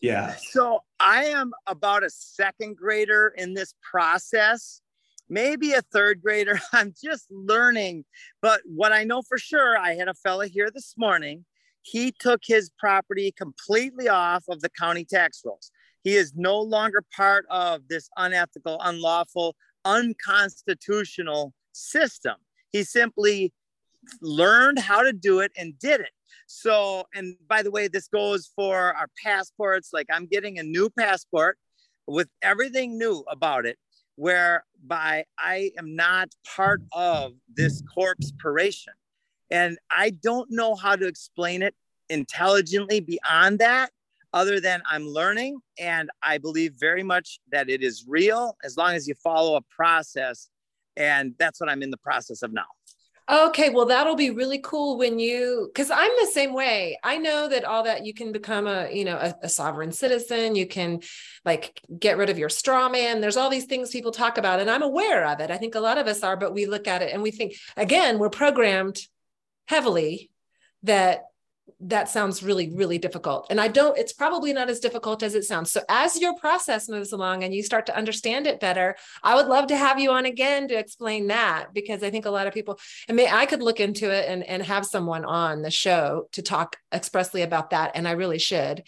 Yeah. 0.00 0.34
So 0.50 0.80
I 0.98 1.24
am 1.26 1.52
about 1.66 2.04
a 2.04 2.10
second 2.10 2.76
grader 2.76 3.34
in 3.36 3.52
this 3.52 3.74
process, 3.82 4.80
maybe 5.28 5.72
a 5.72 5.82
third 5.92 6.22
grader. 6.22 6.58
I'm 6.72 6.94
just 7.02 7.26
learning. 7.30 8.04
But 8.40 8.62
what 8.64 8.92
I 8.92 9.04
know 9.04 9.22
for 9.22 9.36
sure, 9.36 9.76
I 9.76 9.94
had 9.94 10.08
a 10.08 10.14
fella 10.14 10.46
here 10.46 10.70
this 10.72 10.94
morning. 10.96 11.44
He 11.82 12.12
took 12.18 12.40
his 12.44 12.70
property 12.78 13.32
completely 13.36 14.08
off 14.08 14.44
of 14.48 14.60
the 14.60 14.70
county 14.70 15.04
tax 15.04 15.42
rolls. 15.44 15.70
He 16.02 16.16
is 16.16 16.32
no 16.34 16.58
longer 16.60 17.04
part 17.14 17.44
of 17.50 17.88
this 17.88 18.08
unethical, 18.16 18.78
unlawful, 18.82 19.54
unconstitutional 19.84 21.52
system. 21.72 22.36
He 22.70 22.84
simply 22.84 23.52
learned 24.20 24.78
how 24.78 25.02
to 25.02 25.12
do 25.12 25.40
it 25.40 25.52
and 25.56 25.78
did 25.78 26.00
it. 26.00 26.10
So, 26.46 27.04
and 27.14 27.36
by 27.48 27.62
the 27.62 27.70
way, 27.70 27.88
this 27.88 28.08
goes 28.08 28.50
for 28.54 28.94
our 28.94 29.08
passports. 29.22 29.90
Like 29.92 30.06
I'm 30.12 30.26
getting 30.26 30.58
a 30.58 30.62
new 30.62 30.90
passport 30.90 31.58
with 32.06 32.28
everything 32.42 32.98
new 32.98 33.24
about 33.30 33.66
it, 33.66 33.78
whereby 34.16 35.24
I 35.38 35.70
am 35.78 35.94
not 35.94 36.30
part 36.56 36.82
of 36.92 37.32
this 37.54 37.82
corporation. 37.94 38.92
And 39.50 39.78
I 39.90 40.10
don't 40.10 40.50
know 40.50 40.74
how 40.74 40.96
to 40.96 41.06
explain 41.06 41.62
it 41.62 41.74
intelligently 42.08 43.00
beyond 43.00 43.60
that, 43.60 43.90
other 44.32 44.60
than 44.60 44.82
I'm 44.88 45.06
learning. 45.06 45.60
And 45.78 46.10
I 46.22 46.38
believe 46.38 46.74
very 46.78 47.02
much 47.02 47.40
that 47.50 47.68
it 47.68 47.82
is 47.82 48.04
real 48.06 48.56
as 48.64 48.76
long 48.76 48.94
as 48.94 49.08
you 49.08 49.14
follow 49.14 49.56
a 49.56 49.62
process. 49.62 50.48
And 50.96 51.34
that's 51.38 51.60
what 51.60 51.68
I'm 51.68 51.82
in 51.82 51.90
the 51.90 51.98
process 51.98 52.42
of 52.42 52.52
now. 52.52 52.66
Okay, 53.30 53.70
well, 53.70 53.86
that'll 53.86 54.16
be 54.16 54.30
really 54.30 54.58
cool 54.58 54.98
when 54.98 55.20
you, 55.20 55.70
because 55.72 55.88
I'm 55.88 56.10
the 56.18 56.26
same 56.32 56.52
way. 56.52 56.98
I 57.04 57.16
know 57.18 57.48
that 57.48 57.64
all 57.64 57.84
that 57.84 58.04
you 58.04 58.12
can 58.12 58.32
become 58.32 58.66
a, 58.66 58.90
you 58.92 59.04
know, 59.04 59.16
a, 59.16 59.36
a, 59.42 59.48
sovereign 59.48 59.92
citizen. 59.92 60.56
You 60.56 60.66
can 60.66 60.98
like 61.44 61.80
get 61.96 62.16
rid 62.16 62.28
of 62.28 62.38
your 62.38 62.48
straw 62.48 62.88
man. 62.88 63.20
There's 63.20 63.36
all 63.36 63.48
these 63.48 63.66
things 63.66 63.90
people 63.90 64.10
talk 64.10 64.36
about, 64.36 64.58
and 64.58 64.68
I'm 64.68 64.82
aware 64.82 65.26
of 65.26 65.38
it. 65.38 65.52
I 65.52 65.58
think 65.58 65.76
a 65.76 65.80
lot 65.80 65.96
of 65.96 66.08
us 66.08 66.24
are, 66.24 66.36
but 66.36 66.52
we 66.52 66.66
look 66.66 66.88
at 66.88 67.02
it 67.02 67.12
and 67.12 67.22
we 67.22 67.30
think, 67.30 67.54
again, 67.76 68.18
we're 68.18 68.30
programmed 68.30 69.00
heavily 69.68 70.32
that 70.82 71.26
that 71.80 72.08
sounds 72.08 72.42
really 72.42 72.70
really 72.70 72.98
difficult. 72.98 73.46
And 73.50 73.60
i 73.60 73.68
don't 73.68 73.98
it's 73.98 74.12
probably 74.12 74.52
not 74.52 74.70
as 74.70 74.80
difficult 74.80 75.22
as 75.22 75.34
it 75.34 75.44
sounds. 75.44 75.72
So 75.72 75.82
as 75.88 76.20
your 76.20 76.34
process 76.36 76.88
moves 76.88 77.12
along 77.12 77.44
and 77.44 77.54
you 77.54 77.62
start 77.62 77.86
to 77.86 77.96
understand 77.96 78.46
it 78.46 78.60
better 78.60 78.96
i 79.22 79.34
would 79.34 79.46
love 79.46 79.66
to 79.68 79.76
have 79.76 79.98
you 79.98 80.10
on 80.10 80.26
again 80.26 80.68
to 80.68 80.78
explain 80.78 81.28
that 81.28 81.68
because 81.72 82.02
i 82.02 82.10
think 82.10 82.26
a 82.26 82.30
lot 82.30 82.46
of 82.46 82.54
people 82.54 82.78
and 83.08 83.16
may 83.16 83.28
i 83.28 83.46
could 83.46 83.62
look 83.62 83.80
into 83.80 84.10
it 84.10 84.28
and, 84.28 84.42
and 84.44 84.62
have 84.62 84.84
someone 84.86 85.24
on 85.24 85.62
the 85.62 85.70
show 85.70 86.28
to 86.32 86.42
talk 86.42 86.76
expressly 86.92 87.42
about 87.42 87.70
that 87.70 87.92
and 87.94 88.06
i 88.08 88.12
really 88.12 88.38
should. 88.38 88.82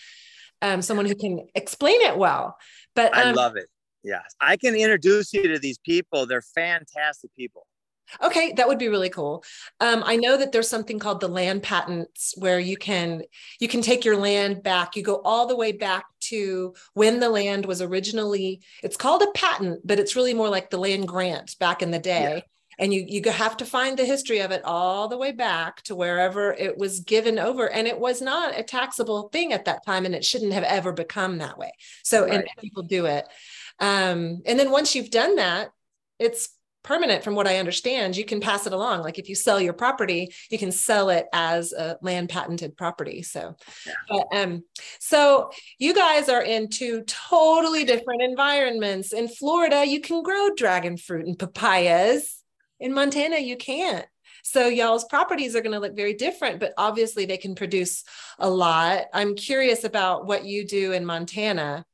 Um, 0.61 0.81
someone 0.81 1.07
who 1.07 1.17
can 1.17 1.47
explain 1.55 2.01
it 2.03 2.17
well 2.17 2.57
but 2.95 3.17
um, 3.17 3.29
i 3.29 3.33
love 3.33 3.57
it. 3.57 3.69
Yes. 4.05 4.35
I 4.41 4.57
can 4.57 4.75
introduce 4.75 5.33
you 5.33 5.47
to 5.47 5.61
these 5.61 5.79
people. 5.79 6.27
They're 6.27 6.43
fantastic 6.43 7.31
people 7.37 7.67
Okay, 8.23 8.53
that 8.57 8.69
would 8.69 8.79
be 8.79 8.89
really 8.89 9.11
cool. 9.11 9.45
Um, 9.81 10.03
I 10.05 10.17
know 10.17 10.37
that 10.37 10.53
there's 10.53 10.69
something 10.69 10.99
called 10.99 11.21
the 11.21 11.29
land 11.29 11.63
patents 11.63 12.35
where 12.37 12.59
you 12.61 12.77
can 12.77 13.23
you 13.59 13.69
can 13.69 13.83
take 13.83 14.05
your 14.05 14.17
land 14.17 14.63
back. 14.63 14.97
You 14.97 15.03
go 15.03 15.21
all 15.25 15.47
the 15.47 15.57
way 15.57 15.73
back 15.73 16.05
to 16.21 16.75
when 16.95 17.21
the 17.21 17.31
land 17.31 17.67
was 17.67 17.81
originally. 17.81 18.61
It's 18.83 18.97
called 18.97 19.23
a 19.23 19.31
patent, 19.33 19.81
but 19.85 19.99
it's 19.99 20.17
really 20.17 20.35
more 20.35 20.49
like 20.49 20.71
the 20.71 20.79
land 20.79 21.09
grant 21.09 21.59
back 21.59 21.83
in 21.83 21.91
the 21.91 21.99
day. 21.99 22.35
Yeah. 22.37 22.41
And 22.79 22.93
you 22.93 23.05
you 23.07 23.23
have 23.31 23.57
to 23.59 23.67
find 23.67 23.99
the 23.99 24.05
history 24.05 24.41
of 24.41 24.51
it 24.51 24.63
all 24.65 25.07
the 25.07 25.19
way 25.19 25.31
back 25.31 25.83
to 25.83 25.95
wherever 25.95 26.53
it 26.53 26.79
was 26.79 27.01
given 27.01 27.39
over, 27.39 27.69
and 27.69 27.87
it 27.87 27.99
was 27.99 28.23
not 28.23 28.59
a 28.59 28.63
taxable 28.63 29.29
thing 29.29 29.53
at 29.53 29.67
that 29.67 29.85
time, 29.85 30.07
and 30.07 30.15
it 30.15 30.25
shouldn't 30.25 30.55
have 30.55 30.65
ever 30.65 30.93
become 30.93 31.39
that 31.39 31.59
way. 31.59 31.73
So, 32.03 32.25
right. 32.25 32.33
and 32.33 32.45
people 32.59 32.83
do 32.83 33.05
it. 33.07 33.27
Um, 33.79 34.43
and 34.47 34.59
then 34.59 34.71
once 34.71 34.95
you've 34.95 35.11
done 35.11 35.37
that, 35.37 35.71
it's 36.19 36.49
permanent 36.83 37.23
from 37.23 37.35
what 37.35 37.47
I 37.47 37.59
understand, 37.59 38.17
you 38.17 38.25
can 38.25 38.41
pass 38.41 38.67
it 38.67 38.73
along. 38.73 39.03
Like 39.03 39.19
if 39.19 39.29
you 39.29 39.35
sell 39.35 39.61
your 39.61 39.73
property, 39.73 40.33
you 40.51 40.59
can 40.59 40.73
sell 40.73 41.11
it 41.11 41.27
as 41.33 41.73
a 41.73 41.99
land 42.03 42.29
patented 42.29 42.77
property. 42.77 43.23
So, 43.23 43.57
yeah. 43.87 43.93
but, 44.09 44.27
um, 44.37 44.65
so 44.99 45.51
you 45.79 45.95
guys 45.95 46.29
are 46.29 46.43
in 46.43 46.69
two 46.69 47.03
totally 47.03 47.85
different 47.85 48.23
environments. 48.23 49.13
In 49.13 49.29
Florida, 49.29 49.85
you 49.87 50.01
can 50.01 50.23
grow 50.23 50.51
dragon 50.57 50.97
fruit 50.97 51.27
and 51.27 51.39
papayas. 51.39 52.43
In 52.81 52.93
Montana, 52.93 53.39
you 53.39 53.57
can't. 53.57 54.07
So 54.43 54.67
y'all's 54.67 55.05
properties 55.05 55.55
are 55.55 55.61
going 55.61 55.73
to 55.73 55.79
look 55.79 55.95
very 55.95 56.15
different, 56.15 56.59
but 56.59 56.75
obviously 56.77 57.27
they 57.27 57.37
can 57.37 57.55
produce 57.55 58.03
a 58.41 58.51
lot. 58.51 59.05
I'm 59.15 59.37
curious 59.37 59.85
about 59.85 60.27
what 60.27 60.45
you 60.45 60.67
do 60.67 60.91
in 60.93 61.05
Montana 61.05 61.85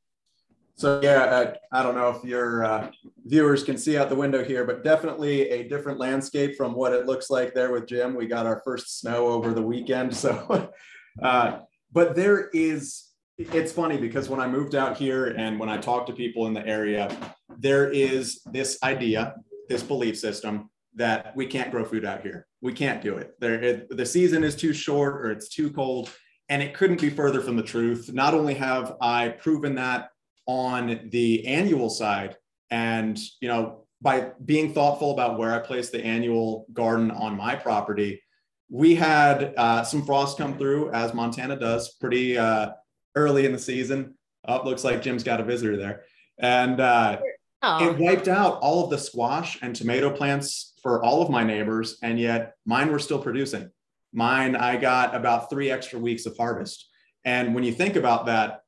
so 0.79 1.01
yeah, 1.03 1.25
uh, 1.25 1.55
I 1.73 1.83
don't 1.83 1.97
know 1.97 2.09
if 2.11 2.23
your 2.23 2.65
uh, 2.65 2.91
viewers 3.27 3.65
can 3.65 3.77
see 3.77 3.99
out 3.99 4.09
the 4.09 4.15
window 4.15 4.45
here, 4.45 4.65
but 4.65 4.85
definitely 4.85 5.51
a 5.51 5.69
different 5.69 5.99
landscape 5.99 6.57
from 6.57 6.73
what 6.73 6.93
it 6.93 7.05
looks 7.05 7.31
like 7.31 7.53
there 7.53 7.73
with 7.73 7.89
Jim. 7.89 8.15
We 8.15 8.27
got 8.27 8.47
our 8.47 8.63
first 8.65 9.01
snow 9.01 9.27
over 9.27 9.53
the 9.53 9.63
weekend, 9.63 10.17
so. 10.17 10.73
Uh, 11.21 11.59
but 11.91 12.15
there 12.15 12.49
is, 12.53 13.07
it's 13.39 13.73
funny 13.73 13.97
because 13.97 14.29
when 14.29 14.39
I 14.39 14.47
moved 14.47 14.77
out 14.77 14.97
here 14.97 15.27
and 15.37 15.59
when 15.59 15.69
I 15.69 15.77
talk 15.77 16.07
to 16.07 16.13
people 16.13 16.47
in 16.47 16.55
the 16.55 16.65
area, 16.65 17.11
there 17.59 17.91
is 17.91 18.41
this 18.53 18.79
idea, 18.85 19.35
this 19.69 19.83
belief 19.83 20.17
system 20.17 20.71
that 20.95 21.35
we 21.35 21.45
can't 21.45 21.73
grow 21.73 21.85
food 21.85 22.05
out 22.05 22.21
here. 22.21 22.47
We 22.61 22.73
can't 22.73 23.03
do 23.03 23.17
it. 23.17 23.35
There, 23.41 23.61
it, 23.61 23.97
the 23.97 24.07
season 24.07 24.45
is 24.45 24.55
too 24.55 24.73
short 24.73 25.27
or 25.27 25.33
it's 25.33 25.49
too 25.49 25.73
cold, 25.73 26.09
and 26.49 26.63
it 26.63 26.73
couldn't 26.73 27.01
be 27.01 27.11
further 27.11 27.41
from 27.41 27.57
the 27.57 27.65
truth. 27.65 28.13
Not 28.13 28.33
only 28.33 28.55
have 28.55 28.95
I 29.01 29.31
proven 29.31 29.75
that 29.75 30.11
on 30.49 31.09
the 31.11 31.47
annual 31.47 31.89
side. 31.89 32.37
And 32.71 33.17
you 33.41 33.49
know 33.49 33.85
by 34.01 34.31
being 34.45 34.73
thoughtful 34.73 35.11
about 35.11 35.39
where 35.39 35.53
i 35.53 35.59
place 35.59 35.91
the 35.91 36.05
annual 36.05 36.67
garden 36.73 37.11
on 37.11 37.37
my 37.37 37.57
property 37.57 38.23
we 38.71 38.95
had 38.95 39.55
uh, 39.57 39.83
some 39.83 40.05
frost 40.05 40.39
come 40.39 40.57
through 40.59 40.91
as 40.93 41.15
montana 41.15 41.59
does 41.59 41.95
pretty 41.95 42.37
uh, 42.37 42.71
early 43.15 43.47
in 43.47 43.53
the 43.53 43.59
season. 43.59 44.15
Oh, 44.47 44.63
looks 44.65 44.85
like 44.85 45.03
jim's 45.03 45.25
got 45.25 45.41
a 45.41 45.45
visitor 45.45 45.77
there. 45.77 46.03
And 46.39 46.81
uh, 46.81 47.19
oh. 47.63 47.89
it 47.89 47.99
wiped 47.99 48.29
out 48.29 48.59
all 48.61 48.85
of 48.85 48.91
the 48.91 48.99
squash 48.99 49.59
and 49.63 49.75
tomato 49.75 50.11
plants 50.11 50.75
for 50.83 51.03
all 51.03 51.23
of 51.23 51.31
my 51.31 51.43
neighbors 51.43 51.99
and 52.03 52.19
yet 52.19 52.55
mine 52.65 52.91
were 52.91 52.99
still 52.99 53.19
producing. 53.19 53.71
Mine 54.13 54.57
i 54.57 54.77
got 54.77 55.15
about 55.15 55.51
three 55.51 55.71
extra 55.71 55.99
weeks 55.99 56.27
of 56.27 56.37
harvest. 56.37 56.89
And 57.25 57.55
when 57.55 57.65
you 57.65 57.73
think 57.73 57.97
about 57.97 58.27
that 58.27 58.61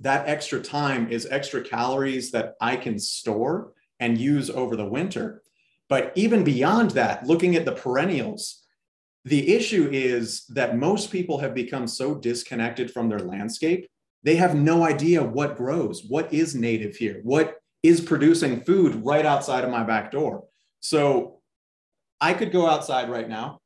that 0.00 0.28
extra 0.28 0.60
time 0.60 1.10
is 1.10 1.26
extra 1.30 1.62
calories 1.62 2.30
that 2.32 2.54
I 2.60 2.76
can 2.76 2.98
store 2.98 3.72
and 4.00 4.18
use 4.18 4.50
over 4.50 4.76
the 4.76 4.84
winter. 4.84 5.42
But 5.88 6.12
even 6.14 6.44
beyond 6.44 6.92
that, 6.92 7.26
looking 7.26 7.56
at 7.56 7.64
the 7.64 7.72
perennials, 7.72 8.64
the 9.24 9.54
issue 9.54 9.88
is 9.92 10.44
that 10.46 10.76
most 10.76 11.10
people 11.10 11.38
have 11.38 11.54
become 11.54 11.86
so 11.86 12.14
disconnected 12.14 12.90
from 12.90 13.08
their 13.08 13.20
landscape. 13.20 13.88
They 14.22 14.36
have 14.36 14.54
no 14.54 14.84
idea 14.84 15.22
what 15.22 15.56
grows, 15.56 16.04
what 16.08 16.32
is 16.32 16.54
native 16.54 16.96
here, 16.96 17.20
what 17.22 17.56
is 17.82 18.00
producing 18.00 18.60
food 18.60 19.04
right 19.04 19.24
outside 19.24 19.64
of 19.64 19.70
my 19.70 19.84
back 19.84 20.10
door. 20.10 20.44
So 20.80 21.40
I 22.20 22.34
could 22.34 22.52
go 22.52 22.66
outside 22.66 23.08
right 23.08 23.28
now. 23.28 23.60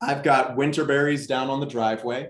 I've 0.00 0.22
got 0.22 0.56
winter 0.56 0.84
berries 0.84 1.26
down 1.26 1.50
on 1.50 1.60
the 1.60 1.66
driveway. 1.66 2.28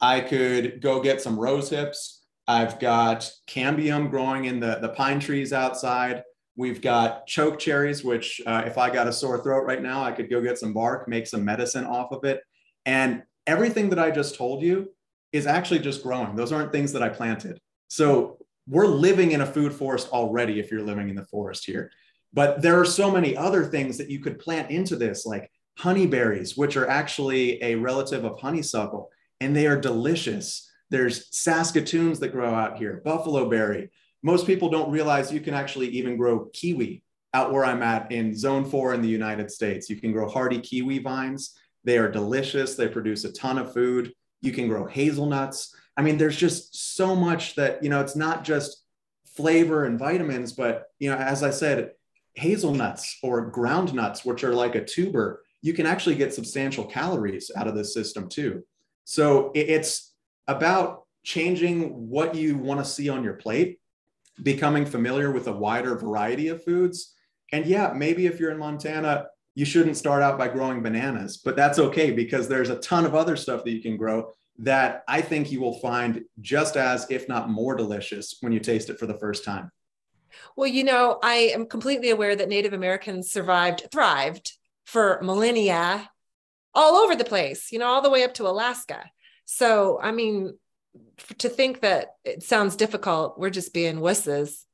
I 0.00 0.20
could 0.20 0.80
go 0.80 1.00
get 1.00 1.20
some 1.22 1.38
rose 1.38 1.70
hips. 1.70 2.23
I've 2.46 2.78
got 2.78 3.30
cambium 3.46 4.10
growing 4.10 4.44
in 4.44 4.60
the, 4.60 4.78
the 4.80 4.90
pine 4.90 5.20
trees 5.20 5.52
outside. 5.52 6.22
We've 6.56 6.80
got 6.80 7.26
choke 7.26 7.58
cherries, 7.58 8.04
which 8.04 8.40
uh, 8.46 8.62
if 8.66 8.78
I 8.78 8.90
got 8.90 9.08
a 9.08 9.12
sore 9.12 9.42
throat 9.42 9.64
right 9.64 9.82
now, 9.82 10.04
I 10.04 10.12
could 10.12 10.30
go 10.30 10.40
get 10.40 10.58
some 10.58 10.72
bark, 10.72 11.08
make 11.08 11.26
some 11.26 11.44
medicine 11.44 11.84
off 11.84 12.12
of 12.12 12.24
it. 12.24 12.40
And 12.86 13.22
everything 13.46 13.90
that 13.90 13.98
I 13.98 14.10
just 14.10 14.36
told 14.36 14.62
you 14.62 14.90
is 15.32 15.46
actually 15.46 15.80
just 15.80 16.02
growing. 16.02 16.36
Those 16.36 16.52
aren't 16.52 16.70
things 16.70 16.92
that 16.92 17.02
I 17.02 17.08
planted. 17.08 17.58
So 17.88 18.38
we're 18.68 18.86
living 18.86 19.32
in 19.32 19.40
a 19.40 19.46
food 19.46 19.72
forest 19.72 20.08
already 20.12 20.60
if 20.60 20.70
you're 20.70 20.82
living 20.82 21.08
in 21.08 21.16
the 21.16 21.24
forest 21.24 21.64
here. 21.64 21.90
But 22.32 22.62
there 22.62 22.78
are 22.80 22.84
so 22.84 23.10
many 23.10 23.36
other 23.36 23.64
things 23.64 23.98
that 23.98 24.10
you 24.10 24.20
could 24.20 24.38
plant 24.38 24.70
into 24.70 24.96
this, 24.96 25.26
like 25.26 25.50
honeyberries, 25.78 26.56
which 26.56 26.76
are 26.76 26.88
actually 26.88 27.62
a 27.62 27.74
relative 27.74 28.24
of 28.24 28.40
honeysuckle, 28.40 29.10
and 29.40 29.54
they 29.54 29.66
are 29.66 29.80
delicious. 29.80 30.70
There's 30.94 31.26
Saskatoons 31.36 32.20
that 32.20 32.28
grow 32.28 32.54
out 32.54 32.78
here, 32.78 33.02
buffalo 33.04 33.50
berry. 33.50 33.90
Most 34.22 34.46
people 34.46 34.68
don't 34.68 34.92
realize 34.92 35.32
you 35.32 35.40
can 35.40 35.52
actually 35.52 35.88
even 35.88 36.16
grow 36.16 36.44
kiwi 36.52 37.02
out 37.34 37.52
where 37.52 37.64
I'm 37.64 37.82
at 37.82 38.12
in 38.12 38.32
zone 38.32 38.64
four 38.64 38.94
in 38.94 39.02
the 39.02 39.08
United 39.08 39.50
States. 39.50 39.90
You 39.90 39.96
can 39.96 40.12
grow 40.12 40.28
hardy 40.28 40.60
kiwi 40.60 41.00
vines. 41.00 41.58
They 41.82 41.98
are 41.98 42.08
delicious. 42.08 42.76
They 42.76 42.86
produce 42.86 43.24
a 43.24 43.32
ton 43.32 43.58
of 43.58 43.74
food. 43.74 44.12
You 44.40 44.52
can 44.52 44.68
grow 44.68 44.86
hazelnuts. 44.86 45.74
I 45.96 46.02
mean, 46.02 46.16
there's 46.16 46.36
just 46.36 46.94
so 46.94 47.16
much 47.16 47.56
that, 47.56 47.82
you 47.82 47.90
know, 47.90 48.00
it's 48.00 48.14
not 48.14 48.44
just 48.44 48.84
flavor 49.26 49.86
and 49.86 49.98
vitamins, 49.98 50.52
but, 50.52 50.84
you 51.00 51.10
know, 51.10 51.16
as 51.16 51.42
I 51.42 51.50
said, 51.50 51.90
hazelnuts 52.34 53.18
or 53.20 53.46
ground 53.46 53.92
nuts, 53.94 54.24
which 54.24 54.44
are 54.44 54.54
like 54.54 54.76
a 54.76 54.84
tuber, 54.84 55.42
you 55.60 55.72
can 55.72 55.86
actually 55.86 56.14
get 56.14 56.32
substantial 56.32 56.84
calories 56.84 57.50
out 57.56 57.66
of 57.66 57.74
this 57.74 57.92
system 57.92 58.28
too. 58.28 58.62
So 59.02 59.50
it's 59.56 60.13
about 60.46 61.04
changing 61.22 62.08
what 62.08 62.34
you 62.34 62.56
want 62.56 62.80
to 62.80 62.84
see 62.84 63.08
on 63.08 63.24
your 63.24 63.34
plate, 63.34 63.80
becoming 64.42 64.84
familiar 64.84 65.30
with 65.30 65.46
a 65.46 65.52
wider 65.52 65.96
variety 65.96 66.48
of 66.48 66.62
foods. 66.62 67.14
And 67.52 67.66
yeah, 67.66 67.92
maybe 67.94 68.26
if 68.26 68.38
you're 68.38 68.50
in 68.50 68.58
Montana, 68.58 69.28
you 69.54 69.64
shouldn't 69.64 69.96
start 69.96 70.22
out 70.22 70.36
by 70.36 70.48
growing 70.48 70.82
bananas, 70.82 71.36
but 71.36 71.56
that's 71.56 71.78
okay 71.78 72.10
because 72.10 72.48
there's 72.48 72.70
a 72.70 72.78
ton 72.80 73.06
of 73.06 73.14
other 73.14 73.36
stuff 73.36 73.64
that 73.64 73.70
you 73.70 73.80
can 73.80 73.96
grow 73.96 74.32
that 74.58 75.04
I 75.08 75.20
think 75.20 75.50
you 75.50 75.60
will 75.60 75.78
find 75.80 76.24
just 76.40 76.76
as, 76.76 77.06
if 77.10 77.28
not 77.28 77.50
more 77.50 77.74
delicious 77.74 78.36
when 78.40 78.52
you 78.52 78.60
taste 78.60 78.90
it 78.90 78.98
for 78.98 79.06
the 79.06 79.18
first 79.18 79.44
time. 79.44 79.70
Well, 80.56 80.66
you 80.66 80.84
know, 80.84 81.18
I 81.22 81.34
am 81.54 81.66
completely 81.66 82.10
aware 82.10 82.34
that 82.34 82.48
Native 82.48 82.72
Americans 82.72 83.30
survived, 83.30 83.86
thrived 83.92 84.52
for 84.84 85.20
millennia 85.22 86.10
all 86.74 86.96
over 86.96 87.14
the 87.14 87.24
place, 87.24 87.70
you 87.70 87.78
know, 87.78 87.86
all 87.86 88.02
the 88.02 88.10
way 88.10 88.24
up 88.24 88.34
to 88.34 88.48
Alaska. 88.48 89.10
So, 89.44 89.98
I 90.02 90.12
mean, 90.12 90.58
to 91.38 91.48
think 91.48 91.80
that 91.80 92.16
it 92.24 92.42
sounds 92.42 92.76
difficult, 92.76 93.38
we're 93.38 93.50
just 93.50 93.72
being 93.72 93.96
wusses. 93.96 94.64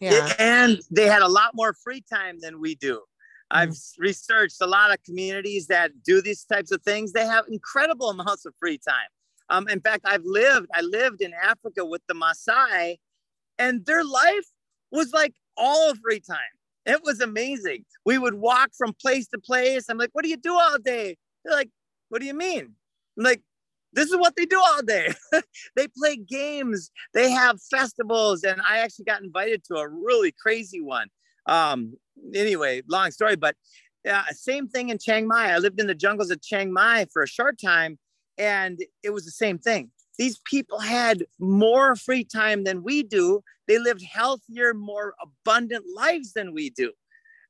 Yeah. 0.00 0.32
And 0.38 0.80
they 0.90 1.06
had 1.06 1.22
a 1.22 1.28
lot 1.28 1.52
more 1.54 1.72
free 1.72 2.02
time 2.12 2.38
than 2.40 2.60
we 2.60 2.74
do. 2.74 3.02
I've 3.50 3.70
mm-hmm. 3.70 4.02
researched 4.02 4.60
a 4.60 4.66
lot 4.66 4.92
of 4.92 5.02
communities 5.04 5.68
that 5.68 6.02
do 6.04 6.20
these 6.20 6.44
types 6.44 6.72
of 6.72 6.82
things. 6.82 7.12
They 7.12 7.26
have 7.26 7.44
incredible 7.48 8.10
amounts 8.18 8.44
of 8.44 8.54
free 8.58 8.78
time. 8.78 9.08
Um, 9.48 9.68
in 9.68 9.80
fact, 9.80 10.04
I've 10.04 10.24
lived, 10.24 10.66
I 10.74 10.80
lived 10.80 11.20
in 11.20 11.32
Africa 11.32 11.84
with 11.84 12.02
the 12.08 12.14
Maasai, 12.14 12.96
and 13.58 13.86
their 13.86 14.04
life 14.04 14.44
was 14.90 15.12
like 15.12 15.34
all 15.56 15.94
free 15.94 16.20
time. 16.20 16.38
It 16.84 17.02
was 17.02 17.20
amazing. 17.20 17.84
We 18.04 18.18
would 18.18 18.34
walk 18.34 18.70
from 18.76 18.92
place 19.00 19.26
to 19.28 19.38
place. 19.38 19.86
I'm 19.88 19.98
like, 19.98 20.10
what 20.12 20.24
do 20.24 20.30
you 20.30 20.36
do 20.36 20.54
all 20.54 20.78
day? 20.78 21.16
They're 21.44 21.54
like, 21.54 21.70
what 22.08 22.20
do 22.20 22.26
you 22.26 22.34
mean? 22.34 22.74
I'm 23.16 23.24
like, 23.24 23.42
this 23.96 24.10
is 24.10 24.16
what 24.16 24.36
they 24.36 24.44
do 24.44 24.60
all 24.60 24.82
day. 24.82 25.12
they 25.76 25.88
play 25.88 26.16
games, 26.16 26.90
they 27.14 27.30
have 27.30 27.58
festivals, 27.70 28.44
and 28.44 28.60
I 28.60 28.78
actually 28.78 29.06
got 29.06 29.22
invited 29.22 29.64
to 29.64 29.76
a 29.76 29.88
really 29.88 30.32
crazy 30.32 30.80
one. 30.80 31.08
Um, 31.46 31.94
anyway, 32.34 32.82
long 32.88 33.10
story, 33.10 33.36
but 33.36 33.56
uh, 34.08 34.22
same 34.30 34.68
thing 34.68 34.90
in 34.90 34.98
Chiang 34.98 35.26
Mai. 35.26 35.52
I 35.52 35.58
lived 35.58 35.80
in 35.80 35.86
the 35.86 35.94
jungles 35.94 36.30
of 36.30 36.42
Chiang 36.42 36.72
Mai 36.72 37.06
for 37.12 37.22
a 37.22 37.28
short 37.28 37.58
time, 37.58 37.98
and 38.36 38.78
it 39.02 39.10
was 39.10 39.24
the 39.24 39.30
same 39.30 39.58
thing. 39.58 39.90
These 40.18 40.40
people 40.44 40.78
had 40.78 41.24
more 41.38 41.96
free 41.96 42.24
time 42.24 42.64
than 42.64 42.82
we 42.82 43.02
do. 43.02 43.42
They 43.66 43.78
lived 43.78 44.02
healthier, 44.02 44.74
more 44.74 45.14
abundant 45.22 45.84
lives 45.94 46.32
than 46.34 46.52
we 46.52 46.70
do. 46.70 46.92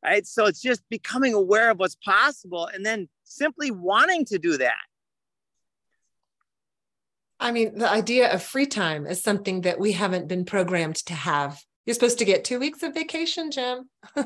Right. 0.05 0.27
So 0.27 0.47
it's 0.47 0.63
just 0.63 0.83
becoming 0.89 1.35
aware 1.35 1.71
of 1.71 1.79
what's 1.81 1.97
possible 1.97 2.67
and 2.67 2.87
then 2.87 3.09
simply 3.25 3.73
wanting 3.73 4.25
to 4.27 4.39
do 4.39 4.57
that. 4.59 4.77
I 7.39 7.53
mean, 7.53 7.79
the 7.79 7.91
idea 7.91 8.33
of 8.33 8.43
free 8.43 8.67
time 8.67 9.07
is 9.07 9.23
something 9.23 9.63
that 9.63 9.79
we 9.79 9.93
haven't 9.93 10.29
been 10.29 10.45
programmed 10.45 10.97
to 11.07 11.15
have. 11.15 11.63
You're 11.85 11.95
supposed 11.95 12.19
to 12.19 12.25
get 12.25 12.45
two 12.45 12.59
weeks 12.59 12.83
of 12.83 12.95
vacation, 12.95 13.51
Jim. 13.51 13.89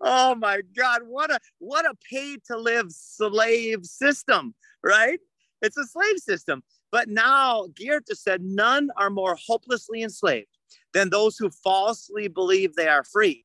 oh 0.00 0.34
my 0.36 0.62
God. 0.76 1.02
What 1.04 1.30
a 1.30 1.38
what 1.58 1.84
a 1.84 1.94
paid 2.10 2.42
to 2.46 2.56
live 2.56 2.86
slave 2.90 3.84
system, 3.84 4.54
right? 4.82 5.20
It's 5.60 5.76
a 5.76 5.84
slave 5.84 6.18
system. 6.18 6.62
But 6.92 7.08
now 7.08 7.66
Goethe 7.74 8.04
said, 8.12 8.42
none 8.42 8.90
are 8.96 9.10
more 9.10 9.36
hopelessly 9.46 10.02
enslaved 10.02 10.48
than 10.94 11.10
those 11.10 11.36
who 11.36 11.50
falsely 11.50 12.28
believe 12.28 12.74
they 12.74 12.88
are 12.88 13.04
free. 13.04 13.44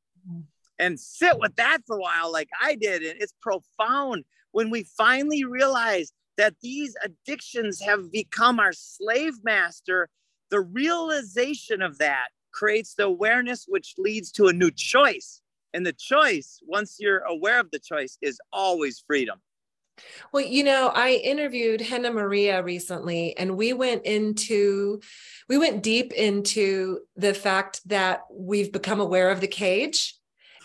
And 0.80 1.00
sit 1.00 1.38
with 1.40 1.56
that 1.58 1.80
for 1.86 1.98
a 1.98 2.02
while, 2.02 2.32
like 2.32 2.50
I 2.62 2.76
did. 2.76 3.04
And 3.04 3.22
it's 3.22 3.34
profound 3.42 4.24
when 4.52 4.70
we 4.70 4.84
finally 4.84 5.44
realize 5.44 6.14
that 6.42 6.56
these 6.60 6.96
addictions 7.06 7.80
have 7.82 8.12
become 8.12 8.60
our 8.60 8.74
slave 8.74 9.36
master. 9.44 10.10
The 10.50 10.60
realization 10.60 11.84
of 11.84 12.00
that 12.00 12.30
creates 12.52 12.96
the 12.96 13.04
awareness, 13.04 13.66
which 13.68 13.94
leads 14.00 14.32
to 14.32 14.48
a 14.48 14.54
new 14.54 14.72
choice. 14.72 15.44
And 15.72 15.86
the 15.86 15.94
choice, 15.94 16.60
once 16.66 16.98
you're 17.00 17.20
aware 17.20 17.60
of 17.60 17.70
the 17.70 17.78
choice, 17.78 18.18
is 18.24 18.40
always 18.52 19.04
freedom. 19.06 19.40
Well, 20.34 20.44
you 20.44 20.64
know, 20.64 20.92
I 20.96 21.22
interviewed 21.24 21.80
Henna 21.80 22.12
Maria 22.12 22.64
recently, 22.64 23.38
and 23.38 23.56
we 23.56 23.74
went 23.74 24.04
into, 24.08 25.00
we 25.48 25.60
went 25.60 25.84
deep 25.84 26.12
into 26.12 27.02
the 27.16 27.36
fact 27.36 27.88
that 27.88 28.22
we've 28.32 28.72
become 28.72 29.00
aware 29.00 29.30
of 29.30 29.42
the 29.42 29.48
cage 29.48 30.18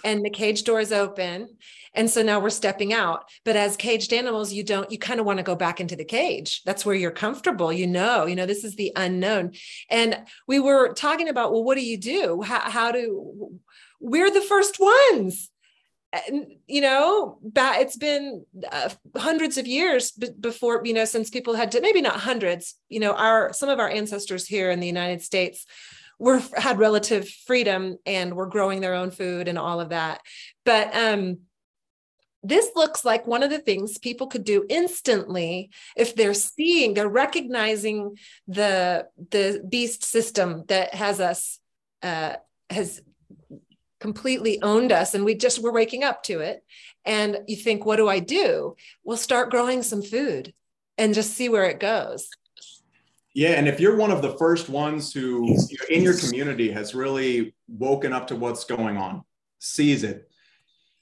and 0.07 0.25
the 0.25 0.31
cage 0.31 0.63
door 0.65 0.81
is 0.81 0.93
open. 0.93 1.49
And 1.97 2.09
so 2.09 2.23
now 2.23 2.39
we're 2.39 2.51
stepping 2.51 2.93
out. 2.93 3.25
But 3.45 3.57
as 3.57 3.77
caged 3.77 4.13
animals, 4.13 4.53
you 4.53 4.63
don't, 4.63 4.91
you 4.93 4.99
kind 4.99 5.19
of 5.19 5.27
want 5.27 5.39
to 5.39 5.43
go 5.43 5.57
back 5.57 5.81
into 5.81 5.97
the 5.97 6.05
cage. 6.05 6.63
That's 6.65 6.87
where 6.87 6.95
you're 6.95 7.11
comfortable. 7.11 7.73
You 7.73 7.87
know, 7.87 8.27
you 8.27 8.37
know, 8.37 8.47
this 8.47 8.63
is 8.63 8.77
the 8.77 8.93
unknown. 8.95 9.53
And 9.91 10.19
we 10.47 10.61
were 10.61 10.93
talking 10.93 11.29
about, 11.29 11.53
well, 11.53 11.65
what 11.65 11.77
do 11.77 11.85
you 11.85 11.97
do? 11.97 12.43
How, 12.43 12.61
how 12.61 12.93
do, 12.93 13.59
we're 13.99 14.31
the 14.31 14.43
first 14.43 14.79
ones 14.79 15.51
you 16.67 16.81
know 16.81 17.39
it's 17.57 17.97
been 17.97 18.45
uh, 18.71 18.89
hundreds 19.17 19.59
of 19.59 19.67
years 19.67 20.13
b- 20.13 20.29
before 20.39 20.83
you 20.85 20.95
know 20.95 21.05
since 21.05 21.31
people 21.31 21.55
had 21.55 21.73
to 21.73 21.81
maybe 21.81 22.01
not 22.01 22.21
hundreds 22.21 22.77
you 22.89 23.01
know 23.01 23.13
our 23.15 23.53
some 23.53 23.69
of 23.69 23.79
our 23.81 23.89
ancestors 23.89 24.47
here 24.47 24.71
in 24.71 24.81
the 24.81 24.87
united 24.87 25.21
states 25.21 25.67
were 26.19 26.41
had 26.57 26.79
relative 26.79 27.29
freedom 27.29 27.99
and 28.07 28.35
were 28.35 28.47
growing 28.47 28.81
their 28.81 28.95
own 28.95 29.11
food 29.11 29.49
and 29.49 29.59
all 29.59 29.81
of 29.81 29.91
that 29.91 30.21
but 30.65 30.95
um 30.95 31.39
this 32.49 32.71
looks 32.77 33.05
like 33.05 33.27
one 33.27 33.43
of 33.43 33.51
the 33.51 33.59
things 33.59 33.99
people 33.99 34.27
could 34.27 34.45
do 34.45 34.65
instantly 34.69 35.71
if 35.97 36.15
they're 36.15 36.35
seeing 36.35 36.95
they're 36.95 37.09
recognizing 37.09 38.17
the 38.47 39.07
the 39.31 39.65
beast 39.69 40.05
system 40.05 40.65
that 40.69 40.95
has 40.95 41.21
us 41.21 41.59
uh, 42.03 42.35
has 42.71 43.03
completely 44.01 44.61
owned 44.63 44.93
us 44.93 45.15
and 45.15 45.25
we 45.25 45.35
just 45.35 45.63
were 45.63 45.73
waking 45.73 46.05
up 46.05 46.23
to 46.25 46.41
it. 46.41 46.65
And 47.05 47.39
you 47.47 47.57
think 47.57 47.85
what 47.85 47.97
do 47.97 48.09
i 48.09 48.19
do? 48.19 48.77
We'll 49.05 49.17
start 49.17 49.51
growing 49.51 49.83
some 49.83 50.03
food 50.03 50.53
and 50.99 51.15
just 51.15 51.35
see 51.35 51.49
where 51.49 51.65
it 51.65 51.81
goes. 51.81 52.29
Yeah 53.35 53.51
and 53.51 53.69
if 53.69 53.81
you're 53.81 53.97
one 53.97 54.11
of 54.11 54.23
the 54.23 54.37
first 54.39 54.69
ones 54.69 55.13
who 55.13 55.57
in 55.91 56.03
your 56.03 56.17
community 56.17 56.71
has 56.71 56.95
really 56.95 57.55
woken 57.69 58.13
up 58.13 58.29
to 58.29 58.37
what's 58.37 58.65
going 58.65 58.97
on 58.97 59.25
sees 59.59 60.05
it 60.05 60.29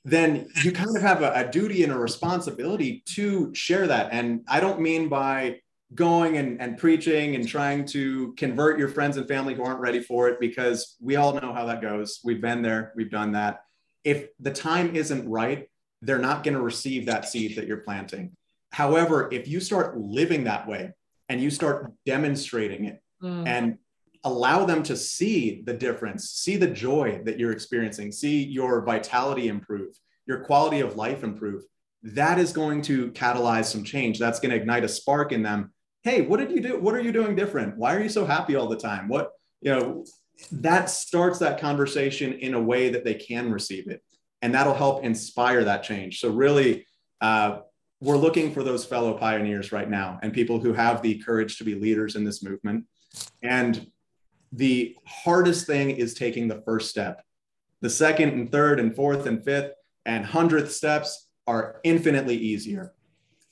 then 0.07 0.47
you 0.63 0.71
kind 0.71 0.95
of 0.95 1.03
have 1.03 1.23
a, 1.23 1.33
a 1.33 1.51
duty 1.51 1.83
and 1.83 1.93
a 1.93 1.99
responsibility 1.99 3.03
to 3.07 3.55
share 3.55 3.87
that 3.87 4.09
and 4.13 4.43
i 4.49 4.61
don't 4.61 4.81
mean 4.81 5.09
by 5.09 5.57
going 5.95 6.37
and, 6.37 6.61
and 6.61 6.79
preaching 6.79 7.35
and 7.35 7.47
trying 7.47 7.85
to 7.85 8.33
convert 8.35 8.79
your 8.79 8.89
friends 8.89 9.17
and 9.17 9.29
family 9.29 9.55
who 9.55 9.63
aren't 9.63 9.81
ready 9.81 10.01
for 10.01 10.29
it 10.29 10.41
because 10.41 10.97
we 11.01 11.17
all 11.17 11.35
know 11.35 11.53
how 11.53 11.67
that 11.67 11.81
goes. 11.81 12.21
We've 12.25 12.41
been 12.41 12.63
there, 12.63 12.93
we've 12.97 13.11
done 13.11 13.33
that. 13.33 13.61
If 14.03 14.29
the 14.41 14.53
time 14.53 14.97
isn't 14.97 15.29
right, 15.29 15.69
they're 16.03 16.19
not 16.19 16.43
going 16.43 16.55
to 16.55 16.61
receive 16.61 17.07
that 17.07 17.29
seed 17.29 17.57
that 17.57 17.67
you're 17.67 17.79
planting. 17.79 18.33
However, 18.73 19.29
if 19.33 19.47
you 19.47 19.61
start 19.61 19.97
living 19.97 20.45
that 20.45 20.67
way 20.67 20.93
and 21.29 21.41
you 21.41 21.51
start 21.51 21.93
demonstrating 22.05 22.87
it 22.87 23.01
mm. 23.23 23.47
and 23.47 23.79
allow 24.25 24.65
them 24.65 24.83
to 24.83 24.97
see 24.97 25.63
the 25.63 25.75
difference, 25.75 26.31
see 26.31 26.57
the 26.57 26.67
joy 26.67 27.21
that 27.25 27.39
you're 27.39 27.53
experiencing, 27.53 28.11
see 28.11 28.43
your 28.43 28.83
vitality 28.83 29.49
improve, 29.49 29.95
your 30.27 30.45
quality 30.45 30.81
of 30.81 30.97
life 30.97 31.23
improve, 31.23 31.63
that 32.03 32.39
is 32.39 32.53
going 32.53 32.83
to 32.83 33.11
catalyze 33.13 33.67
some 33.67 33.85
change. 33.85 34.19
That's 34.19 34.41
going 34.41 34.51
to 34.51 34.57
ignite 34.57 34.85
a 34.85 34.89
spark 34.89 35.33
in 35.33 35.43
them 35.43 35.73
hey, 36.05 36.21
what 36.21 36.39
did 36.39 36.53
you 36.53 36.61
do? 36.61 36.79
What 36.79 36.95
are 36.95 37.01
you 37.01 37.13
doing 37.13 37.35
different? 37.35 37.77
Why 37.77 37.97
are 37.97 38.03
you 38.03 38.11
so 38.11 38.27
happy 38.27 38.55
all 38.55 38.69
the 38.69 38.77
time? 38.77 39.09
What, 39.09 39.33
you 39.63 39.71
know, 39.73 40.05
that 40.53 40.91
starts 40.91 41.39
that 41.39 41.59
conversation 41.59 42.35
in 42.35 42.55
a 42.55 42.61
way 42.61 42.91
that 42.91 43.05
they 43.05 43.15
can 43.15 43.51
receive 43.51 43.89
it. 43.89 44.03
And 44.43 44.55
that'll 44.55 44.75
help 44.75 45.03
inspire 45.03 45.65
that 45.65 45.83
change. 45.83 46.21
So, 46.21 46.31
really, 46.31 46.87
uh, 47.23 47.61
we're 48.01 48.19
looking 48.19 48.53
for 48.53 48.63
those 48.63 48.85
fellow 48.85 49.15
pioneers 49.15 49.73
right 49.73 49.89
now 49.89 50.19
and 50.23 50.35
people 50.35 50.61
who 50.61 50.75
have 50.75 51.01
the 51.01 51.19
courage 51.21 51.57
to 51.57 51.65
be 51.65 51.75
leaders 51.75 52.17
in 52.17 52.25
this 52.25 52.43
movement. 52.43 52.85
And 53.41 53.87
the 54.55 54.97
hardest 55.07 55.67
thing 55.67 55.91
is 55.91 56.15
taking 56.15 56.49
the 56.49 56.63
first 56.63 56.89
step. 56.89 57.23
The 57.81 57.91
second 57.91 58.31
and 58.31 58.51
third 58.51 58.79
and 58.79 58.95
fourth 58.95 59.27
and 59.27 59.45
fifth 59.45 59.73
and 60.07 60.25
hundredth 60.25 60.73
steps 60.73 61.29
are 61.47 61.81
infinitely 61.85 62.37
easier. 62.37 62.93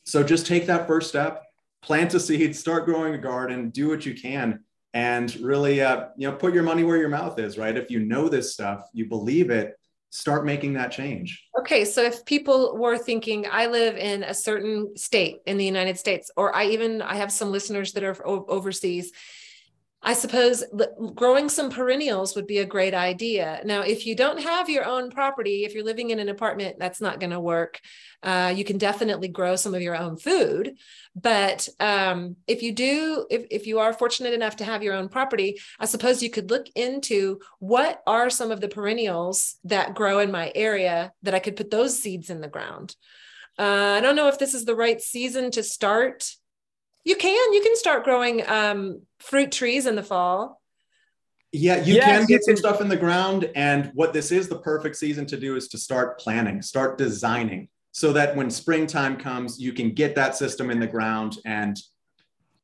So 0.04 0.22
just 0.22 0.46
take 0.46 0.66
that 0.66 0.86
first 0.86 1.08
step, 1.08 1.42
plant 1.82 2.14
a 2.14 2.20
seed, 2.20 2.56
start 2.56 2.84
growing 2.84 3.14
a 3.14 3.18
garden, 3.18 3.70
do 3.70 3.88
what 3.88 4.06
you 4.06 4.14
can, 4.14 4.60
and 4.94 5.34
really, 5.36 5.80
uh, 5.80 6.06
you 6.16 6.30
know, 6.30 6.36
put 6.36 6.54
your 6.54 6.62
money 6.62 6.84
where 6.84 6.96
your 6.96 7.08
mouth 7.08 7.38
is. 7.38 7.58
Right? 7.58 7.76
If 7.76 7.90
you 7.90 8.00
know 8.00 8.28
this 8.28 8.52
stuff, 8.52 8.88
you 8.92 9.06
believe 9.06 9.50
it, 9.50 9.78
start 10.10 10.44
making 10.44 10.74
that 10.74 10.92
change. 10.92 11.46
Okay, 11.58 11.84
so 11.84 12.02
if 12.02 12.24
people 12.24 12.76
were 12.76 12.98
thinking, 12.98 13.46
I 13.50 13.66
live 13.66 13.96
in 13.96 14.22
a 14.22 14.34
certain 14.34 14.96
state 14.96 15.38
in 15.46 15.56
the 15.56 15.64
United 15.64 15.98
States, 15.98 16.30
or 16.36 16.54
I 16.54 16.66
even 16.66 17.02
I 17.02 17.16
have 17.16 17.32
some 17.32 17.50
listeners 17.50 17.92
that 17.94 18.04
are 18.04 18.16
overseas 18.26 19.12
I 20.04 20.14
suppose 20.14 20.64
growing 21.14 21.48
some 21.48 21.70
perennials 21.70 22.34
would 22.34 22.48
be 22.48 22.58
a 22.58 22.66
great 22.66 22.92
idea. 22.92 23.60
Now, 23.64 23.82
if 23.82 24.04
you 24.04 24.16
don't 24.16 24.42
have 24.42 24.68
your 24.68 24.84
own 24.84 25.10
property, 25.10 25.64
if 25.64 25.74
you're 25.74 25.84
living 25.84 26.10
in 26.10 26.18
an 26.18 26.28
apartment, 26.28 26.76
that's 26.80 27.00
not 27.00 27.20
going 27.20 27.30
to 27.30 27.38
work. 27.38 27.80
Uh, 28.20 28.52
you 28.54 28.64
can 28.64 28.78
definitely 28.78 29.28
grow 29.28 29.54
some 29.54 29.74
of 29.74 29.82
your 29.82 29.96
own 29.96 30.16
food. 30.16 30.76
But 31.14 31.68
um, 31.78 32.34
if 32.48 32.62
you 32.62 32.72
do, 32.72 33.26
if, 33.30 33.46
if 33.50 33.66
you 33.68 33.78
are 33.78 33.92
fortunate 33.92 34.34
enough 34.34 34.56
to 34.56 34.64
have 34.64 34.82
your 34.82 34.94
own 34.94 35.08
property, 35.08 35.60
I 35.78 35.86
suppose 35.86 36.20
you 36.20 36.30
could 36.30 36.50
look 36.50 36.66
into 36.74 37.38
what 37.60 38.02
are 38.04 38.28
some 38.28 38.50
of 38.50 38.60
the 38.60 38.68
perennials 38.68 39.56
that 39.64 39.94
grow 39.94 40.18
in 40.18 40.32
my 40.32 40.50
area 40.54 41.12
that 41.22 41.34
I 41.34 41.38
could 41.38 41.54
put 41.54 41.70
those 41.70 41.96
seeds 41.96 42.28
in 42.28 42.40
the 42.40 42.48
ground. 42.48 42.96
Uh, 43.56 43.96
I 43.98 44.00
don't 44.00 44.16
know 44.16 44.28
if 44.28 44.38
this 44.38 44.54
is 44.54 44.64
the 44.64 44.74
right 44.74 45.00
season 45.00 45.50
to 45.52 45.62
start 45.62 46.34
you 47.04 47.16
can. 47.16 47.52
You 47.52 47.62
can 47.62 47.76
start 47.76 48.04
growing 48.04 48.48
um, 48.48 49.02
fruit 49.18 49.52
trees 49.52 49.86
in 49.86 49.96
the 49.96 50.02
fall. 50.02 50.60
Yeah, 51.52 51.82
you 51.82 51.94
yes, 51.94 52.06
can 52.06 52.26
get 52.26 52.44
some 52.44 52.56
stuff 52.56 52.80
in 52.80 52.88
the 52.88 52.96
ground. 52.96 53.50
And 53.54 53.90
what 53.94 54.14
this 54.14 54.32
is 54.32 54.48
the 54.48 54.58
perfect 54.58 54.96
season 54.96 55.26
to 55.26 55.36
do 55.36 55.56
is 55.56 55.68
to 55.68 55.78
start 55.78 56.18
planning, 56.18 56.62
start 56.62 56.96
designing, 56.96 57.68
so 57.90 58.12
that 58.14 58.34
when 58.36 58.50
springtime 58.50 59.16
comes, 59.16 59.60
you 59.60 59.72
can 59.72 59.90
get 59.90 60.14
that 60.14 60.34
system 60.34 60.70
in 60.70 60.80
the 60.80 60.86
ground 60.86 61.36
and 61.44 61.76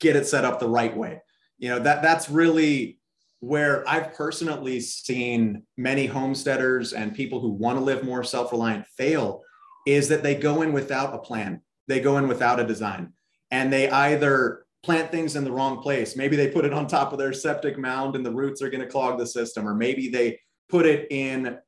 get 0.01 0.17
it 0.17 0.27
set 0.27 0.45
up 0.45 0.59
the 0.59 0.69
right 0.69 0.97
way. 0.97 1.21
You 1.59 1.71
know, 1.71 1.79
that 1.81 2.01
that's 2.01 2.31
really 2.31 2.99
where 3.41 3.87
I've 3.89 4.15
personally 4.15 4.81
seen 4.81 5.65
many 5.77 6.07
homesteaders 6.07 6.93
and 6.93 7.15
people 7.15 7.41
who 7.41 7.51
want 7.51 7.79
to 7.79 7.85
live 7.85 8.05
more 8.05 8.25
self-reliant 8.25 8.87
fail 8.97 9.43
is 9.87 10.09
that 10.09 10.23
they 10.23 10.35
go 10.35 10.63
in 10.63 10.73
without 10.73 11.15
a 11.15 11.19
plan. 11.19 11.61
They 11.89 12.01
go 12.01 12.17
in 12.19 12.27
without 12.27 12.59
a 12.59 12.65
design 12.67 13.13
and 13.51 13.73
they 13.73 13.89
either 13.89 14.67
plant 14.83 15.11
things 15.11 15.37
in 15.37 15.45
the 15.45 15.53
wrong 15.53 15.83
place. 15.83 16.17
Maybe 16.17 16.37
they 16.37 16.49
put 16.49 16.65
it 16.65 16.73
on 16.73 16.87
top 16.87 17.13
of 17.13 17.19
their 17.19 17.33
septic 17.33 17.79
mound 17.79 18.17
and 18.17 18.25
the 18.25 18.31
roots 18.31 18.63
are 18.63 18.71
going 18.71 18.81
to 18.81 18.87
clog 18.87 19.19
the 19.19 19.27
system, 19.27 19.69
or 19.69 19.75
maybe 19.75 20.09
they 20.09 20.39
put 20.69 20.87
it 20.87 21.07
in 21.11 21.59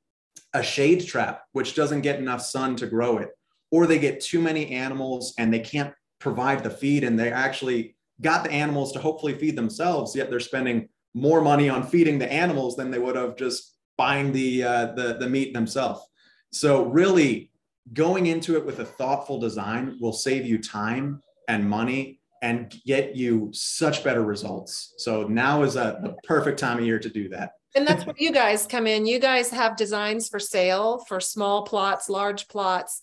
a 0.55 0.63
shade 0.63 1.07
trap, 1.07 1.43
which 1.53 1.75
doesn't 1.75 2.03
get 2.03 2.19
enough 2.19 2.43
sun 2.43 2.77
to 2.77 2.87
grow 2.87 3.19
it, 3.19 3.31
or 3.71 3.87
they 3.87 3.99
get 3.99 4.21
too 4.21 4.41
many 4.41 4.71
animals 4.71 5.35
and 5.39 5.53
they 5.53 5.61
can't 5.61 5.95
provide 6.19 6.63
the 6.63 6.71
feed 6.71 7.05
and 7.05 7.19
they 7.19 7.33
actually 7.33 7.97
got 8.21 8.45
the 8.45 8.51
animals 8.51 8.93
to 8.93 8.99
hopefully 8.99 9.35
feed 9.35 9.57
themselves, 9.57 10.15
yet 10.15 10.29
they're 10.29 10.41
spending 10.41 10.89
more 11.15 11.41
money 11.41 11.69
on 11.69 11.83
feeding 11.83 12.19
the 12.19 12.31
animals 12.31 12.77
than 12.77 12.91
they 12.91 12.99
would 12.99 13.17
have 13.17 13.37
just 13.37 13.77
buying 13.97 14.33
the, 14.33 14.63
uh, 14.63 14.87
the, 14.93 15.17
the 15.19 15.29
meat 15.29 15.53
themselves. 15.53 16.07
So 16.53 16.85
really 16.85 17.51
going 17.93 18.27
into 18.27 18.57
it 18.57 18.65
with 18.65 18.81
a 18.81 18.85
thoughtful 18.85 19.39
design 19.41 19.97
will 20.01 20.13
save 20.13 20.47
you 20.47 20.59
time 20.59 21.23
and 21.51 21.69
money 21.69 22.21
and 22.43 22.73
get 22.87 23.17
you 23.17 23.51
such 23.53 24.05
better 24.05 24.23
results. 24.23 24.95
So 24.99 25.25
now 25.25 25.63
is 25.63 25.75
a, 25.75 25.99
the 26.01 26.15
perfect 26.23 26.59
time 26.59 26.79
of 26.79 26.85
year 26.87 27.01
to 27.01 27.11
do 27.11 27.29
that. 27.31 27.53
And 27.75 27.87
that's 27.87 28.07
where 28.07 28.15
you 28.19 28.33
guys 28.33 28.67
come 28.67 28.87
in. 28.87 29.05
You 29.05 29.19
guys 29.19 29.51
have 29.51 29.77
designs 29.77 30.29
for 30.29 30.39
sale 30.39 31.05
for 31.09 31.21
small 31.21 31.65
plots, 31.65 32.09
large 32.09 32.49
plots, 32.49 33.01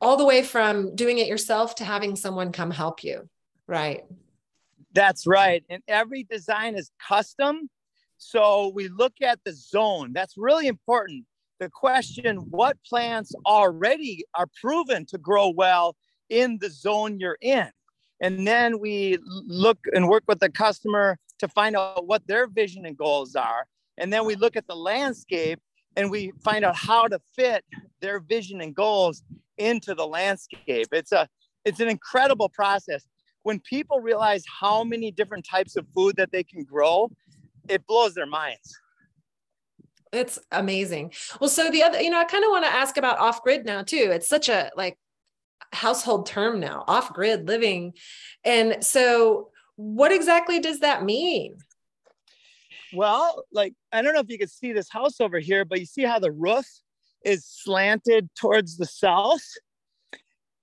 all 0.00 0.16
the 0.16 0.24
way 0.24 0.42
from 0.42 0.94
doing 0.96 1.18
it 1.18 1.28
yourself 1.28 1.74
to 1.76 1.84
having 1.84 2.16
someone 2.16 2.52
come 2.52 2.70
help 2.70 3.04
you. 3.04 3.28
Right. 3.66 4.04
That's 4.92 5.26
right. 5.26 5.62
And 5.68 5.82
every 5.86 6.24
design 6.24 6.74
is 6.74 6.90
custom. 7.06 7.68
So 8.16 8.72
we 8.74 8.88
look 8.88 9.14
at 9.22 9.40
the 9.44 9.52
zone. 9.52 10.12
That's 10.12 10.34
really 10.36 10.68
important. 10.68 11.24
The 11.60 11.70
question 11.70 12.36
what 12.50 12.76
plants 12.88 13.34
already 13.46 14.24
are 14.34 14.48
proven 14.60 15.06
to 15.06 15.18
grow 15.18 15.50
well 15.50 15.96
in 16.28 16.58
the 16.60 16.70
zone 16.70 17.18
you're 17.18 17.38
in. 17.40 17.68
And 18.20 18.46
then 18.46 18.78
we 18.78 19.18
look 19.24 19.78
and 19.92 20.08
work 20.08 20.24
with 20.26 20.40
the 20.40 20.50
customer 20.50 21.18
to 21.38 21.48
find 21.48 21.76
out 21.76 22.06
what 22.06 22.26
their 22.26 22.46
vision 22.46 22.86
and 22.86 22.96
goals 22.96 23.34
are. 23.34 23.66
And 23.98 24.12
then 24.12 24.24
we 24.24 24.34
look 24.34 24.56
at 24.56 24.66
the 24.66 24.76
landscape 24.76 25.60
and 25.96 26.10
we 26.10 26.32
find 26.42 26.64
out 26.64 26.76
how 26.76 27.06
to 27.06 27.20
fit 27.34 27.64
their 28.00 28.20
vision 28.20 28.60
and 28.60 28.74
goals 28.74 29.22
into 29.58 29.94
the 29.94 30.06
landscape. 30.06 30.88
It's 30.92 31.12
a 31.12 31.28
it's 31.64 31.80
an 31.80 31.88
incredible 31.88 32.48
process. 32.48 33.06
When 33.42 33.60
people 33.60 34.00
realize 34.00 34.44
how 34.60 34.84
many 34.84 35.10
different 35.10 35.46
types 35.48 35.76
of 35.76 35.86
food 35.94 36.16
that 36.16 36.32
they 36.32 36.42
can 36.42 36.64
grow, 36.64 37.10
it 37.68 37.86
blows 37.86 38.14
their 38.14 38.26
minds. 38.26 38.78
It's 40.12 40.38
amazing. 40.52 41.12
Well, 41.40 41.50
so 41.50 41.70
the 41.70 41.82
other, 41.82 42.00
you 42.00 42.10
know, 42.10 42.20
I 42.20 42.24
kind 42.24 42.44
of 42.44 42.50
want 42.50 42.64
to 42.64 42.72
ask 42.72 42.96
about 42.96 43.18
off 43.18 43.42
grid 43.42 43.64
now 43.64 43.82
too. 43.82 44.10
It's 44.12 44.28
such 44.28 44.48
a 44.48 44.70
like 44.76 44.96
household 45.74 46.26
term 46.26 46.60
now, 46.60 46.84
off 46.86 47.12
grid 47.12 47.46
living. 47.48 47.92
And 48.44 48.82
so, 48.84 49.50
what 49.76 50.12
exactly 50.12 50.60
does 50.60 50.80
that 50.80 51.04
mean? 51.04 51.56
Well, 52.92 53.44
like, 53.52 53.74
I 53.92 54.02
don't 54.02 54.14
know 54.14 54.20
if 54.20 54.30
you 54.30 54.38
can 54.38 54.48
see 54.48 54.72
this 54.72 54.88
house 54.88 55.20
over 55.20 55.38
here, 55.38 55.64
but 55.64 55.80
you 55.80 55.86
see 55.86 56.02
how 56.02 56.18
the 56.18 56.30
roof 56.30 56.66
is 57.24 57.44
slanted 57.44 58.28
towards 58.38 58.76
the 58.76 58.86
south? 58.86 59.42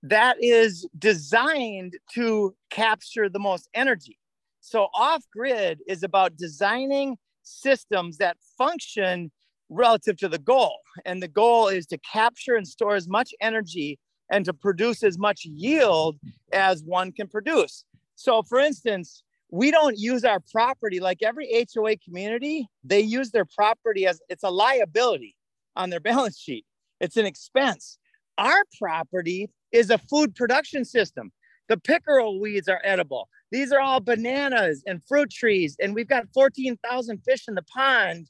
That 0.02 0.36
is 0.40 0.88
designed 0.98 1.98
to 2.14 2.54
capture 2.70 3.28
the 3.28 3.38
most 3.38 3.68
energy. 3.74 4.18
So, 4.60 4.88
off 4.94 5.24
grid 5.32 5.80
is 5.86 6.02
about 6.02 6.36
designing 6.36 7.18
systems 7.42 8.18
that 8.18 8.36
function 8.56 9.30
relative 9.68 10.16
to 10.18 10.28
the 10.28 10.38
goal. 10.38 10.78
And 11.04 11.22
the 11.22 11.28
goal 11.28 11.68
is 11.68 11.86
to 11.86 11.98
capture 11.98 12.54
and 12.54 12.66
store 12.66 12.94
as 12.94 13.08
much 13.08 13.32
energy 13.40 13.98
and 14.30 14.44
to 14.44 14.52
produce 14.52 15.02
as 15.02 15.18
much 15.18 15.44
yield 15.44 16.18
as 16.52 16.82
one 16.82 17.12
can 17.12 17.28
produce. 17.28 17.84
So, 18.14 18.42
for 18.42 18.58
instance, 18.58 19.22
we 19.50 19.70
don't 19.70 19.98
use 19.98 20.24
our 20.24 20.40
property 20.50 20.98
like 20.98 21.22
every 21.22 21.66
HOA 21.74 21.96
community, 21.98 22.66
they 22.82 23.00
use 23.00 23.30
their 23.30 23.44
property 23.44 24.06
as 24.06 24.20
it's 24.28 24.44
a 24.44 24.50
liability 24.50 25.36
on 25.76 25.90
their 25.90 26.00
balance 26.10 26.38
sheet, 26.38 26.64
it's 27.00 27.16
an 27.16 27.26
expense. 27.26 27.98
Our 28.38 28.64
property 28.80 29.50
is 29.72 29.90
a 29.90 29.98
food 29.98 30.34
production 30.34 30.84
system. 30.84 31.32
The 31.68 31.76
pickerel 31.76 32.40
weeds 32.40 32.68
are 32.68 32.80
edible. 32.82 33.28
These 33.50 33.72
are 33.72 33.80
all 33.80 34.00
bananas 34.00 34.82
and 34.86 35.02
fruit 35.04 35.30
trees, 35.30 35.76
and 35.80 35.94
we've 35.94 36.08
got 36.08 36.26
14,000 36.32 37.18
fish 37.18 37.46
in 37.48 37.54
the 37.54 37.62
pond. 37.62 38.28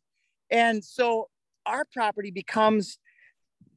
And 0.51 0.85
so 0.85 1.29
our 1.66 1.85
property 1.93 2.31
becomes 2.31 2.99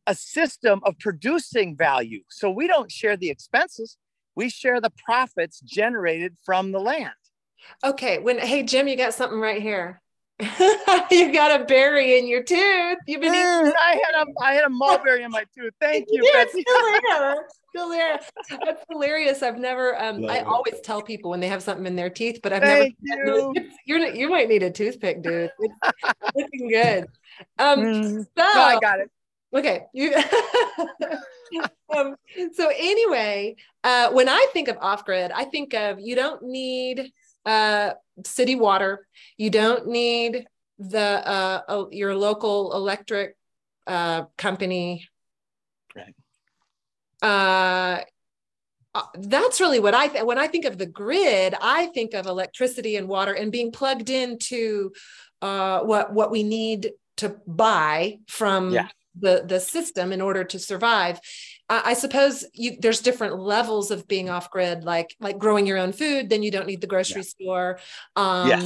a 0.08 0.16
system 0.16 0.82
of 0.84 0.98
producing 1.00 1.76
value. 1.76 2.22
So 2.30 2.50
we 2.50 2.68
don't 2.68 2.92
share 2.92 3.18
the 3.18 3.30
expenses, 3.30 3.98
we 4.36 4.50
share 4.50 4.82
the 4.82 4.92
profits 4.92 5.60
generated 5.62 6.36
from 6.46 6.72
the 6.72 6.80
land. 6.80 7.14
Okay. 7.84 8.20
When 8.20 8.38
hey 8.40 8.64
Jim, 8.64 8.88
you 8.88 8.96
got 8.96 9.14
something 9.14 9.40
right 9.40 9.62
here. 9.62 10.02
you 11.10 11.32
got 11.32 11.62
a 11.62 11.64
berry 11.64 12.18
in 12.18 12.28
your 12.28 12.44
tooth. 12.44 12.98
You've 13.08 13.22
been 13.22 13.32
mm, 13.32 13.74
I 13.80 14.02
had 14.06 14.22
a 14.22 14.26
I 14.42 14.54
had 14.54 14.66
a 14.66 14.70
mulberry 14.70 15.24
in 15.24 15.32
my 15.32 15.46
tooth. 15.58 15.74
Thank 15.80 16.08
you. 16.10 16.22
yeah, 16.34 16.44
Betsy. 16.44 16.62
still 16.62 16.82
there. 16.82 17.36
Still 17.70 17.90
there. 17.90 18.20
That's 18.66 18.84
hilarious. 18.90 19.42
I've 19.42 19.58
never 19.58 20.00
um 20.02 20.22
Love 20.22 20.32
I 20.32 20.40
it. 20.40 20.46
always 20.46 20.82
tell 20.84 21.02
people 21.02 21.32
when 21.32 21.40
they 21.40 21.48
have 21.48 21.64
something 21.64 21.86
in 21.86 21.96
their 21.96 22.10
teeth, 22.10 22.42
but 22.44 22.52
I've 22.52 22.64
Thank 22.64 22.98
never 23.02 23.26
you. 23.26 23.54
you're 23.86 24.00
you 24.00 24.30
might 24.30 24.50
need 24.50 24.64
a 24.64 24.72
toothpick, 24.72 25.24
dude. 25.24 25.50
It's 25.58 26.36
looking 26.36 26.68
good. 26.68 27.06
Um 27.58 27.80
mm. 27.80 28.26
so 28.26 28.28
no, 28.38 28.62
I 28.62 28.78
got 28.82 29.00
it. 29.00 29.10
Okay. 29.56 29.86
You, 29.94 30.14
um, 31.96 32.16
so 32.54 32.70
anyway, 32.78 33.56
uh, 33.84 34.12
when 34.12 34.28
I 34.28 34.48
think 34.52 34.68
of 34.68 34.78
off 34.82 35.06
grid, 35.06 35.32
I 35.32 35.46
think 35.46 35.74
of 35.74 36.00
you 36.00 36.16
don't 36.16 36.44
need 36.44 37.12
uh, 37.46 37.92
city 38.26 38.56
water. 38.56 39.08
You 39.38 39.50
don't 39.50 39.88
need 39.88 40.46
the 40.78 41.00
uh, 41.00 41.86
your 41.92 42.16
local 42.16 42.74
electric 42.74 43.38
uh, 43.88 44.24
company. 44.38 45.08
Right. 45.96 46.16
Uh, 47.22 48.02
uh, 48.94 49.04
that's 49.16 49.62
really 49.62 49.80
what 49.80 49.94
I 49.94 50.08
think. 50.10 50.26
When 50.26 50.38
I 50.38 50.48
think 50.48 50.66
of 50.66 50.78
the 50.78 50.86
grid, 50.86 51.56
I 51.62 51.88
think 51.88 52.14
of 52.14 52.26
electricity 52.26 52.98
and 52.98 53.08
water 53.08 53.34
and 53.34 53.52
being 53.52 53.72
plugged 53.72 54.10
into 54.10 54.92
uh, 55.42 55.80
what 55.82 56.14
what 56.14 56.32
we 56.32 56.44
need 56.44 56.92
to 57.18 57.38
buy 57.48 58.20
from 58.28 58.72
yeah. 58.72 58.88
The 59.20 59.44
the 59.46 59.60
system 59.60 60.12
in 60.12 60.22
order 60.22 60.44
to 60.44 60.60
survive. 60.60 61.20
I, 61.70 61.82
I 61.86 61.94
suppose 61.94 62.46
you, 62.54 62.78
there's 62.80 63.02
different 63.02 63.40
levels 63.40 63.92
of 63.92 64.08
being 64.08 64.30
off 64.30 64.50
grid, 64.50 64.84
like 64.84 65.16
like 65.20 65.38
growing 65.38 65.66
your 65.66 65.78
own 65.78 65.94
food. 65.94 66.30
Then 66.30 66.44
you 66.44 66.52
don't 66.52 66.68
need 66.68 66.82
the 66.82 66.88
grocery 66.88 67.22
yeah. 67.22 67.48
store. 67.48 67.80
Um, 68.16 68.50
yeah 68.50 68.66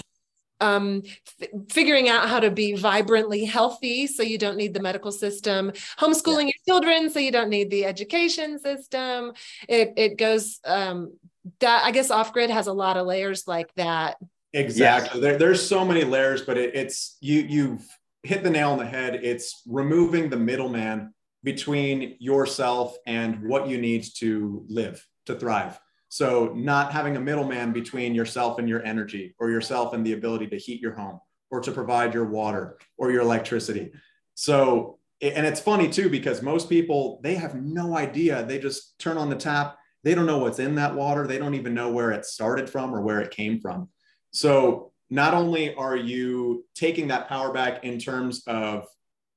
um, 0.62 1.04
f- 1.42 1.50
figuring 1.70 2.10
out 2.10 2.30
how 2.30 2.40
to 2.40 2.52
be 2.52 2.76
vibrantly 2.76 3.46
healthy 3.46 4.08
so 4.08 4.24
you 4.24 4.38
don't 4.38 4.58
need 4.58 4.74
the 4.74 4.80
medical 4.80 5.12
system 5.12 5.72
homeschooling 5.98 6.48
yeah. 6.48 6.52
your 6.68 6.76
children 6.80 7.10
so 7.10 7.20
you 7.20 7.32
don't 7.32 7.50
need 7.50 7.70
the 7.70 7.86
education 7.86 8.60
system 8.60 9.34
it, 9.68 9.94
it 9.98 10.18
goes 10.18 10.60
um, 10.66 11.14
that 11.60 11.84
i 11.86 11.92
guess 11.92 12.12
off 12.12 12.34
grid 12.34 12.50
has 12.50 12.68
a 12.68 12.74
lot 12.74 12.98
of 12.98 13.08
layers 13.08 13.48
like 13.48 13.74
that 13.76 14.18
exactly 14.54 15.20
yes. 15.20 15.30
there, 15.30 15.38
there's 15.38 15.66
so 15.66 15.86
many 15.86 16.04
layers 16.04 16.42
but 16.42 16.58
it, 16.58 16.76
it's 16.76 17.18
you 17.22 17.42
you've 17.42 17.99
hit 18.24 18.44
the 18.44 18.50
nail 18.50 18.72
on 18.72 18.78
the 18.78 18.86
head 18.86 19.20
it's 19.24 19.64
removing 19.68 20.30
the 20.30 20.38
middleman 20.38 21.14
between 21.44 22.18
yourself 22.20 22.96
and 23.06 23.42
what 23.48 23.68
you 23.68 23.80
need 23.80 24.06
to 24.16 24.66
live 24.68 25.06
to 25.26 25.36
thrive 25.36 25.80
so 26.10 26.52
not 26.56 26.92
having 26.92 27.16
a 27.16 27.22
middleman 27.22 27.72
between 27.72 28.16
yourself 28.16 28.58
and 28.58 28.68
your 28.68 28.84
energy 28.84 29.36
or 29.40 29.52
yourself 29.52 29.94
and 29.94 30.06
the 30.06 30.14
ability 30.14 30.48
to 30.48 30.58
heat 30.58 30.82
your 30.82 30.96
home 30.96 31.20
or 31.52 31.62
to 31.62 31.72
provide 31.72 32.14
your 32.14 32.26
water 32.26 32.78
or 32.98 33.12
your 33.12 33.22
electricity. 33.22 33.92
So, 34.34 34.98
and 35.22 35.46
it's 35.46 35.60
funny 35.60 35.88
too, 35.88 36.10
because 36.10 36.42
most 36.42 36.68
people, 36.68 37.20
they 37.24 37.36
have 37.36 37.56
no 37.56 37.96
idea. 37.96 38.44
They 38.44 38.58
just 38.58 38.98
turn 39.00 39.18
on 39.18 39.30
the 39.30 39.36
tap. 39.36 39.78
They 40.04 40.16
don't 40.16 40.26
know 40.26 40.40
what's 40.40 40.60
in 40.60 40.76
that 40.76 40.96
water. 40.96 41.28
They 41.28 41.38
don't 41.38 41.56
even 41.56 41.74
know 41.74 41.92
where 41.92 42.12
it 42.12 42.26
started 42.26 42.70
from 42.70 42.94
or 42.94 43.02
where 43.02 43.22
it 43.22 43.32
came 43.32 43.60
from. 43.60 43.90
So 44.32 44.92
not 45.10 45.34
only 45.34 45.74
are 45.76 45.96
you 45.96 46.66
taking 46.76 47.08
that 47.08 47.28
power 47.28 47.52
back 47.52 47.84
in 47.84 47.98
terms 48.00 48.44
of 48.48 48.88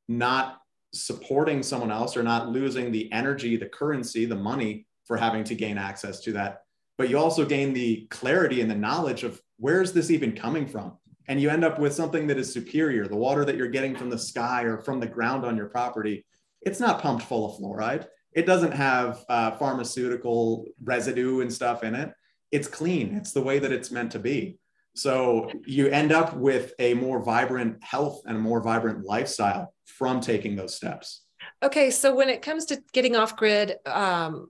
not 0.08 0.58
supporting 0.94 1.62
someone 1.62 1.90
else 1.90 2.16
or 2.16 2.22
not 2.22 2.50
losing 2.50 2.92
the 2.92 3.10
energy, 3.12 3.56
the 3.56 3.66
currency, 3.68 4.24
the 4.26 4.36
money 4.36 4.86
for 5.06 5.16
having 5.16 5.44
to 5.44 5.54
gain 5.54 5.78
access 5.78 6.20
to 6.20 6.32
that. 6.32 6.62
But 6.98 7.08
you 7.08 7.18
also 7.18 7.46
gain 7.46 7.72
the 7.72 8.06
clarity 8.10 8.60
and 8.60 8.70
the 8.70 8.74
knowledge 8.74 9.24
of 9.24 9.40
where 9.58 9.80
is 9.80 9.92
this 9.92 10.10
even 10.10 10.32
coming 10.32 10.66
from? 10.66 10.98
And 11.28 11.40
you 11.40 11.48
end 11.48 11.64
up 11.64 11.78
with 11.78 11.94
something 11.94 12.26
that 12.26 12.38
is 12.38 12.52
superior. 12.52 13.08
The 13.08 13.16
water 13.16 13.44
that 13.44 13.56
you're 13.56 13.68
getting 13.68 13.96
from 13.96 14.10
the 14.10 14.18
sky 14.18 14.64
or 14.64 14.78
from 14.78 15.00
the 15.00 15.06
ground 15.06 15.44
on 15.44 15.56
your 15.56 15.68
property, 15.68 16.26
it's 16.60 16.80
not 16.80 17.00
pumped 17.00 17.24
full 17.24 17.46
of 17.50 17.58
fluoride. 17.58 18.06
It 18.32 18.46
doesn't 18.46 18.72
have 18.72 19.24
uh, 19.28 19.52
pharmaceutical 19.52 20.66
residue 20.82 21.40
and 21.40 21.52
stuff 21.52 21.84
in 21.84 21.94
it. 21.94 22.12
It's 22.50 22.68
clean. 22.68 23.14
It's 23.16 23.32
the 23.32 23.42
way 23.42 23.58
that 23.58 23.72
it's 23.72 23.90
meant 23.90 24.12
to 24.12 24.18
be. 24.18 24.58
So 24.94 25.50
you 25.64 25.88
end 25.88 26.12
up 26.12 26.36
with 26.36 26.74
a 26.78 26.94
more 26.94 27.22
vibrant 27.22 27.82
health 27.82 28.22
and 28.26 28.36
a 28.36 28.40
more 28.40 28.62
vibrant 28.62 29.04
lifestyle 29.04 29.74
from 29.84 30.20
taking 30.20 30.56
those 30.56 30.74
steps. 30.74 31.22
Okay, 31.62 31.90
so 31.90 32.14
when 32.14 32.28
it 32.28 32.42
comes 32.42 32.66
to 32.66 32.82
getting 32.92 33.16
off 33.16 33.36
grid, 33.36 33.76
um, 33.86 34.48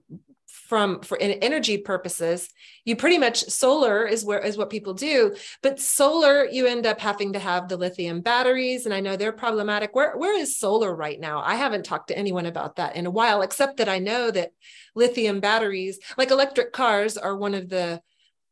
from 0.73 1.01
for 1.01 1.17
energy 1.19 1.77
purposes 1.77 2.49
you 2.85 2.95
pretty 2.95 3.17
much 3.17 3.43
solar 3.45 4.05
is 4.05 4.23
where 4.23 4.39
is 4.39 4.57
what 4.57 4.69
people 4.69 4.93
do 4.93 5.35
but 5.61 5.79
solar 5.79 6.45
you 6.45 6.65
end 6.65 6.85
up 6.87 6.99
having 6.99 7.33
to 7.33 7.39
have 7.39 7.67
the 7.67 7.77
lithium 7.77 8.21
batteries 8.21 8.85
and 8.85 8.93
i 8.93 8.99
know 8.99 9.15
they're 9.15 9.31
problematic 9.31 9.93
where 9.93 10.17
where 10.17 10.39
is 10.39 10.57
solar 10.57 10.95
right 10.95 11.19
now 11.19 11.41
i 11.41 11.55
haven't 11.55 11.85
talked 11.85 12.07
to 12.07 12.17
anyone 12.17 12.45
about 12.45 12.77
that 12.77 12.95
in 12.95 13.05
a 13.05 13.11
while 13.11 13.41
except 13.41 13.77
that 13.77 13.89
i 13.89 13.99
know 13.99 14.31
that 14.31 14.51
lithium 14.95 15.39
batteries 15.39 15.99
like 16.17 16.31
electric 16.31 16.71
cars 16.71 17.17
are 17.17 17.35
one 17.35 17.53
of 17.53 17.69
the 17.69 18.01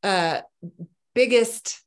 uh, 0.04 0.42
biggest 1.16 1.81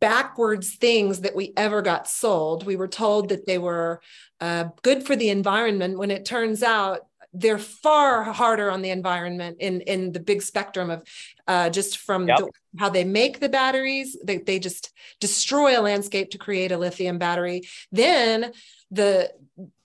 backwards 0.00 0.74
things 0.74 1.20
that 1.20 1.34
we 1.34 1.52
ever 1.56 1.82
got 1.82 2.08
sold. 2.08 2.66
We 2.66 2.76
were 2.76 2.88
told 2.88 3.28
that 3.30 3.46
they 3.46 3.58
were 3.58 4.00
uh, 4.40 4.66
good 4.82 5.06
for 5.06 5.16
the 5.16 5.30
environment 5.30 5.98
when 5.98 6.10
it 6.10 6.24
turns 6.24 6.62
out 6.62 7.00
they're 7.32 7.58
far 7.58 8.22
harder 8.22 8.70
on 8.70 8.82
the 8.82 8.90
environment 8.90 9.58
in 9.60 9.82
in 9.82 10.12
the 10.12 10.20
big 10.20 10.40
spectrum 10.40 10.90
of 10.90 11.02
uh, 11.46 11.68
just 11.68 11.98
from 11.98 12.26
yep. 12.26 12.38
the, 12.38 12.50
how 12.78 12.88
they 12.88 13.04
make 13.04 13.40
the 13.40 13.48
batteries 13.48 14.16
they, 14.24 14.38
they 14.38 14.58
just 14.58 14.92
destroy 15.20 15.78
a 15.78 15.82
landscape 15.82 16.30
to 16.30 16.38
create 16.38 16.72
a 16.72 16.78
lithium 16.78 17.18
battery 17.18 17.62
then 17.92 18.52
the 18.90 19.30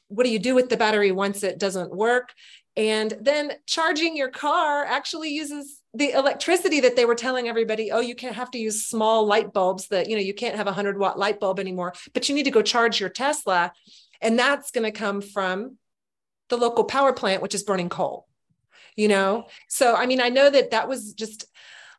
what 0.08 0.26
do 0.26 0.30
you 0.30 0.40
do 0.40 0.56
with 0.56 0.70
the 0.70 0.78
battery 0.78 1.12
once 1.12 1.44
it 1.44 1.58
doesn't 1.58 1.94
work 1.94 2.30
and 2.78 3.14
then 3.20 3.52
charging 3.66 4.16
your 4.16 4.30
car 4.30 4.86
actually 4.86 5.30
uses 5.30 5.81
the 5.94 6.12
electricity 6.12 6.80
that 6.80 6.96
they 6.96 7.06
were 7.06 7.16
telling 7.16 7.48
everybody 7.48 7.92
oh 7.92 8.00
you 8.00 8.16
can't 8.16 8.36
have 8.36 8.50
to 8.50 8.58
use 8.58 8.86
small 8.86 9.26
light 9.26 9.52
bulbs 9.52 9.88
that 9.90 10.10
you 10.10 10.16
know 10.16 10.22
you 10.22 10.34
can't 10.34 10.56
have 10.56 10.68
a 10.68 10.72
100 10.72 10.98
watt 10.98 11.20
light 11.20 11.40
bulb 11.40 11.60
anymore 11.60 11.94
but 12.14 12.30
you 12.30 12.36
need 12.36 12.46
to 12.46 12.52
go 12.52 12.62
charge 12.62 13.00
your 13.00 13.10
tesla 13.10 13.74
and 14.22 14.38
that's 14.38 14.72
going 14.72 14.84
to 14.84 14.98
come 14.98 15.22
from 15.22 15.78
the 16.50 16.58
local 16.58 16.84
power 16.84 17.12
plant, 17.12 17.42
which 17.42 17.56
is 17.56 17.64
burning 17.64 17.90
coal, 17.90 18.28
you 18.96 19.08
know? 19.08 19.48
So, 19.68 19.96
I 19.96 20.06
mean, 20.06 20.22
I 20.22 20.30
know 20.30 20.50
that 20.50 20.72
that 20.72 20.88
was 20.88 21.14
just 21.14 21.46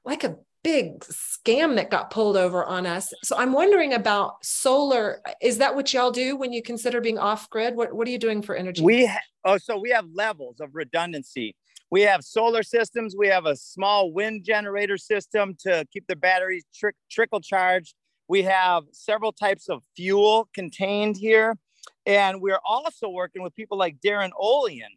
like 0.05 0.23
a 0.23 0.37
big 0.63 1.01
scam 1.01 1.75
that 1.75 1.91
got 1.91 2.11
pulled 2.11 2.37
over 2.37 2.65
on 2.65 2.87
us. 2.87 3.13
So 3.25 3.37
I'm 3.37 3.53
wondering 3.53 3.93
about 3.93 4.45
solar. 4.45 5.21
Is 5.41 5.59
that 5.59 5.75
what 5.75 5.93
y'all 5.93 6.13
do 6.13 6.37
when 6.37 6.53
you 6.53 6.63
consider 6.63 7.01
being 7.01 7.19
off 7.19 7.51
grid? 7.51 7.75
What, 7.75 7.93
what 7.93 8.07
are 8.07 8.13
you 8.13 8.19
doing 8.19 8.43
for 8.43 8.55
energy? 8.55 8.83
We, 8.83 9.07
ha- 9.07 9.19
oh, 9.45 9.59
so 9.59 9.77
we 9.79 9.91
have 9.91 10.07
levels 10.15 10.61
of 10.61 10.75
redundancy. 10.75 11.57
We 11.93 12.01
have 12.01 12.25
solar 12.25 12.63
systems. 12.63 13.15
We 13.15 13.29
have 13.29 13.45
a 13.45 13.55
small 13.55 14.15
wind 14.15 14.45
generator 14.45 14.97
system 14.97 15.55
to 15.61 15.85
keep 15.93 16.07
the 16.09 16.17
batteries 16.17 16.65
tri- 16.75 16.93
trickle 17.11 17.43
charged. 17.43 17.95
We 18.29 18.45
have 18.45 18.85
several 18.93 19.31
types 19.31 19.69
of 19.69 19.83
fuel 19.95 20.49
contained 20.55 21.19
here. 21.19 21.59
And 22.07 22.41
we're 22.41 22.63
also 22.67 23.11
working 23.11 23.43
with 23.43 23.55
people 23.55 23.77
like 23.77 23.99
Darren 24.01 24.31
Olean. 24.41 24.89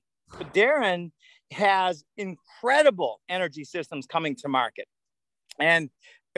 Darren 0.54 1.12
has 1.52 2.06
incredible 2.16 3.20
energy 3.28 3.66
systems 3.66 4.06
coming 4.08 4.34
to 4.38 4.48
market. 4.48 4.88
And 5.60 5.90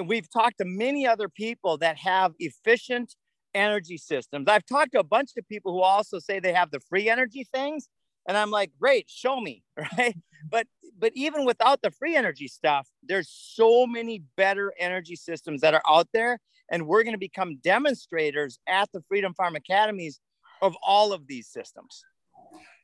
we've 0.04 0.28
talked 0.28 0.58
to 0.58 0.66
many 0.66 1.06
other 1.06 1.30
people 1.30 1.78
that 1.78 1.98
have 1.98 2.34
efficient 2.40 3.14
energy 3.54 3.98
systems. 3.98 4.48
I've 4.48 4.66
talked 4.66 4.94
to 4.94 5.00
a 5.00 5.04
bunch 5.04 5.34
of 5.38 5.48
people 5.48 5.72
who 5.72 5.84
also 5.84 6.18
say 6.18 6.40
they 6.40 6.54
have 6.54 6.72
the 6.72 6.80
free 6.80 7.10
energy 7.12 7.46
things. 7.54 7.90
And 8.28 8.38
I'm 8.38 8.52
like, 8.52 8.72
great, 8.80 9.10
show 9.10 9.40
me, 9.40 9.64
right? 9.98 10.16
But 10.50 10.68
but 11.00 11.12
even 11.16 11.46
without 11.46 11.82
the 11.82 11.92
free 11.92 12.16
energy 12.16 12.48
stuff, 12.48 12.88
there's 13.04 13.30
so 13.30 13.86
many 13.86 14.24
better 14.36 14.74
energy 14.80 15.16
systems 15.16 15.62
that 15.62 15.74
are 15.74 15.84
out 15.88 16.08
there. 16.14 16.40
And 16.70 16.88
we're 16.88 17.04
going 17.04 17.14
to 17.14 17.20
become 17.20 17.58
demonstrators 17.58 18.60
at 18.68 18.92
the 18.92 19.02
Freedom 19.08 19.34
Farm 19.34 19.56
Academies 19.56 20.20
of 20.62 20.76
all 20.86 21.14
of 21.14 21.28
these 21.28 21.48
systems. 21.48 22.04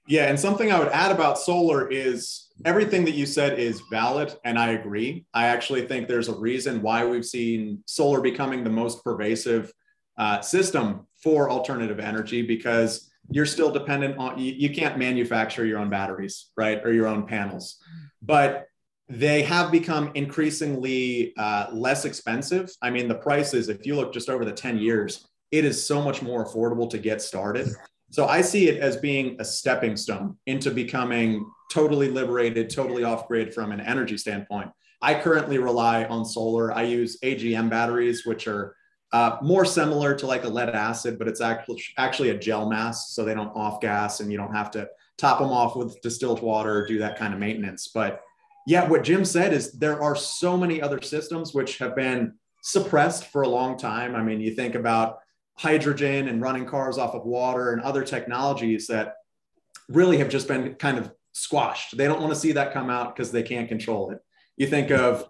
Yeah, 0.07 0.25
and 0.25 0.39
something 0.39 0.71
I 0.71 0.79
would 0.79 0.89
add 0.89 1.11
about 1.11 1.39
solar 1.39 1.89
is 1.89 2.49
everything 2.65 3.05
that 3.05 3.13
you 3.13 3.25
said 3.25 3.57
is 3.57 3.81
valid, 3.89 4.35
and 4.43 4.59
I 4.59 4.71
agree. 4.71 5.25
I 5.33 5.47
actually 5.47 5.87
think 5.87 6.07
there's 6.07 6.27
a 6.27 6.35
reason 6.35 6.81
why 6.81 7.05
we've 7.05 7.25
seen 7.25 7.81
solar 7.85 8.19
becoming 8.19 8.63
the 8.63 8.69
most 8.69 9.01
pervasive 9.03 9.71
uh, 10.17 10.41
system 10.41 11.07
for 11.15 11.49
alternative 11.49 11.99
energy 11.99 12.41
because 12.41 13.09
you're 13.30 13.45
still 13.45 13.71
dependent 13.71 14.17
on 14.17 14.38
you, 14.38 14.53
you 14.53 14.69
can't 14.69 14.97
manufacture 14.97 15.65
your 15.65 15.80
own 15.80 15.89
batteries, 15.89 16.51
right, 16.57 16.82
or 16.84 16.91
your 16.91 17.07
own 17.07 17.26
panels, 17.26 17.78
but 18.21 18.67
they 19.09 19.43
have 19.43 19.71
become 19.71 20.11
increasingly 20.15 21.34
uh, 21.38 21.67
less 21.71 22.05
expensive. 22.05 22.71
I 22.82 22.89
mean, 22.89 23.07
the 23.07 23.15
prices, 23.15 23.69
if 23.69 23.86
you 23.86 23.95
look 23.95 24.13
just 24.13 24.30
over 24.30 24.45
the 24.45 24.51
10 24.51 24.78
years, 24.78 25.28
it 25.51 25.65
is 25.65 25.86
so 25.86 26.01
much 26.01 26.21
more 26.21 26.45
affordable 26.45 26.89
to 26.89 26.97
get 26.97 27.21
started. 27.21 27.67
So 28.11 28.28
I 28.28 28.41
see 28.41 28.69
it 28.69 28.80
as 28.80 28.97
being 28.97 29.36
a 29.39 29.45
stepping 29.45 29.97
stone 29.97 30.38
into 30.45 30.71
becoming 30.71 31.45
totally 31.71 32.09
liberated, 32.09 32.69
totally 32.69 33.03
off 33.03 33.28
grid 33.28 33.53
from 33.53 33.71
an 33.71 33.82
energy 33.82 34.17
standpoint. 34.17 34.69
I 35.01 35.15
currently 35.15 35.57
rely 35.57 36.05
on 36.05 36.24
solar. 36.24 36.71
I 36.71 36.84
use 36.84 37.19
AGM 37.21 37.69
batteries, 37.69 38.26
which 38.26 38.47
are 38.47 38.76
uh, 39.14 39.38
more 39.43 39.64
similar 39.64 40.16
to 40.16 40.26
like 40.26 40.43
a 40.43 40.49
lead 40.49 40.70
acid, 40.70 41.20
but 41.20 41.28
it's 41.28 41.39
actually 41.39 41.82
actually 41.97 42.32
a 42.32 42.38
gel 42.38 42.68
mass, 42.68 43.11
so 43.14 43.24
they 43.24 43.36
don't 43.36 43.55
off 43.55 43.80
gas 43.80 44.20
and 44.20 44.32
you 44.32 44.38
don't 44.38 44.53
have 44.53 44.72
to 44.72 44.89
top 45.18 45.39
them 45.39 45.49
off 45.49 45.76
with 45.76 46.01
distilled 46.01 46.41
water 46.41 46.80
or 46.80 46.88
do 46.88 46.97
that 46.97 47.18
kind 47.18 47.34
of 47.34 47.39
maintenance. 47.39 47.89
But 47.93 48.22
yeah, 48.66 48.88
what 48.88 49.03
Jim 49.03 49.24
said 49.24 49.53
is 49.53 49.74
there 49.74 50.01
are 50.01 50.16
so 50.16 50.57
many 50.57 50.82
other 50.82 50.99
systems 51.01 51.53
which 51.53 51.78
have 51.78 51.95
been 51.95 52.34
suppressed 52.64 53.28
for 53.28 53.43
a 53.43 53.47
long 53.47 53.78
time. 53.78 54.16
I 54.16 54.24
mean, 54.24 54.41
you 54.41 54.55
think 54.55 54.74
about 54.74 55.20
hydrogen 55.55 56.28
and 56.28 56.41
running 56.41 56.66
cars 56.66 56.97
off 56.97 57.14
of 57.14 57.26
water 57.26 57.74
and 57.74 57.82
other 57.82 58.03
technologies 58.03 58.88
that 58.88 59.16
really 59.89 60.18
have 60.18 60.30
just 60.30 60.47
been 60.47 60.74
kind 60.76 60.97
of 60.97 61.11
squashed. 61.34 61.95
They 61.97 62.05
don't 62.05 62.22
want 62.22 62.34
to 62.34 62.39
see 62.39 62.53
that 62.53 62.74
come 62.74 62.89
out 62.89 63.16
because 63.16 63.32
they 63.32 63.43
can't 63.43 63.70
control 63.70 64.09
it. 64.09 64.20
You 64.57 64.66
think 64.66 64.89
of 64.89 65.30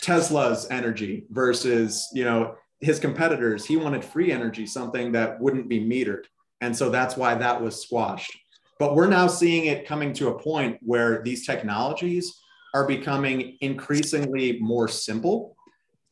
Tesla's 0.00 0.68
energy 0.70 1.26
versus, 1.30 2.08
you 2.12 2.24
know, 2.24 2.56
his 2.80 2.98
competitors. 2.98 3.66
He 3.66 3.76
wanted 3.76 4.04
free 4.04 4.32
energy, 4.32 4.66
something 4.66 5.12
that 5.12 5.40
wouldn't 5.40 5.68
be 5.68 5.80
metered. 5.80 6.24
And 6.60 6.76
so 6.76 6.90
that's 6.90 7.16
why 7.16 7.34
that 7.34 7.60
was 7.60 7.82
squashed. 7.82 8.36
But 8.78 8.94
we're 8.94 9.08
now 9.08 9.26
seeing 9.26 9.66
it 9.66 9.86
coming 9.86 10.12
to 10.14 10.28
a 10.28 10.38
point 10.38 10.78
where 10.80 11.22
these 11.22 11.46
technologies 11.46 12.40
are 12.74 12.86
becoming 12.86 13.58
increasingly 13.60 14.58
more 14.60 14.88
simple. 14.88 15.56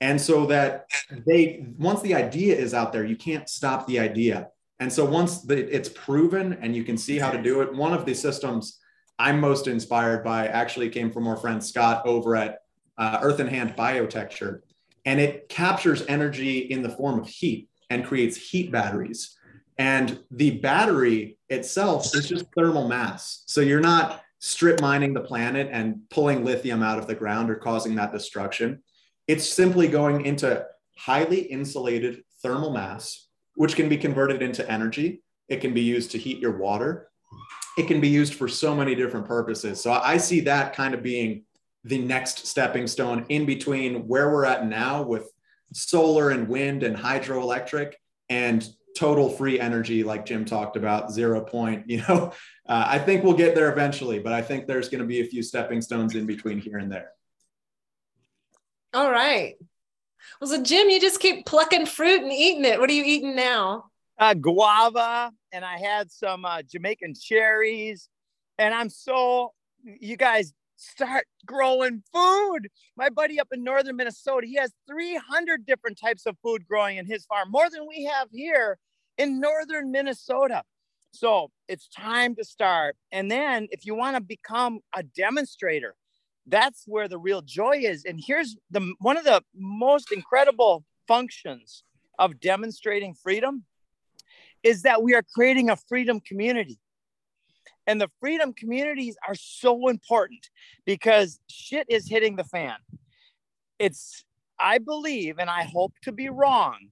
And 0.00 0.20
so 0.20 0.46
that 0.46 0.86
they, 1.26 1.66
once 1.78 2.02
the 2.02 2.14
idea 2.14 2.56
is 2.56 2.74
out 2.74 2.92
there, 2.92 3.04
you 3.04 3.16
can't 3.16 3.48
stop 3.48 3.86
the 3.86 3.98
idea. 3.98 4.48
And 4.80 4.92
so 4.92 5.04
once 5.04 5.42
the, 5.42 5.74
it's 5.74 5.88
proven 5.88 6.54
and 6.60 6.76
you 6.76 6.84
can 6.84 6.96
see 6.96 7.18
how 7.18 7.30
to 7.30 7.42
do 7.42 7.62
it, 7.62 7.74
one 7.74 7.92
of 7.92 8.04
the 8.04 8.14
systems 8.14 8.78
I'm 9.18 9.40
most 9.40 9.66
inspired 9.66 10.22
by 10.22 10.46
actually 10.46 10.90
came 10.90 11.10
from 11.10 11.26
our 11.26 11.36
friend 11.36 11.64
Scott 11.64 12.06
over 12.06 12.36
at 12.36 12.58
uh, 12.96 13.18
Earth 13.22 13.40
and 13.40 13.48
Hand 13.48 13.74
Biotecture. 13.76 14.60
And 15.08 15.18
it 15.18 15.48
captures 15.48 16.04
energy 16.06 16.58
in 16.58 16.82
the 16.82 16.90
form 16.90 17.18
of 17.18 17.26
heat 17.26 17.70
and 17.88 18.04
creates 18.04 18.36
heat 18.36 18.70
batteries. 18.70 19.38
And 19.78 20.18
the 20.30 20.58
battery 20.58 21.38
itself 21.48 22.14
is 22.14 22.28
just 22.28 22.44
thermal 22.54 22.88
mass. 22.88 23.42
So 23.46 23.62
you're 23.62 23.80
not 23.80 24.22
strip 24.38 24.82
mining 24.82 25.14
the 25.14 25.22
planet 25.22 25.70
and 25.72 26.00
pulling 26.10 26.44
lithium 26.44 26.82
out 26.82 26.98
of 26.98 27.06
the 27.06 27.14
ground 27.14 27.48
or 27.48 27.54
causing 27.54 27.94
that 27.94 28.12
destruction. 28.12 28.82
It's 29.26 29.48
simply 29.48 29.88
going 29.88 30.26
into 30.26 30.66
highly 30.98 31.40
insulated 31.40 32.22
thermal 32.42 32.70
mass, 32.70 33.28
which 33.54 33.76
can 33.76 33.88
be 33.88 33.96
converted 33.96 34.42
into 34.42 34.70
energy. 34.70 35.22
It 35.48 35.62
can 35.62 35.72
be 35.72 35.80
used 35.80 36.10
to 36.10 36.18
heat 36.18 36.38
your 36.38 36.58
water. 36.58 37.08
It 37.78 37.86
can 37.86 38.02
be 38.02 38.08
used 38.08 38.34
for 38.34 38.46
so 38.46 38.74
many 38.74 38.94
different 38.94 39.26
purposes. 39.26 39.80
So 39.80 39.90
I 39.90 40.18
see 40.18 40.40
that 40.40 40.74
kind 40.74 40.92
of 40.92 41.02
being 41.02 41.44
the 41.84 41.98
next 41.98 42.46
stepping 42.46 42.86
stone 42.86 43.24
in 43.28 43.46
between 43.46 44.06
where 44.06 44.30
we're 44.30 44.44
at 44.44 44.66
now 44.66 45.02
with 45.02 45.30
solar 45.72 46.30
and 46.30 46.48
wind 46.48 46.82
and 46.82 46.96
hydroelectric 46.96 47.94
and 48.28 48.68
total 48.96 49.28
free 49.28 49.60
energy 49.60 50.02
like 50.02 50.26
jim 50.26 50.44
talked 50.44 50.76
about 50.76 51.12
zero 51.12 51.40
point 51.40 51.88
you 51.88 52.02
know? 52.08 52.32
Uh, 52.68 52.84
i 52.86 52.98
think 52.98 53.24
we'll 53.24 53.32
get 53.32 53.54
there 53.54 53.72
eventually 53.72 54.18
but 54.18 54.34
i 54.34 54.42
think 54.42 54.66
there's 54.66 54.90
going 54.90 55.00
to 55.00 55.06
be 55.06 55.20
a 55.20 55.24
few 55.24 55.42
stepping 55.42 55.80
stones 55.80 56.14
in 56.14 56.26
between 56.26 56.58
here 56.58 56.76
and 56.76 56.92
there. 56.92 57.12
All 58.92 59.10
right. 59.10 59.54
Well 60.38 60.50
so 60.50 60.62
jim 60.62 60.90
you 60.90 61.00
just 61.00 61.18
keep 61.18 61.46
plucking 61.46 61.86
fruit 61.86 62.20
and 62.20 62.30
eating 62.30 62.66
it. 62.66 62.78
What 62.78 62.90
are 62.90 62.92
you 62.92 63.04
eating 63.04 63.34
now? 63.34 63.84
Uh, 64.18 64.34
guava 64.34 65.32
and 65.52 65.64
i 65.64 65.78
had 65.78 66.10
some 66.10 66.44
uh, 66.44 66.60
jamaican 66.62 67.14
cherries 67.14 68.08
and 68.58 68.74
i'm 68.74 68.90
so 68.90 69.52
you 69.82 70.16
guys 70.16 70.52
start 70.78 71.26
growing 71.44 72.02
food. 72.12 72.68
My 72.96 73.10
buddy 73.10 73.38
up 73.38 73.48
in 73.52 73.62
northern 73.62 73.96
Minnesota, 73.96 74.46
he 74.46 74.54
has 74.54 74.72
300 74.88 75.66
different 75.66 75.98
types 76.00 76.24
of 76.24 76.36
food 76.42 76.66
growing 76.66 76.96
in 76.96 77.06
his 77.06 77.26
farm, 77.26 77.50
more 77.50 77.68
than 77.68 77.86
we 77.86 78.04
have 78.04 78.28
here 78.32 78.78
in 79.18 79.40
northern 79.40 79.90
Minnesota. 79.90 80.62
So 81.12 81.50
it's 81.68 81.88
time 81.88 82.34
to 82.36 82.44
start. 82.44 82.96
And 83.12 83.30
then 83.30 83.66
if 83.70 83.84
you 83.84 83.94
want 83.94 84.16
to 84.16 84.20
become 84.20 84.80
a 84.94 85.02
demonstrator, 85.02 85.94
that's 86.46 86.84
where 86.86 87.08
the 87.08 87.18
real 87.18 87.42
joy 87.42 87.78
is. 87.78 88.04
And 88.04 88.22
here's 88.24 88.56
the 88.70 88.94
one 89.00 89.16
of 89.16 89.24
the 89.24 89.42
most 89.54 90.12
incredible 90.12 90.84
functions 91.06 91.82
of 92.18 92.40
demonstrating 92.40 93.14
freedom 93.14 93.64
is 94.62 94.82
that 94.82 95.02
we 95.02 95.14
are 95.14 95.22
creating 95.34 95.70
a 95.70 95.76
freedom 95.76 96.20
community. 96.20 96.78
And 97.88 97.98
the 97.98 98.10
freedom 98.20 98.52
communities 98.52 99.16
are 99.26 99.34
so 99.34 99.88
important 99.88 100.50
because 100.84 101.40
shit 101.48 101.86
is 101.88 102.06
hitting 102.06 102.36
the 102.36 102.44
fan. 102.44 102.76
It's, 103.78 104.26
I 104.60 104.76
believe, 104.76 105.38
and 105.38 105.48
I 105.48 105.62
hope 105.62 105.94
to 106.02 106.12
be 106.12 106.28
wrong, 106.28 106.90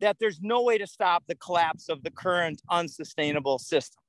that 0.00 0.18
there's 0.20 0.40
no 0.40 0.62
way 0.62 0.78
to 0.78 0.86
stop 0.86 1.24
the 1.26 1.34
collapse 1.34 1.88
of 1.88 2.04
the 2.04 2.12
current 2.12 2.62
unsustainable 2.70 3.58
system. 3.58 4.00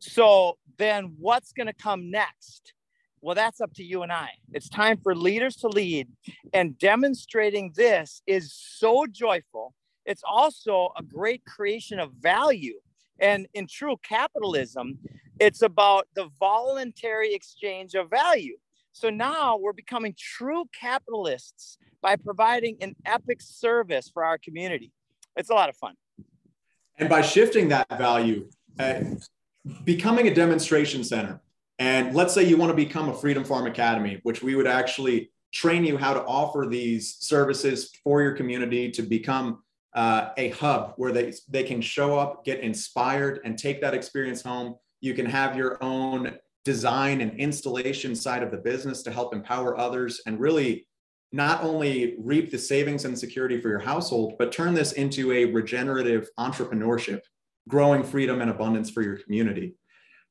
So 0.00 0.56
then 0.78 1.14
what's 1.18 1.52
going 1.52 1.66
to 1.66 1.74
come 1.74 2.10
next? 2.10 2.72
Well, 3.20 3.34
that's 3.34 3.60
up 3.60 3.74
to 3.74 3.84
you 3.84 4.02
and 4.02 4.12
I. 4.12 4.30
It's 4.52 4.70
time 4.70 4.98
for 5.02 5.14
leaders 5.14 5.56
to 5.56 5.68
lead, 5.68 6.08
and 6.54 6.78
demonstrating 6.78 7.72
this 7.74 8.22
is 8.26 8.52
so 8.54 9.04
joyful. 9.10 9.74
It's 10.06 10.22
also 10.26 10.92
a 10.96 11.02
great 11.02 11.44
creation 11.44 11.98
of 11.98 12.12
value. 12.12 12.80
And 13.18 13.46
in 13.54 13.66
true 13.66 13.96
capitalism, 14.02 14.98
it's 15.38 15.62
about 15.62 16.06
the 16.14 16.28
voluntary 16.38 17.34
exchange 17.34 17.94
of 17.94 18.10
value. 18.10 18.56
So 18.92 19.10
now 19.10 19.58
we're 19.58 19.72
becoming 19.72 20.14
true 20.18 20.64
capitalists 20.78 21.78
by 22.00 22.16
providing 22.16 22.78
an 22.80 22.96
epic 23.04 23.42
service 23.42 24.10
for 24.12 24.24
our 24.24 24.38
community. 24.38 24.92
It's 25.36 25.50
a 25.50 25.54
lot 25.54 25.68
of 25.68 25.76
fun. 25.76 25.94
And 26.98 27.08
by 27.08 27.20
shifting 27.20 27.68
that 27.68 27.86
value, 27.98 28.48
uh, 28.78 29.00
becoming 29.84 30.28
a 30.28 30.34
demonstration 30.34 31.04
center, 31.04 31.40
and 31.78 32.14
let's 32.14 32.32
say 32.32 32.44
you 32.44 32.56
want 32.56 32.70
to 32.70 32.76
become 32.76 33.10
a 33.10 33.14
Freedom 33.14 33.44
Farm 33.44 33.66
Academy, 33.66 34.20
which 34.22 34.42
we 34.42 34.54
would 34.54 34.66
actually 34.66 35.30
train 35.52 35.84
you 35.84 35.98
how 35.98 36.14
to 36.14 36.24
offer 36.24 36.66
these 36.68 37.16
services 37.20 37.92
for 38.02 38.22
your 38.22 38.32
community 38.32 38.90
to 38.92 39.02
become 39.02 39.62
uh, 39.94 40.30
a 40.36 40.50
hub 40.50 40.94
where 40.96 41.12
they, 41.12 41.32
they 41.48 41.62
can 41.62 41.80
show 41.80 42.18
up, 42.18 42.44
get 42.44 42.60
inspired, 42.60 43.40
and 43.44 43.58
take 43.58 43.80
that 43.80 43.94
experience 43.94 44.42
home 44.42 44.76
you 45.00 45.14
can 45.14 45.26
have 45.26 45.56
your 45.56 45.78
own 45.82 46.36
design 46.64 47.20
and 47.20 47.38
installation 47.38 48.14
side 48.14 48.42
of 48.42 48.50
the 48.50 48.56
business 48.56 49.02
to 49.02 49.10
help 49.10 49.34
empower 49.34 49.78
others 49.78 50.20
and 50.26 50.40
really 50.40 50.86
not 51.32 51.62
only 51.62 52.16
reap 52.18 52.50
the 52.50 52.58
savings 52.58 53.04
and 53.04 53.18
security 53.18 53.60
for 53.60 53.68
your 53.68 53.78
household, 53.78 54.34
but 54.38 54.52
turn 54.52 54.74
this 54.74 54.92
into 54.92 55.32
a 55.32 55.44
regenerative 55.46 56.28
entrepreneurship, 56.38 57.20
growing 57.68 58.02
freedom 58.02 58.40
and 58.40 58.50
abundance 58.50 58.90
for 58.90 59.02
your 59.02 59.16
community. 59.16 59.74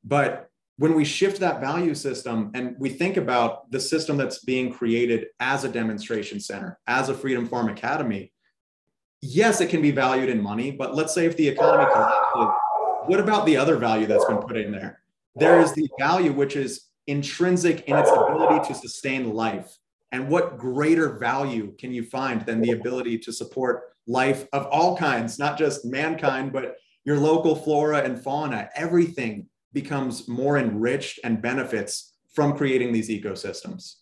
But 0.03 0.49
when 0.77 0.93
we 0.93 1.05
shift 1.05 1.39
that 1.39 1.61
value 1.61 1.95
system 1.95 2.51
and 2.53 2.75
we 2.79 2.89
think 2.89 3.17
about 3.17 3.71
the 3.71 3.79
system 3.79 4.17
that's 4.17 4.43
being 4.43 4.73
created 4.73 5.27
as 5.39 5.63
a 5.63 5.69
demonstration 5.69 6.39
center, 6.39 6.79
as 6.87 7.07
a 7.07 7.13
Freedom 7.13 7.47
Farm 7.47 7.69
Academy, 7.69 8.33
yes, 9.21 9.61
it 9.61 9.69
can 9.69 9.81
be 9.81 9.91
valued 9.91 10.29
in 10.29 10.41
money, 10.41 10.71
but 10.71 10.95
let's 10.95 11.13
say 11.13 11.25
if 11.25 11.37
the 11.37 11.47
economy 11.47 11.85
collapses, 11.91 12.55
what 13.07 13.19
about 13.19 13.45
the 13.45 13.57
other 13.57 13.77
value 13.77 14.07
that's 14.07 14.25
been 14.25 14.37
put 14.37 14.57
in 14.57 14.71
there? 14.71 15.01
There 15.35 15.59
is 15.59 15.73
the 15.73 15.87
value 15.99 16.31
which 16.31 16.55
is 16.55 16.85
intrinsic 17.07 17.81
in 17.87 17.97
its 17.97 18.09
ability 18.09 18.67
to 18.67 18.73
sustain 18.73 19.33
life. 19.33 19.77
And 20.11 20.29
what 20.29 20.57
greater 20.57 21.17
value 21.17 21.73
can 21.77 21.91
you 21.91 22.03
find 22.03 22.45
than 22.45 22.61
the 22.61 22.71
ability 22.71 23.17
to 23.19 23.33
support 23.33 23.83
life 24.07 24.47
of 24.53 24.65
all 24.67 24.95
kinds, 24.95 25.37
not 25.37 25.57
just 25.57 25.85
mankind, 25.85 26.53
but 26.53 26.77
your 27.03 27.17
local 27.17 27.55
flora 27.55 27.99
and 27.99 28.21
fauna? 28.21 28.69
Everything 28.75 29.47
becomes 29.73 30.27
more 30.27 30.57
enriched 30.57 31.19
and 31.23 31.41
benefits 31.41 32.13
from 32.33 32.55
creating 32.55 32.93
these 32.93 33.09
ecosystems. 33.09 33.95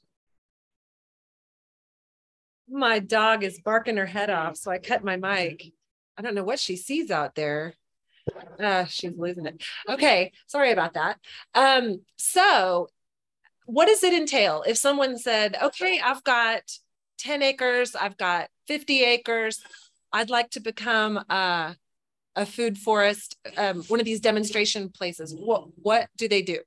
My 2.70 3.00
dog 3.00 3.44
is 3.44 3.60
barking 3.60 3.98
her 3.98 4.06
head 4.06 4.30
off, 4.30 4.58
so 4.58 4.72
I 4.72 4.78
cut 4.78 5.04
my 5.04 5.16
mic. 5.18 5.74
I 6.18 6.22
don't 6.22 6.36
know 6.36 6.44
what 6.44 6.60
she 6.60 6.76
sees 6.76 7.12
out 7.12 7.36
there. 7.36 7.74
Uh, 8.60 8.86
she's 8.86 9.12
losing 9.18 9.46
it. 9.46 9.62
Okay, 9.90 10.32
sorry 10.48 10.72
about 10.72 10.94
that. 10.94 11.18
Um, 11.54 12.02
so 12.16 12.88
what 13.66 13.88
does 13.88 14.04
it 14.04 14.14
entail 14.14 14.64
if 14.68 14.78
someone 14.78 15.18
said, 15.18 15.58
okay, 15.62 16.00
I've 16.04 16.24
got 16.24 16.62
10 17.20 17.42
acres, 17.42 17.96
I've 17.96 18.18
got 18.18 18.50
50 18.68 19.04
acres, 19.04 19.62
I'd 20.12 20.30
like 20.30 20.52
to 20.52 20.60
become 20.60 21.18
a, 21.30 21.76
a 22.36 22.46
food 22.46 22.78
forest, 22.78 23.38
um, 23.58 23.84
one 23.84 24.00
of 24.00 24.06
these 24.06 24.20
demonstration 24.20 24.90
places. 24.90 25.36
What, 25.38 25.68
what 25.82 26.10
do 26.18 26.28
they 26.28 26.42
do? 26.42 26.60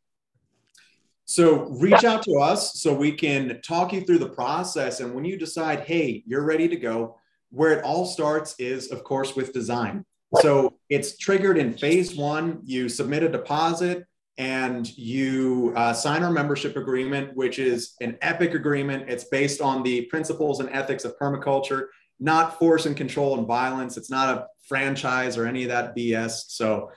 So 1.27 1.64
reach 1.70 2.05
out 2.05 2.22
to 2.22 2.39
us 2.39 2.81
so 2.81 2.95
we 2.95 3.11
can 3.11 3.61
talk 3.61 3.93
you 3.93 4.03
through 4.03 4.18
the 4.20 4.29
process. 4.29 5.01
And 5.01 5.12
when 5.12 5.24
you 5.24 5.37
decide, 5.37 5.81
hey, 5.81 6.22
you're 6.24 6.45
ready 6.45 6.68
to 6.68 6.77
go, 6.77 7.18
where 7.51 7.72
it 7.72 7.85
all 7.85 8.07
starts 8.07 8.55
is, 8.61 8.93
of 8.93 9.03
course, 9.03 9.35
with 9.35 9.53
design. 9.53 10.05
So 10.41 10.74
it's 10.89 11.16
triggered 11.18 11.59
in 11.59 11.77
phase 11.77 12.14
one. 12.14 12.61
You 12.64 12.89
submit 12.89 13.24
a 13.24 13.29
deposit 13.29 14.05
and 14.39 14.97
you 14.97 15.72
uh, 15.74 15.93
sign 15.93 16.22
our 16.22 16.31
membership 16.31 16.77
agreement, 16.77 17.35
which 17.35 17.59
is 17.59 17.95
an 18.01 18.18
epic 18.22 18.55
agreement. 18.55 19.09
It's 19.09 19.24
based 19.24 19.61
on 19.61 19.83
the 19.83 20.03
principles 20.03 20.61
and 20.61 20.68
ethics 20.70 21.05
of 21.05 21.18
permaculture, 21.18 21.87
not 22.20 22.59
force 22.59 22.87
and 22.87 22.97
control 22.97 23.37
and 23.37 23.47
violence. 23.47 23.97
It's 23.97 24.11
not 24.11 24.37
a 24.37 24.47
franchise 24.68 25.37
or 25.37 25.47
any 25.47 25.64
of 25.64 25.70
that 25.70 25.97
BS. 25.97 26.45
So 26.49 26.91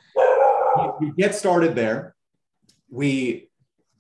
we 1.00 1.14
get 1.18 1.34
started 1.34 1.76
there. 1.76 2.16
We 2.90 3.49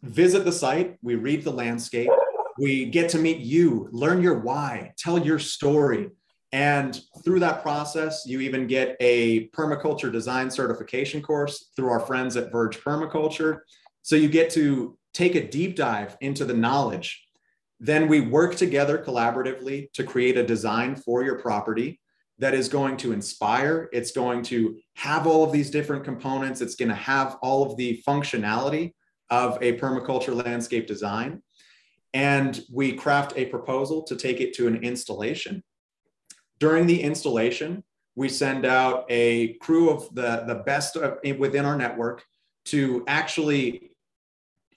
visit 0.01 0.45
the 0.45 0.51
site, 0.51 0.97
we 1.01 1.15
read 1.15 1.43
the 1.43 1.51
landscape, 1.51 2.09
we 2.57 2.85
get 2.85 3.09
to 3.09 3.17
meet 3.17 3.39
you, 3.39 3.87
learn 3.91 4.21
your 4.21 4.39
why, 4.39 4.93
tell 4.97 5.17
your 5.17 5.39
story. 5.39 6.09
And 6.51 6.99
through 7.23 7.41
that 7.41 7.61
process, 7.61 8.23
you 8.25 8.39
even 8.39 8.67
get 8.67 8.97
a 8.99 9.47
permaculture 9.49 10.11
design 10.11 10.49
certification 10.49 11.21
course 11.21 11.69
through 11.75 11.89
our 11.89 11.99
friends 11.99 12.35
at 12.37 12.51
Verge 12.51 12.79
Permaculture. 12.79 13.59
So 14.01 14.15
you 14.15 14.27
get 14.27 14.49
to 14.51 14.97
take 15.13 15.35
a 15.35 15.47
deep 15.47 15.75
dive 15.75 16.17
into 16.21 16.45
the 16.45 16.53
knowledge. 16.53 17.23
Then 17.79 18.07
we 18.07 18.21
work 18.21 18.55
together 18.55 18.97
collaboratively 18.97 19.91
to 19.93 20.03
create 20.03 20.37
a 20.37 20.45
design 20.45 20.95
for 20.95 21.23
your 21.23 21.39
property 21.39 21.99
that 22.39 22.53
is 22.53 22.67
going 22.67 22.97
to 22.97 23.11
inspire. 23.11 23.89
It's 23.93 24.11
going 24.11 24.43
to 24.43 24.79
have 24.95 25.27
all 25.27 25.43
of 25.43 25.51
these 25.51 25.69
different 25.69 26.03
components. 26.03 26.61
It's 26.61 26.75
going 26.75 26.89
to 26.89 26.95
have 26.95 27.37
all 27.41 27.69
of 27.69 27.77
the 27.77 28.01
functionality 28.07 28.93
of 29.29 29.57
a 29.61 29.77
permaculture 29.77 30.35
landscape 30.45 30.87
design. 30.87 31.41
and 32.13 32.61
we 32.73 32.93
craft 32.93 33.33
a 33.35 33.45
proposal 33.45 34.03
to 34.03 34.15
take 34.15 34.41
it 34.41 34.53
to 34.55 34.67
an 34.67 34.83
installation. 34.83 35.63
During 36.59 36.87
the 36.87 37.01
installation, 37.01 37.83
we 38.15 38.29
send 38.29 38.65
out 38.65 39.05
a 39.09 39.53
crew 39.55 39.89
of 39.89 40.13
the, 40.15 40.43
the 40.47 40.63
best 40.65 40.97
within 41.37 41.65
our 41.65 41.77
network 41.77 42.23
to 42.65 43.03
actually 43.07 43.91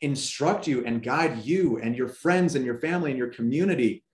instruct 0.01 0.67
you 0.67 0.85
and 0.85 1.03
guide 1.03 1.45
you 1.45 1.79
and 1.79 1.97
your 1.97 2.09
friends 2.09 2.55
and 2.55 2.65
your 2.65 2.79
family 2.79 3.11
and 3.11 3.19
your 3.19 3.29
community 3.29 4.05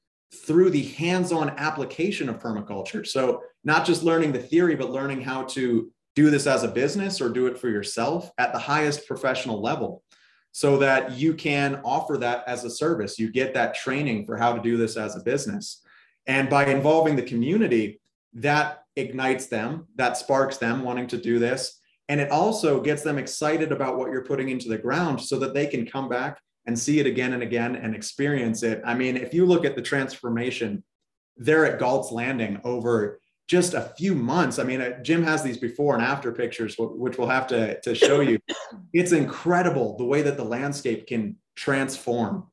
through 0.47 0.71
the 0.71 0.83
hands-on 0.83 1.51
application 1.51 2.29
of 2.29 2.39
permaculture. 2.39 3.07
So 3.07 3.43
not 3.65 3.87
just 3.87 4.03
learning 4.03 4.33
the 4.33 4.39
theory, 4.39 4.77
but 4.77 4.91
learning 4.91 5.23
how 5.23 5.45
to 5.45 5.91
do 6.15 6.31
this 6.31 6.47
as 6.47 6.65
a 6.65 6.69
business 6.69 7.21
or 7.21 7.31
do 7.31 7.47
it 7.47 7.59
for 7.59 7.69
yourself 7.69 8.31
at 8.39 8.53
the 8.53 8.59
highest 8.59 9.07
professional 9.07 9.63
level 9.63 10.03
so 10.53 10.79
that 10.79 11.13
you 11.13 11.35
can 11.35 11.81
offer 11.85 12.17
that 12.19 12.45
as 12.47 12.65
a 12.65 12.71
service. 12.71 13.19
You 13.19 13.31
get 13.31 13.55
that 13.55 13.75
training 13.75 14.27
for 14.27 14.37
how 14.37 14.53
to 14.53 14.63
do 14.63 14.77
this 14.77 14.97
as 14.97 15.17
a 15.17 15.21
business. 15.21 15.83
And 16.27 16.51
by 16.51 16.67
involving 16.67 17.17
the 17.17 17.23
community, 17.23 18.01
that 18.35 18.85
ignites 18.97 19.47
them, 19.47 19.87
that 19.97 20.17
sparks 20.17 20.59
them 20.59 20.83
wanting 20.83 21.07
to 21.09 21.19
do 21.19 21.39
this. 21.39 21.81
And 22.09 22.21
it 22.21 22.31
also 22.31 22.81
gets 22.81 23.03
them 23.03 23.19
excited 23.19 23.71
about 23.73 23.99
what 23.99 24.11
you're 24.11 24.25
putting 24.25 24.49
into 24.49 24.69
the 24.69 24.79
ground 24.79 25.21
so 25.21 25.39
that 25.39 25.55
they 25.55 25.67
can 25.67 25.87
come 25.87 26.09
back 26.09 26.39
and 26.67 26.79
see 26.79 27.01
it 27.01 27.07
again 27.07 27.33
and 27.33 27.43
again 27.43 27.77
and 27.77 27.95
experience 27.95 28.63
it. 28.63 28.83
I 28.85 28.95
mean, 28.95 29.17
if 29.17 29.33
you 29.33 29.47
look 29.47 29.65
at 29.65 29.77
the 29.77 29.83
transformation 29.83 30.85
there 31.37 31.65
at 31.65 31.79
Galt's 31.79 32.11
Landing 32.11 32.61
over 32.65 33.21
just 33.49 33.73
a 33.73 33.93
few 33.97 34.15
months. 34.15 34.59
I 34.59 34.65
mean, 34.65 34.81
uh, 34.81 35.03
Jim 35.03 35.23
has 35.25 35.43
these 35.43 35.57
before 35.57 35.95
and 35.95 36.05
after 36.05 36.31
pictures, 36.31 36.77
which 36.79 37.17
we'll 37.19 37.29
have 37.29 37.47
to, 37.49 37.81
to 37.81 37.95
show 37.95 38.21
you. 38.21 38.39
It's 38.93 39.13
incredible 39.13 39.97
the 39.97 40.05
way 40.05 40.23
that 40.23 40.37
the 40.37 40.45
landscape 40.45 41.07
can 41.07 41.37
transform. 41.57 42.47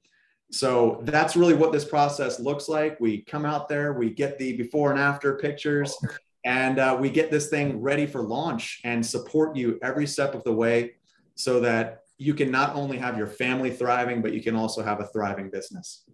So 0.51 1.01
that's 1.03 1.35
really 1.35 1.53
what 1.53 1.73
this 1.73 1.83
process 1.83 2.39
looks 2.39 2.69
like. 2.69 2.99
We 2.99 3.23
come 3.23 3.45
out 3.45 3.67
there, 3.67 3.93
we 3.93 4.09
get 4.09 4.39
the 4.39 4.55
before 4.55 4.91
and 4.91 4.99
after 4.99 5.35
pictures, 5.37 5.97
and 6.45 6.79
uh, 6.79 6.97
we 6.99 7.09
get 7.09 7.29
this 7.29 7.49
thing 7.49 7.81
ready 7.81 8.05
for 8.05 8.21
launch 8.21 8.79
and 8.85 9.05
support 9.05 9.55
you 9.55 9.77
every 9.81 10.07
step 10.07 10.33
of 10.33 10.43
the 10.45 10.53
way 10.53 10.95
so 11.35 11.59
that 11.59 12.03
you 12.17 12.33
can 12.33 12.49
not 12.49 12.73
only 12.75 12.97
have 12.97 13.17
your 13.17 13.27
family 13.27 13.69
thriving, 13.69 14.21
but 14.21 14.33
you 14.33 14.41
can 14.41 14.55
also 14.55 14.81
have 14.81 15.01
a 15.01 15.07
thriving 15.07 15.49
business. 15.49 16.05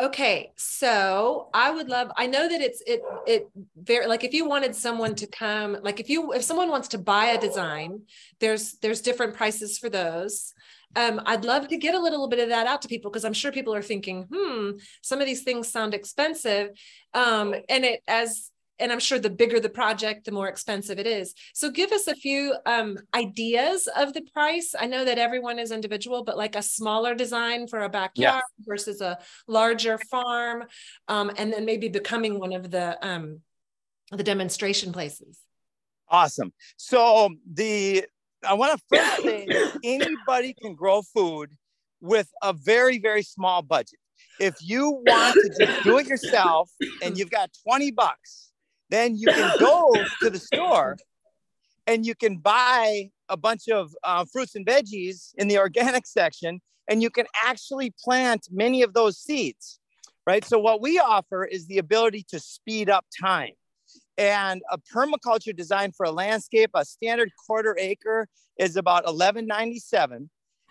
Okay, 0.00 0.52
so 0.56 1.48
I 1.52 1.70
would 1.70 1.88
love. 1.88 2.10
I 2.16 2.26
know 2.26 2.48
that 2.48 2.60
it's 2.60 2.82
it 2.86 3.02
it 3.26 3.48
very 3.76 4.06
like 4.06 4.24
if 4.24 4.32
you 4.32 4.48
wanted 4.48 4.74
someone 4.74 5.14
to 5.16 5.26
come, 5.26 5.76
like 5.82 6.00
if 6.00 6.08
you 6.08 6.32
if 6.32 6.42
someone 6.42 6.70
wants 6.70 6.88
to 6.88 6.98
buy 6.98 7.26
a 7.26 7.40
design, 7.40 8.02
there's 8.40 8.78
there's 8.80 9.02
different 9.02 9.34
prices 9.34 9.78
for 9.78 9.90
those. 9.90 10.54
Um, 10.96 11.20
I'd 11.26 11.44
love 11.44 11.68
to 11.68 11.76
get 11.76 11.94
a 11.94 11.98
little 12.00 12.28
bit 12.28 12.38
of 12.38 12.48
that 12.50 12.66
out 12.66 12.82
to 12.82 12.88
people 12.88 13.10
because 13.10 13.24
I'm 13.24 13.32
sure 13.32 13.52
people 13.52 13.74
are 13.74 13.82
thinking, 13.82 14.28
hmm, 14.32 14.72
some 15.02 15.20
of 15.20 15.26
these 15.26 15.42
things 15.42 15.68
sound 15.68 15.94
expensive. 15.94 16.70
Um, 17.14 17.54
and 17.68 17.84
it 17.84 18.02
as 18.06 18.50
and 18.82 18.90
I'm 18.90 18.98
sure 18.98 19.18
the 19.18 19.30
bigger 19.30 19.60
the 19.60 19.68
project, 19.68 20.24
the 20.24 20.32
more 20.32 20.48
expensive 20.48 20.98
it 20.98 21.06
is. 21.06 21.34
So 21.54 21.70
give 21.70 21.92
us 21.92 22.08
a 22.08 22.16
few 22.16 22.54
um, 22.66 22.98
ideas 23.14 23.88
of 23.96 24.12
the 24.12 24.22
price. 24.22 24.74
I 24.78 24.86
know 24.86 25.04
that 25.04 25.18
everyone 25.18 25.60
is 25.60 25.70
individual, 25.70 26.24
but 26.24 26.36
like 26.36 26.56
a 26.56 26.62
smaller 26.62 27.14
design 27.14 27.68
for 27.68 27.80
a 27.80 27.88
backyard 27.88 28.42
yes. 28.58 28.66
versus 28.66 29.00
a 29.00 29.18
larger 29.46 29.98
farm, 30.10 30.64
um, 31.06 31.30
and 31.38 31.52
then 31.52 31.64
maybe 31.64 31.88
becoming 31.88 32.40
one 32.40 32.52
of 32.52 32.70
the 32.72 32.98
um, 33.06 33.40
the 34.10 34.24
demonstration 34.24 34.92
places. 34.92 35.38
Awesome. 36.08 36.52
So 36.76 37.30
the 37.50 38.04
I 38.46 38.54
want 38.54 38.78
to 38.78 38.96
first 38.96 39.22
say 39.22 39.46
anybody 39.84 40.54
can 40.60 40.74
grow 40.74 41.02
food 41.02 41.50
with 42.00 42.28
a 42.42 42.52
very 42.52 42.98
very 42.98 43.22
small 43.22 43.62
budget. 43.62 44.00
If 44.40 44.56
you 44.60 45.02
want 45.06 45.34
to 45.34 45.64
just 45.64 45.84
do 45.84 45.98
it 45.98 46.08
yourself 46.08 46.70
and 47.02 47.16
you've 47.16 47.30
got 47.30 47.50
20 47.64 47.92
bucks, 47.92 48.51
then 48.92 49.16
you 49.16 49.26
can 49.26 49.58
go 49.58 49.92
to 50.20 50.30
the 50.30 50.38
store 50.38 50.96
and 51.86 52.06
you 52.06 52.14
can 52.14 52.36
buy 52.36 53.10
a 53.28 53.36
bunch 53.36 53.68
of 53.68 53.92
uh, 54.04 54.24
fruits 54.32 54.54
and 54.54 54.64
veggies 54.64 55.32
in 55.36 55.48
the 55.48 55.58
organic 55.58 56.06
section 56.06 56.60
and 56.88 57.02
you 57.02 57.10
can 57.10 57.26
actually 57.44 57.92
plant 58.04 58.46
many 58.52 58.82
of 58.82 58.94
those 58.94 59.18
seeds 59.18 59.80
right? 60.26 60.44
So 60.44 60.58
what 60.58 60.80
we 60.80 60.98
offer 60.98 61.44
is 61.44 61.66
the 61.66 61.78
ability 61.78 62.24
to 62.28 62.40
speed 62.40 62.90
up 62.90 63.06
time. 63.20 63.52
And 64.18 64.60
a 64.70 64.78
permaculture 64.78 65.56
design 65.56 65.92
for 65.92 66.04
a 66.04 66.10
landscape 66.10 66.70
a 66.74 66.84
standard 66.84 67.30
quarter 67.46 67.76
acre 67.78 68.28
is 68.58 68.76
about 68.76 69.04
1197 69.04 70.28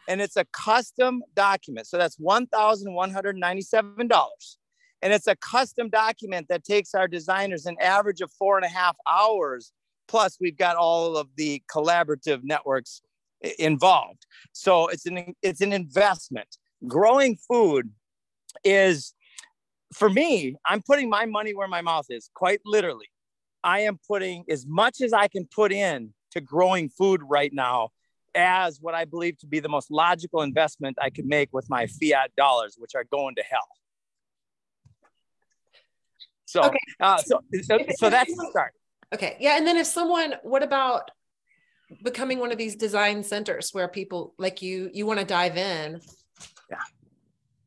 and 0.08 0.22
it's 0.22 0.38
a 0.38 0.46
custom 0.46 1.24
document. 1.36 1.88
So 1.88 1.98
that's 1.98 2.18
$1197 2.18 4.56
and 5.02 5.14
it's 5.14 5.28
a 5.28 5.36
custom 5.36 5.90
document 5.90 6.48
that 6.50 6.64
takes 6.64 6.94
our 6.94 7.08
designers 7.08 7.66
an 7.66 7.78
average 7.80 8.22
of 8.22 8.32
four 8.32 8.58
and 8.58 8.66
a 8.66 8.70
half 8.70 8.96
hours. 9.10 9.72
Plus, 10.08 10.38
we've 10.40 10.58
got 10.58 10.76
all 10.76 11.18
of 11.18 11.28
the 11.38 11.62
collaborative 11.72 12.42
networks 12.44 13.02
involved. 13.58 14.26
So 14.52 14.88
it's 14.88 15.06
an 15.06 15.34
it's 15.42 15.62
an 15.62 15.74
investment. 15.74 16.58
Growing 16.88 17.38
food 17.48 17.92
is 18.64 19.14
for 19.94 20.10
me, 20.10 20.56
I'm 20.66 20.82
putting 20.82 21.10
my 21.10 21.26
money 21.26 21.54
where 21.54 21.68
my 21.68 21.82
mouth 21.82 22.06
is, 22.10 22.30
quite 22.34 22.62
literally. 22.66 23.08
I 23.64 23.82
am 23.82 24.00
putting 24.08 24.46
as 24.50 24.66
much 24.66 25.02
as 25.02 25.14
I 25.14 25.28
can 25.28 25.48
put 25.54 25.72
in 25.72 26.14
to 26.32 26.42
growing 26.42 26.90
food 26.90 27.22
right 27.28 27.52
now 27.54 27.90
as 28.34 28.80
what 28.82 28.96
I 28.96 29.06
believe 29.06 29.38
to 29.40 29.48
be 29.48 29.60
the 29.60 29.70
most 29.70 29.92
logical 29.92 30.42
investment 30.42 30.98
I 31.02 31.10
could 31.10 31.26
make 31.26 31.50
with 31.52 31.70
my 31.70 31.88
fiat 31.88 32.32
dollars, 32.38 32.76
which 32.78 32.96
are 32.96 33.04
going 33.04 33.36
to 33.36 33.44
hell. 33.44 33.68
So, 36.52 36.64
okay. 36.64 36.80
uh, 37.00 37.18
so, 37.18 37.40
so, 37.64 37.80
so 37.96 38.10
that's 38.10 38.36
the 38.36 38.48
start. 38.52 38.74
Okay. 39.14 39.38
Yeah. 39.40 39.58
And 39.58 39.66
then 39.66 39.78
if 39.78 39.88
someone, 39.88 40.36
what 40.44 40.64
about 40.64 41.10
becoming 42.04 42.40
one 42.40 42.52
of 42.52 42.58
these 42.58 42.76
design 42.76 43.24
centers 43.24 43.70
where 43.72 43.88
people 43.88 44.34
like 44.38 44.62
you, 44.62 44.90
you 44.94 45.06
want 45.06 45.20
to 45.20 45.26
dive 45.26 45.56
in? 45.56 46.02
Yeah. 46.70 46.78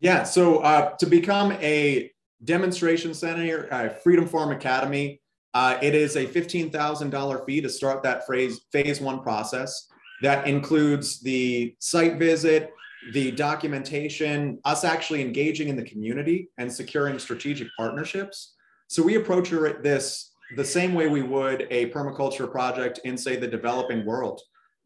Yeah. 0.01 0.22
So 0.24 0.59
uh, 0.59 0.91
to 0.97 1.07
become 1.07 1.53
a 1.53 2.12
demonstration 2.45 3.14
center, 3.14 3.72
uh, 3.72 3.89
Freedom 3.89 4.28
Farm 4.28 4.53
Academy, 4.53 5.22
uh, 5.55 5.78
it 5.80 5.95
is 5.95 6.16
a 6.16 6.26
$15,000 6.26 7.47
fee 7.47 7.62
to 7.62 7.70
start 7.70 8.03
that 8.03 8.26
phase, 8.26 8.66
phase 8.70 9.01
one 9.01 9.22
process. 9.22 9.89
That 10.20 10.47
includes 10.47 11.20
the 11.20 11.74
site 11.78 12.18
visit, 12.18 12.70
the 13.14 13.30
documentation, 13.30 14.59
us 14.66 14.85
actually 14.85 15.22
engaging 15.22 15.68
in 15.68 15.76
the 15.76 15.85
community 15.85 16.51
and 16.59 16.70
securing 16.70 17.18
strategic 17.18 17.68
partnerships. 17.78 18.55
So 18.89 19.03
we 19.03 19.16
approach 19.16 19.51
this 19.51 20.32
the 20.57 20.64
same 20.64 20.95
way 20.95 21.09
we 21.09 21.22
would 21.22 21.66
a 21.70 21.91
permaculture 21.91 22.51
project 22.51 23.01
in, 23.05 23.16
say, 23.16 23.37
the 23.37 23.49
developing 23.49 24.05
world 24.05 24.41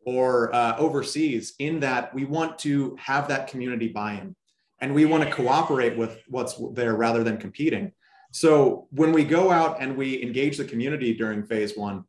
or 0.06 0.54
uh, 0.54 0.76
overseas, 0.78 1.54
in 1.58 1.80
that 1.80 2.14
we 2.14 2.24
want 2.24 2.58
to 2.60 2.96
have 2.98 3.28
that 3.28 3.46
community 3.48 3.88
buy 3.88 4.12
in 4.12 4.34
and 4.80 4.94
we 4.94 5.04
want 5.04 5.24
to 5.24 5.30
cooperate 5.30 5.96
with 5.96 6.20
what's 6.28 6.54
there 6.72 6.94
rather 6.94 7.24
than 7.24 7.36
competing. 7.36 7.92
So 8.30 8.86
when 8.90 9.12
we 9.12 9.24
go 9.24 9.50
out 9.50 9.78
and 9.80 9.96
we 9.96 10.22
engage 10.22 10.56
the 10.56 10.64
community 10.64 11.14
during 11.14 11.44
phase 11.44 11.76
one, 11.76 12.04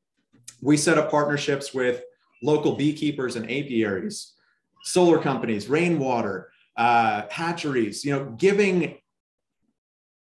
we 0.62 0.78
set 0.78 0.98
up 0.98 1.10
partnerships 1.10 1.74
with 1.74 2.04
local 2.44 2.76
beekeepers 2.76 3.36
and 3.36 3.46
apiaries, 3.46 4.34
solar 4.84 5.20
companies, 5.20 5.68
rainwater, 5.68 6.52
uh, 6.78 7.24
hatcheries, 7.30 8.06
you 8.06 8.12
know, 8.12 8.26
giving 8.38 8.99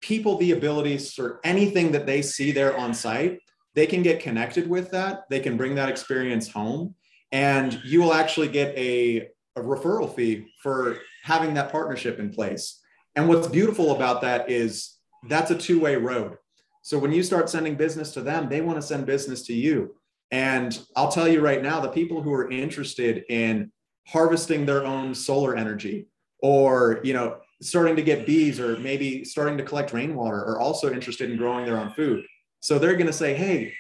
people 0.05 0.37
the 0.37 0.53
abilities 0.53 1.19
or 1.19 1.41
anything 1.45 1.91
that 1.91 2.05
they 2.05 2.21
see 2.21 2.53
there 2.53 2.77
on 2.77 2.93
site, 2.93 3.41
they 3.75 3.87
can 3.87 4.03
get 4.03 4.21
connected 4.21 4.69
with 4.69 4.91
that. 4.91 5.23
They 5.31 5.41
can 5.41 5.57
bring 5.57 5.75
that 5.77 5.89
experience 5.89 6.47
home, 6.47 6.95
and 7.33 7.81
you 7.83 8.03
will 8.03 8.13
actually 8.13 8.49
get 8.49 8.77
a, 8.77 9.29
a 9.57 9.61
referral 9.61 10.15
fee 10.15 10.47
for 10.63 10.99
having 11.23 11.55
that 11.55 11.73
partnership 11.73 12.19
in 12.19 12.31
place. 12.31 12.83
And 13.17 13.29
what's 13.29 13.49
beautiful 13.49 13.97
about 13.97 14.21
that 14.21 14.51
is 14.51 14.99
that's 15.29 15.51
a 15.51 15.57
two 15.57 15.81
way 15.81 15.97
road. 15.97 16.37
So 16.83 16.99
when 16.99 17.13
you 17.13 17.23
start 17.23 17.49
sending 17.49 17.75
business 17.75 18.13
to 18.13 18.21
them, 18.21 18.51
they 18.51 18.61
want 18.61 18.77
to 18.77 18.87
send 18.87 19.07
business 19.07 19.43
to 19.47 19.55
you. 19.55 19.95
And 20.31 20.79
I'll 20.97 21.11
tell 21.11 21.27
you 21.27 21.41
right 21.41 21.63
now, 21.63 21.81
the 21.81 21.89
people 21.89 22.21
who 22.21 22.33
are 22.35 22.51
interested 22.51 23.25
in 23.31 23.73
harvesting 24.07 24.67
their 24.67 24.85
own 24.85 25.15
solar 25.15 25.57
energy 25.57 26.09
or, 26.43 27.01
you 27.03 27.15
know, 27.15 27.39
starting 27.63 27.97
to 27.97 28.03
get 28.03 28.27
bees 28.27 28.61
or 28.61 28.79
maybe 28.79 29.25
starting 29.25 29.57
to 29.59 29.65
collect 29.65 29.93
rainwater 29.93 30.39
are 30.39 30.59
also 30.59 30.93
interested 30.93 31.31
in 31.31 31.37
growing 31.37 31.65
their 31.65 31.79
own 31.79 31.91
food. 31.93 32.25
So 32.61 32.79
they're 32.79 32.95
going 32.95 33.07
to 33.07 33.13
say, 33.13 33.35
hey, 33.35 33.73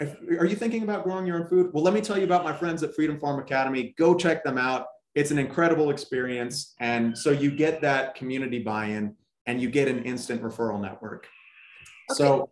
if, 0.00 0.14
are 0.38 0.46
you 0.46 0.56
thinking 0.56 0.82
about 0.82 1.04
growing 1.04 1.26
your 1.26 1.42
own 1.42 1.48
food? 1.48 1.70
Well, 1.72 1.82
let 1.82 1.94
me 1.94 2.00
tell 2.00 2.18
you 2.18 2.24
about 2.24 2.44
my 2.44 2.52
friends 2.52 2.82
at 2.82 2.94
Freedom 2.94 3.18
Farm 3.18 3.40
Academy. 3.40 3.94
Go 3.98 4.14
check 4.14 4.44
them 4.44 4.58
out. 4.58 4.86
It's 5.14 5.30
an 5.30 5.38
incredible 5.38 5.90
experience. 5.90 6.74
And 6.78 7.16
so 7.16 7.30
you 7.30 7.50
get 7.50 7.80
that 7.82 8.14
community 8.14 8.60
buy 8.60 8.86
in 8.86 9.14
and 9.46 9.60
you 9.60 9.70
get 9.70 9.88
an 9.88 10.04
instant 10.04 10.42
referral 10.42 10.80
network. 10.80 11.26
Okay. 12.10 12.18
So, 12.18 12.50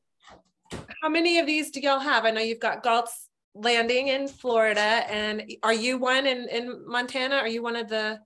how 1.03 1.09
many 1.09 1.39
of 1.39 1.47
these 1.47 1.71
do 1.71 1.79
y'all 1.79 2.01
have? 2.01 2.25
I 2.25 2.31
know 2.33 2.41
you've 2.41 2.59
got 2.59 2.83
Galt's 2.83 3.29
Landing 3.55 4.09
in 4.09 4.29
Florida. 4.29 4.81
And 4.81 5.51
are 5.63 5.73
you 5.73 5.97
one 5.97 6.27
in, 6.27 6.47
in 6.49 6.85
Montana? 6.87 7.37
Are 7.37 7.49
you 7.49 7.63
one 7.63 7.77
of 7.77 7.89
the 7.89 8.21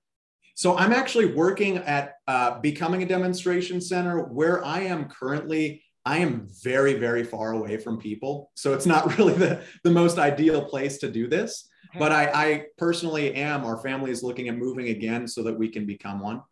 So 0.55 0.77
I'm 0.77 0.93
actually 0.93 1.27
working 1.27 1.79
at 1.79 2.15
uh, 2.27 2.61
becoming 2.61 3.03
a 3.03 3.07
demonstration 3.07 3.81
center 3.81 4.25
where 4.25 4.65
I 4.65 4.81
am 4.81 5.09
currently. 5.09 5.83
I 6.05 6.19
am 6.19 6.49
very, 6.63 6.95
very 6.95 7.25
far 7.25 7.53
away 7.53 7.77
from 7.77 7.99
people. 7.99 8.51
So 8.55 8.73
it's 8.75 8.87
not 8.87 9.17
really 9.19 9.35
the, 9.35 9.63
the 9.85 9.91
most 9.91 10.19
ideal 10.19 10.65
place 10.65 10.99
to 10.99 11.11
do 11.11 11.29
this. 11.29 11.69
But 11.99 12.13
I, 12.13 12.31
I 12.33 12.65
personally 12.79 13.35
am. 13.35 13.65
Our 13.65 13.77
family 13.79 14.11
is 14.11 14.23
looking 14.23 14.49
at 14.49 14.57
moving 14.57 14.89
again 14.89 15.27
so 15.27 15.43
that 15.43 15.59
we 15.59 15.69
can 15.69 15.87
become 15.87 16.21
one. 16.21 16.43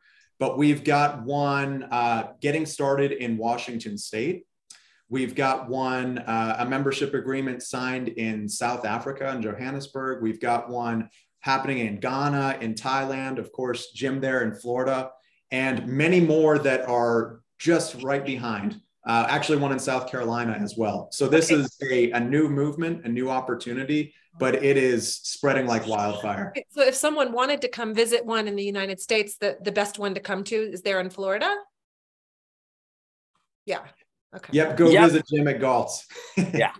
But 0.40 0.58
we've 0.58 0.84
got 0.84 1.22
one 1.22 1.84
uh, 1.84 2.32
getting 2.40 2.66
started 2.66 3.12
in 3.12 3.36
Washington 3.36 3.98
State. 3.98 4.44
We've 5.10 5.34
got 5.34 5.68
one, 5.68 6.18
uh, 6.18 6.56
a 6.58 6.66
membership 6.66 7.14
agreement 7.14 7.62
signed 7.62 8.08
in 8.08 8.48
South 8.48 8.84
Africa 8.84 9.32
in 9.34 9.42
Johannesburg. 9.42 10.22
We've 10.22 10.40
got 10.40 10.68
one 10.68 11.08
happening 11.40 11.78
in 11.78 12.00
Ghana, 12.00 12.58
in 12.60 12.74
Thailand, 12.74 13.38
of 13.38 13.52
course, 13.52 13.90
Jim 13.92 14.20
there 14.20 14.42
in 14.42 14.54
Florida, 14.54 15.10
and 15.50 15.86
many 15.86 16.20
more 16.20 16.58
that 16.58 16.88
are 16.88 17.40
just 17.58 18.02
right 18.02 18.24
behind. 18.24 18.80
Uh, 19.06 19.26
actually, 19.28 19.58
one 19.58 19.72
in 19.72 19.78
South 19.78 20.10
Carolina 20.10 20.52
as 20.60 20.76
well. 20.76 21.08
So 21.12 21.28
this 21.28 21.50
okay. 21.50 21.62
is 21.62 21.78
a, 21.90 22.10
a 22.12 22.20
new 22.20 22.48
movement, 22.48 23.06
a 23.06 23.08
new 23.08 23.30
opportunity, 23.30 24.12
but 24.38 24.56
it 24.56 24.76
is 24.76 25.16
spreading 25.16 25.66
like 25.66 25.86
wildfire. 25.86 26.52
So 26.70 26.82
if 26.82 26.94
someone 26.94 27.32
wanted 27.32 27.62
to 27.62 27.68
come 27.68 27.94
visit 27.94 28.24
one 28.24 28.46
in 28.48 28.56
the 28.56 28.64
United 28.64 29.00
States, 29.00 29.38
the, 29.38 29.56
the 29.62 29.72
best 29.72 29.98
one 29.98 30.14
to 30.14 30.20
come 30.20 30.44
to 30.44 30.56
is 30.56 30.82
there 30.82 31.00
in 31.00 31.10
Florida? 31.10 31.54
Yeah. 33.64 33.80
Okay. 34.34 34.50
Yep. 34.52 34.76
Go 34.76 34.90
yep. 34.90 35.04
visit 35.04 35.24
Jim 35.32 35.48
at 35.48 35.60
Galt's. 35.60 36.06
yeah. 36.36 36.72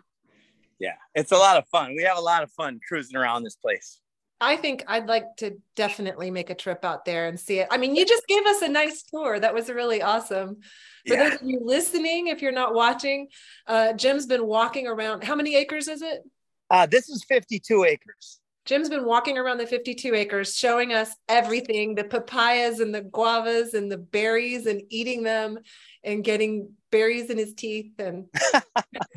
Yeah. 0.79 0.95
It's 1.15 1.33
a 1.33 1.37
lot 1.37 1.57
of 1.57 1.67
fun. 1.69 1.95
We 1.97 2.03
have 2.05 2.19
a 2.19 2.23
lot 2.23 2.43
of 2.43 2.51
fun 2.53 2.79
cruising 2.87 3.17
around 3.17 3.43
this 3.43 3.57
place. 3.57 4.01
I 4.41 4.57
think 4.57 4.85
I'd 4.87 5.09
like 5.09 5.37
to 5.39 5.59
definitely 5.75 6.31
make 6.31 6.51
a 6.51 6.55
trip 6.55 6.85
out 6.85 7.05
there 7.05 7.27
and 7.27 7.39
see 7.39 7.59
it. 7.59 7.69
I 7.71 7.77
mean, 7.77 7.97
you 7.97 8.07
just 8.07 8.27
gave 8.27 8.47
us 8.47 8.63
a 8.63 8.69
nice 8.69 9.03
tour. 9.03 9.41
That 9.41 9.53
was 9.53 9.69
really 9.69 10.01
awesome. 10.01 10.59
For 11.07 11.15
yeah. 11.15 11.31
those 11.31 11.41
of 11.41 11.49
you 11.49 11.61
listening, 11.63 12.29
if 12.29 12.41
you're 12.41 12.53
not 12.53 12.75
watching, 12.75 13.29
uh, 13.67 13.95
Jim's 13.95 14.27
been 14.27 14.47
walking 14.47 14.87
around. 14.87 15.25
How 15.25 15.35
many 15.35 15.57
acres 15.57 15.89
is 15.89 16.03
it? 16.03 16.23
Uh, 16.71 16.87
this 16.87 17.09
is 17.09 17.25
52 17.25 17.85
acres. 17.85 18.41
Jim's 18.65 18.91
been 18.91 19.07
walking 19.07 19.39
around 19.39 19.59
the 19.59 19.67
52 19.67 20.15
acres 20.15 20.55
showing 20.55 20.93
us 20.93 21.11
everything 21.29 21.95
the 21.95 22.05
papayas 22.05 22.81
and 22.81 22.95
the 22.95 23.01
guavas 23.01 23.73
and 23.73 23.91
the 23.91 23.97
berries 23.97 24.67
and 24.67 24.83
eating 24.91 25.23
them 25.23 25.59
and 26.05 26.23
getting 26.23 26.71
berries 26.91 27.31
in 27.31 27.39
his 27.39 27.55
teeth 27.55 27.93
and 27.99 28.27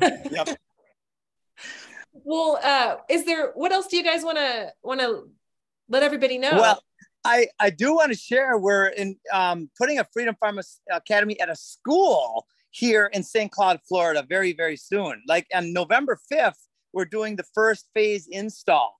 yep 0.00 0.58
well 2.24 2.58
uh 2.62 2.96
is 3.08 3.24
there 3.24 3.52
what 3.54 3.72
else 3.72 3.86
do 3.86 3.96
you 3.96 4.04
guys 4.04 4.24
want 4.24 4.38
to 4.38 4.72
want 4.82 5.00
to 5.00 5.28
let 5.88 6.02
everybody 6.02 6.38
know? 6.38 6.52
Well 6.52 6.82
i 7.24 7.46
i 7.60 7.70
do 7.70 7.94
want 7.94 8.12
to 8.12 8.18
share 8.18 8.58
we're 8.58 8.86
in 8.86 9.16
um 9.32 9.70
putting 9.78 9.98
a 9.98 10.06
freedom 10.12 10.36
farm 10.40 10.58
academy 10.90 11.38
at 11.40 11.48
a 11.48 11.56
school 11.56 12.46
here 12.70 13.10
in 13.12 13.22
st 13.22 13.52
cloud 13.52 13.80
florida 13.88 14.24
very 14.28 14.52
very 14.52 14.76
soon. 14.76 15.22
Like 15.26 15.46
on 15.54 15.72
november 15.72 16.18
5th 16.32 16.68
we're 16.92 17.04
doing 17.06 17.36
the 17.36 17.44
first 17.54 17.88
phase 17.94 18.28
install. 18.30 18.98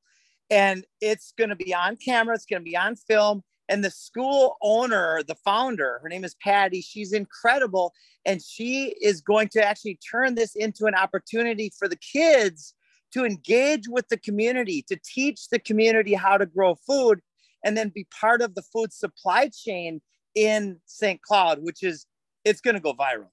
And 0.51 0.87
it's 1.01 1.35
going 1.37 1.51
to 1.51 1.57
be 1.57 1.75
on 1.75 1.97
camera 1.97 2.35
it's 2.35 2.47
going 2.47 2.61
to 2.61 2.65
be 2.65 2.77
on 2.77 2.97
film 2.97 3.43
and 3.69 3.83
the 3.83 3.91
school 3.91 4.57
owner 4.61 5.23
the 5.27 5.37
founder 5.37 5.99
her 6.03 6.09
name 6.09 6.25
is 6.25 6.35
patty 6.43 6.81
she's 6.81 7.13
incredible 7.13 7.95
and 8.27 8.43
she 8.43 8.95
is 9.01 9.21
going 9.21 9.49
to 9.49 9.63
actually 9.63 9.99
turn 10.11 10.35
this 10.35 10.55
into 10.55 10.87
an 10.87 10.95
opportunity 10.95 11.73
for 11.79 11.89
the 11.89 11.97
kids 11.97 12.75
to 13.13 13.25
engage 13.25 13.89
with 13.89 14.09
the 14.09 14.17
community, 14.17 14.85
to 14.89 14.99
teach 15.05 15.49
the 15.49 15.59
community 15.59 16.15
how 16.15 16.37
to 16.39 16.47
grow 16.47 16.75
food, 16.87 17.21
and 17.65 17.77
then 17.77 17.91
be 17.95 18.07
part 18.21 18.43
of 18.43 18.55
the 18.55 18.63
food 18.63 18.93
supply 18.93 19.49
chain 19.49 20.01
in 20.35 20.81
St. 20.87 21.21
Cloud, 21.23 21.59
which 21.63 21.83
is 21.83 22.07
it's 22.45 22.61
going 22.61 22.75
to 22.75 22.81
go 22.81 22.95
viral. 22.95 23.29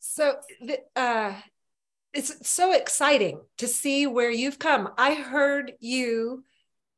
So, 0.00 0.36
uh, 0.96 1.34
it's 2.12 2.48
so 2.48 2.72
exciting 2.72 3.40
to 3.58 3.66
see 3.66 4.06
where 4.06 4.30
you've 4.30 4.58
come. 4.58 4.90
I 4.96 5.14
heard 5.14 5.72
you 5.80 6.44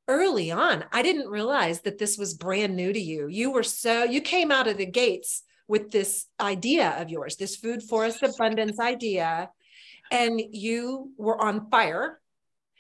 early 0.09 0.51
on. 0.51 0.85
I 0.93 1.03
didn't 1.03 1.29
realize 1.29 1.81
that 1.83 1.99
this 1.99 2.19
was 2.19 2.35
brand 2.35 2.77
new 2.77 2.93
to 2.93 3.01
you. 3.01 3.27
You 3.29 3.51
were 3.51 3.63
so 3.63 4.05
you 4.05 4.21
came 4.21 4.53
out 4.53 4.69
of 4.69 4.77
the 4.77 4.87
gates 4.87 5.43
with 5.69 5.91
this 5.91 6.27
idea 6.39 7.01
of 7.01 7.11
yours, 7.11 7.37
this 7.37 7.57
food 7.57 7.83
forest 7.83 8.23
abundance 8.23 8.79
idea 8.79 9.51
and 10.11 10.41
you 10.53 11.13
were 11.17 11.41
on 11.41 11.71
fire 11.71 12.21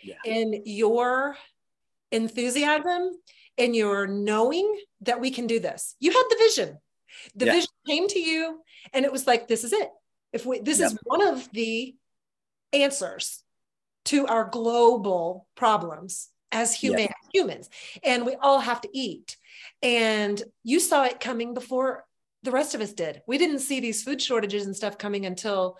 yeah. 0.02 0.16
in 0.24 0.62
your 0.64 1.36
enthusiasm 2.12 3.10
and 3.58 3.74
your 3.74 4.06
knowing 4.06 4.72
that 5.02 5.20
we 5.20 5.30
can 5.30 5.46
do 5.46 5.60
this. 5.60 5.96
You 6.00 6.12
had 6.12 6.24
the 6.28 6.36
vision. 6.38 6.78
The 7.34 7.46
yeah. 7.46 7.52
vision 7.52 7.70
came 7.86 8.08
to 8.08 8.18
you 8.18 8.60
and 8.92 9.04
it 9.04 9.12
was 9.12 9.26
like, 9.26 9.48
this 9.48 9.64
is 9.64 9.72
it. 9.72 9.88
If 10.32 10.44
we, 10.44 10.60
this 10.60 10.80
yep. 10.80 10.92
is 10.92 10.98
one 11.04 11.26
of 11.26 11.48
the 11.52 11.94
answers 12.72 13.42
to 14.06 14.26
our 14.26 14.44
global 14.44 15.46
problems 15.56 16.28
as 16.52 16.74
human 16.74 17.00
yep. 17.00 17.10
humans 17.32 17.68
and 18.04 18.24
we 18.24 18.36
all 18.36 18.60
have 18.60 18.80
to 18.80 18.88
eat 18.92 19.36
and 19.82 20.42
you 20.62 20.78
saw 20.78 21.04
it 21.04 21.20
coming 21.20 21.54
before 21.54 22.04
the 22.44 22.52
rest 22.52 22.74
of 22.74 22.80
us 22.80 22.92
did 22.92 23.20
we 23.26 23.36
didn't 23.36 23.58
see 23.58 23.80
these 23.80 24.04
food 24.04 24.22
shortages 24.22 24.64
and 24.64 24.76
stuff 24.76 24.96
coming 24.96 25.26
until 25.26 25.76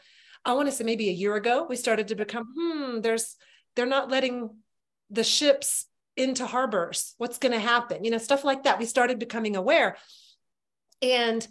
I 0.46 0.52
want 0.52 0.68
to 0.68 0.72
say 0.72 0.84
maybe 0.84 1.08
a 1.08 1.12
year 1.12 1.34
ago, 1.34 1.66
we 1.68 1.74
started 1.74 2.08
to 2.08 2.14
become, 2.14 2.54
hmm, 2.56 3.00
there's, 3.00 3.34
they're 3.74 3.84
not 3.84 4.08
letting 4.08 4.50
the 5.10 5.24
ships 5.24 5.86
into 6.16 6.46
harbors. 6.46 7.14
What's 7.18 7.38
going 7.38 7.52
to 7.52 7.58
happen? 7.58 8.04
You 8.04 8.12
know, 8.12 8.18
stuff 8.18 8.44
like 8.44 8.62
that. 8.62 8.78
We 8.78 8.84
started 8.84 9.18
becoming 9.18 9.56
aware. 9.56 9.96
And 11.02 11.46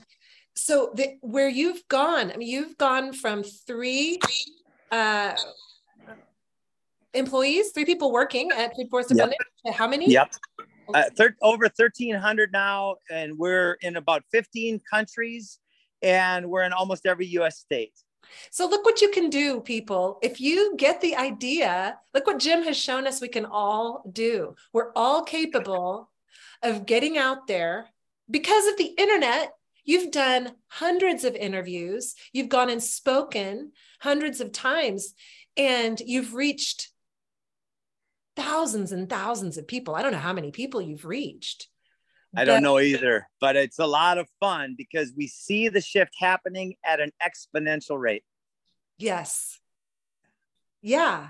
so 0.56 0.92
the, 0.96 1.18
where 1.20 1.50
you've 1.50 1.86
gone, 1.90 2.32
I 2.32 2.38
mean, 2.38 2.48
you've 2.48 2.78
gone 2.78 3.12
from 3.12 3.44
three 3.44 4.18
uh, 4.92 5.36
employees, 7.14 7.72
three 7.74 7.86
people 7.86 8.14
working 8.14 8.50
at 8.52 8.76
Food 8.78 8.88
Forest 8.90 9.12
Abundance. 9.12 9.38
Yep. 9.66 9.76
How 9.76 9.88
many? 9.90 10.10
Yep. 10.10 10.36
Uh, 10.94 11.04
thir- 11.18 11.36
over 11.42 11.64
1,300 11.66 12.52
now, 12.54 12.96
and 13.12 13.38
we're 13.38 13.74
in 13.82 13.98
about 13.98 14.24
15 14.32 14.80
countries, 14.90 15.60
and 16.02 16.50
we're 16.50 16.64
in 16.64 16.72
almost 16.72 17.06
every 17.06 17.26
U.S. 17.28 17.60
state. 17.60 17.94
So 18.52 18.68
look 18.68 18.86
what 18.86 19.02
you 19.02 19.10
can 19.10 19.30
do, 19.30 19.62
people. 19.62 20.20
If 20.22 20.40
you 20.40 20.76
get 20.78 21.02
the 21.02 21.16
idea, 21.16 21.98
look 22.14 22.28
what 22.28 22.40
Jim 22.40 22.64
has 22.64 22.78
shown 22.78 23.08
us 23.08 23.22
we 23.22 23.28
can 23.28 23.46
all 23.46 24.04
do. 24.12 24.56
We're 24.74 24.92
all 24.96 25.24
capable 25.24 26.10
of 26.62 26.86
getting 26.86 27.18
out 27.18 27.48
there 27.48 27.88
because 28.30 28.68
of 28.68 28.78
the 28.78 28.94
internet. 28.98 29.54
You've 29.84 30.12
done 30.12 30.54
hundreds 30.68 31.24
of 31.24 31.36
interviews, 31.36 32.16
you've 32.34 32.50
gone 32.50 32.72
and 32.72 32.82
spoken 32.82 33.72
hundreds 34.00 34.42
of 34.42 34.52
times, 34.52 35.14
and 35.56 36.00
you've 36.00 36.34
reached 36.34 36.90
thousands 38.36 38.92
and 38.92 39.10
thousands 39.10 39.58
of 39.58 39.68
people. 39.68 39.96
I 39.96 40.02
don't 40.02 40.12
know 40.12 40.18
how 40.18 40.34
many 40.34 40.52
people 40.52 40.82
you've 40.82 41.06
reached. 41.06 41.68
I 42.36 42.46
don't 42.46 42.64
know 42.64 42.80
either, 42.80 43.28
but 43.40 43.56
it's 43.56 43.80
a 43.80 43.86
lot 43.86 44.18
of 44.18 44.28
fun 44.40 44.76
because 44.78 45.14
we 45.16 45.28
see 45.28 45.70
the 45.70 45.82
shift 45.82 46.14
happening 46.20 46.76
at 46.86 47.00
an 47.00 47.12
exponential 47.22 48.00
rate. 48.00 48.24
Yes. 48.98 49.60
Yeah. 50.82 51.30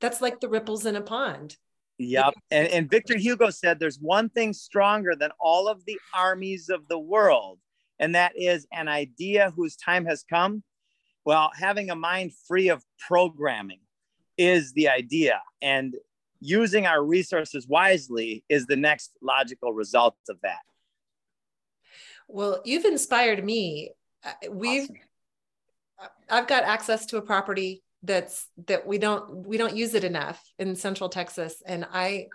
That's 0.00 0.20
like 0.20 0.40
the 0.40 0.48
ripples 0.48 0.86
in 0.86 0.96
a 0.96 1.00
pond. 1.00 1.56
Yep. 1.98 2.34
And, 2.50 2.68
and 2.68 2.90
Victor 2.90 3.16
Hugo 3.16 3.50
said 3.50 3.78
there's 3.78 3.98
one 3.98 4.28
thing 4.28 4.52
stronger 4.52 5.14
than 5.14 5.30
all 5.40 5.68
of 5.68 5.84
the 5.86 5.98
armies 6.14 6.68
of 6.68 6.88
the 6.88 6.98
world, 6.98 7.58
and 7.98 8.14
that 8.14 8.32
is 8.36 8.66
an 8.72 8.88
idea 8.88 9.52
whose 9.56 9.76
time 9.76 10.04
has 10.04 10.24
come. 10.28 10.62
Well, 11.24 11.50
having 11.58 11.90
a 11.90 11.96
mind 11.96 12.32
free 12.46 12.68
of 12.68 12.84
programming 13.08 13.80
is 14.36 14.72
the 14.74 14.88
idea. 14.90 15.40
And 15.62 15.96
using 16.40 16.86
our 16.86 17.02
resources 17.02 17.66
wisely 17.66 18.44
is 18.48 18.66
the 18.66 18.76
next 18.76 19.12
logical 19.22 19.72
result 19.72 20.16
of 20.28 20.36
that. 20.42 20.60
Well, 22.28 22.60
you've 22.64 22.84
inspired 22.84 23.44
me. 23.44 23.92
We've 24.50 24.84
awesome. 24.84 24.96
I've 26.28 26.46
got 26.46 26.64
access 26.64 27.06
to 27.06 27.16
a 27.16 27.22
property 27.22 27.82
that's 28.02 28.48
that 28.66 28.86
we 28.86 28.98
don't 28.98 29.46
we 29.46 29.56
don't 29.56 29.76
use 29.76 29.94
it 29.94 30.04
enough 30.04 30.42
in 30.58 30.76
central 30.76 31.08
Texas 31.08 31.62
and 31.66 31.86
I 31.90 32.26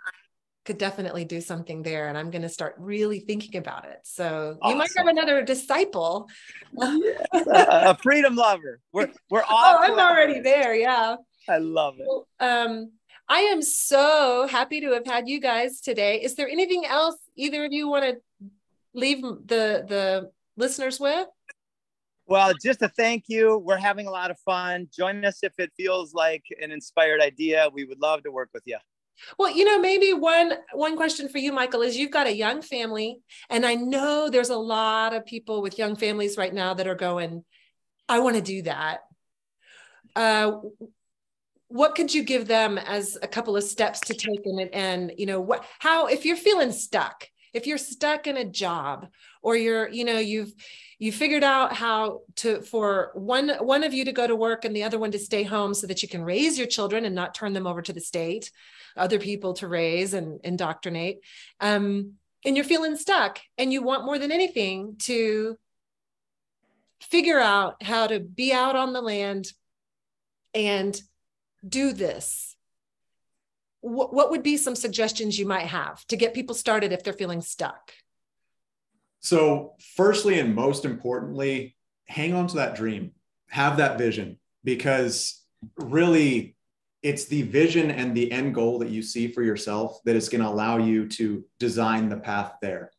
could 0.65 0.77
definitely 0.77 1.25
do 1.25 1.41
something 1.41 1.81
there 1.81 2.07
and 2.07 2.17
I'm 2.17 2.29
going 2.29 2.43
to 2.43 2.49
start 2.49 2.75
really 2.77 3.19
thinking 3.19 3.57
about 3.57 3.85
it. 3.85 3.97
So 4.03 4.57
awesome. 4.61 4.71
you 4.71 4.77
might 4.77 4.91
have 4.95 5.07
another 5.07 5.43
disciple. 5.43 6.27
yes, 6.73 7.25
a, 7.33 7.89
a, 7.89 7.97
freedom 8.01 8.35
lover. 8.35 8.79
We're 8.93 9.09
we're 9.29 9.41
all 9.41 9.47
Oh, 9.49 9.77
I'm 9.81 9.99
already 9.99 10.39
there. 10.39 10.75
Yeah. 10.75 11.15
I 11.49 11.57
love 11.57 11.95
it. 11.99 12.05
Well, 12.07 12.27
um 12.39 12.91
I 13.27 13.39
am 13.41 13.61
so 13.61 14.47
happy 14.49 14.81
to 14.81 14.91
have 14.91 15.05
had 15.05 15.29
you 15.29 15.39
guys 15.39 15.81
today. 15.81 16.21
Is 16.21 16.35
there 16.35 16.47
anything 16.47 16.85
else 16.85 17.17
either 17.35 17.65
of 17.65 17.71
you 17.71 17.87
want 17.89 18.03
to 18.05 18.47
leave 18.93 19.21
the 19.21 19.85
the 19.87 20.31
listeners 20.57 20.99
with? 20.99 21.27
Well, 22.27 22.53
just 22.63 22.81
a 22.81 22.87
thank 22.87 23.25
you. 23.27 23.57
We're 23.57 23.77
having 23.77 24.07
a 24.07 24.11
lot 24.11 24.31
of 24.31 24.39
fun. 24.39 24.87
Join 24.95 25.25
us 25.25 25.39
if 25.43 25.53
it 25.57 25.71
feels 25.75 26.13
like 26.13 26.43
an 26.61 26.71
inspired 26.71 27.21
idea. 27.21 27.67
We 27.73 27.83
would 27.83 27.99
love 27.99 28.23
to 28.23 28.31
work 28.31 28.49
with 28.53 28.63
you. 28.65 28.77
Well, 29.37 29.51
you 29.51 29.65
know, 29.65 29.79
maybe 29.79 30.13
one 30.13 30.53
one 30.73 30.95
question 30.95 31.29
for 31.29 31.37
you, 31.37 31.51
Michael, 31.51 31.81
is 31.81 31.97
you've 31.97 32.11
got 32.11 32.27
a 32.27 32.35
young 32.35 32.61
family, 32.61 33.21
and 33.49 33.65
I 33.65 33.75
know 33.75 34.29
there's 34.29 34.49
a 34.49 34.55
lot 34.57 35.13
of 35.13 35.25
people 35.25 35.61
with 35.61 35.77
young 35.77 35.95
families 35.95 36.37
right 36.37 36.53
now 36.53 36.73
that 36.73 36.87
are 36.87 36.95
going, 36.95 37.43
I 38.09 38.19
want 38.19 38.35
to 38.35 38.41
do 38.41 38.63
that. 38.63 39.01
Uh, 40.15 40.59
what 41.71 41.95
could 41.95 42.13
you 42.13 42.23
give 42.23 42.47
them 42.47 42.77
as 42.77 43.17
a 43.21 43.27
couple 43.27 43.55
of 43.55 43.63
steps 43.63 43.99
to 44.01 44.13
take 44.13 44.41
in 44.45 44.59
it? 44.59 44.69
And 44.73 45.11
you 45.17 45.25
know 45.25 45.39
what 45.39 45.65
how 45.79 46.07
if 46.07 46.25
you're 46.25 46.35
feeling 46.35 46.71
stuck 46.71 47.27
if 47.53 47.67
you're 47.67 47.77
stuck 47.77 48.27
in 48.27 48.37
a 48.37 48.45
job 48.45 49.07
or 49.41 49.55
you're 49.55 49.89
you 49.89 50.05
know 50.05 50.19
you've 50.19 50.53
you 50.99 51.11
figured 51.11 51.43
out 51.43 51.73
how 51.73 52.21
to 52.35 52.61
for 52.61 53.11
one 53.13 53.49
one 53.59 53.83
of 53.83 53.93
you 53.93 54.05
to 54.05 54.11
go 54.11 54.27
to 54.27 54.35
work 54.35 54.65
and 54.65 54.75
the 54.75 54.83
other 54.83 54.99
one 54.99 55.11
to 55.11 55.19
stay 55.19 55.43
home 55.43 55.73
so 55.73 55.87
that 55.87 56.01
you 56.01 56.09
can 56.09 56.23
raise 56.23 56.57
your 56.57 56.67
children 56.67 57.05
and 57.05 57.15
not 57.15 57.33
turn 57.33 57.53
them 57.53 57.67
over 57.67 57.81
to 57.81 57.93
the 57.93 58.01
state 58.01 58.51
other 58.95 59.19
people 59.19 59.53
to 59.53 59.67
raise 59.67 60.13
and 60.13 60.39
indoctrinate 60.43 61.19
um, 61.59 62.13
and 62.45 62.55
you're 62.55 62.65
feeling 62.65 62.95
stuck 62.95 63.39
and 63.57 63.71
you 63.71 63.81
want 63.81 64.05
more 64.05 64.19
than 64.19 64.31
anything 64.31 64.95
to 64.99 65.57
figure 67.01 67.39
out 67.39 67.81
how 67.81 68.07
to 68.07 68.19
be 68.19 68.53
out 68.53 68.75
on 68.75 68.93
the 68.93 69.01
land 69.01 69.51
and 70.53 71.01
do 71.67 71.93
this 71.93 72.55
what, 73.81 74.13
what 74.13 74.29
would 74.29 74.43
be 74.43 74.57
some 74.57 74.75
suggestions 74.75 75.39
you 75.39 75.47
might 75.47 75.65
have 75.65 76.05
to 76.07 76.15
get 76.15 76.33
people 76.33 76.55
started 76.55 76.91
if 76.91 77.03
they're 77.03 77.13
feeling 77.13 77.41
stuck 77.41 77.93
so 79.19 79.73
firstly 79.95 80.39
and 80.39 80.55
most 80.55 80.85
importantly 80.85 81.75
hang 82.05 82.33
on 82.33 82.47
to 82.47 82.55
that 82.55 82.75
dream 82.75 83.11
have 83.49 83.77
that 83.77 83.97
vision 83.97 84.37
because 84.63 85.43
really 85.77 86.55
it's 87.03 87.25
the 87.25 87.41
vision 87.41 87.89
and 87.89 88.15
the 88.15 88.31
end 88.31 88.53
goal 88.53 88.79
that 88.79 88.89
you 88.89 89.01
see 89.01 89.27
for 89.27 89.41
yourself 89.41 89.99
that 90.05 90.15
is 90.15 90.29
going 90.29 90.41
to 90.41 90.47
allow 90.47 90.77
you 90.77 91.07
to 91.07 91.43
design 91.59 92.09
the 92.09 92.17
path 92.17 92.53
there 92.61 92.91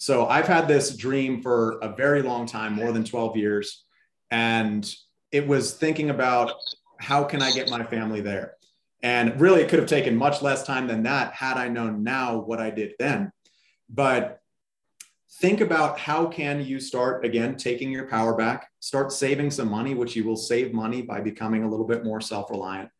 so 0.00 0.26
I've 0.26 0.46
had 0.46 0.66
this 0.66 0.96
dream 0.96 1.42
for 1.42 1.78
a 1.80 1.94
very 1.94 2.22
long 2.22 2.46
time, 2.46 2.72
more 2.72 2.90
than 2.90 3.04
12 3.04 3.36
years. 3.36 3.84
And 4.30 4.90
it 5.30 5.46
was 5.46 5.74
thinking 5.74 6.08
about 6.08 6.54
how 7.00 7.24
can 7.24 7.42
I 7.42 7.50
get 7.50 7.70
my 7.70 7.82
family 7.82 8.20
there? 8.20 8.54
And 9.02 9.40
really, 9.40 9.62
it 9.62 9.68
could 9.68 9.78
have 9.78 9.88
taken 9.88 10.14
much 10.16 10.42
less 10.42 10.62
time 10.62 10.86
than 10.86 11.02
that 11.04 11.32
had 11.32 11.56
I 11.56 11.68
known 11.68 12.02
now 12.02 12.38
what 12.38 12.60
I 12.60 12.70
did 12.70 12.94
then. 12.98 13.32
But 13.88 14.40
think 15.40 15.60
about 15.62 15.98
how 15.98 16.26
can 16.26 16.62
you 16.62 16.78
start 16.78 17.24
again 17.24 17.56
taking 17.56 17.90
your 17.90 18.06
power 18.06 18.36
back, 18.36 18.68
start 18.80 19.10
saving 19.12 19.50
some 19.50 19.70
money, 19.70 19.94
which 19.94 20.14
you 20.14 20.24
will 20.24 20.36
save 20.36 20.74
money 20.74 21.00
by 21.00 21.20
becoming 21.20 21.64
a 21.64 21.68
little 21.68 21.86
bit 21.86 22.04
more 22.04 22.20
self-reliant, 22.20 22.90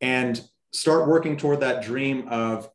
and 0.00 0.42
start 0.72 1.06
working 1.08 1.36
toward 1.36 1.60
that 1.60 1.84
dream 1.84 2.26
of 2.28 2.68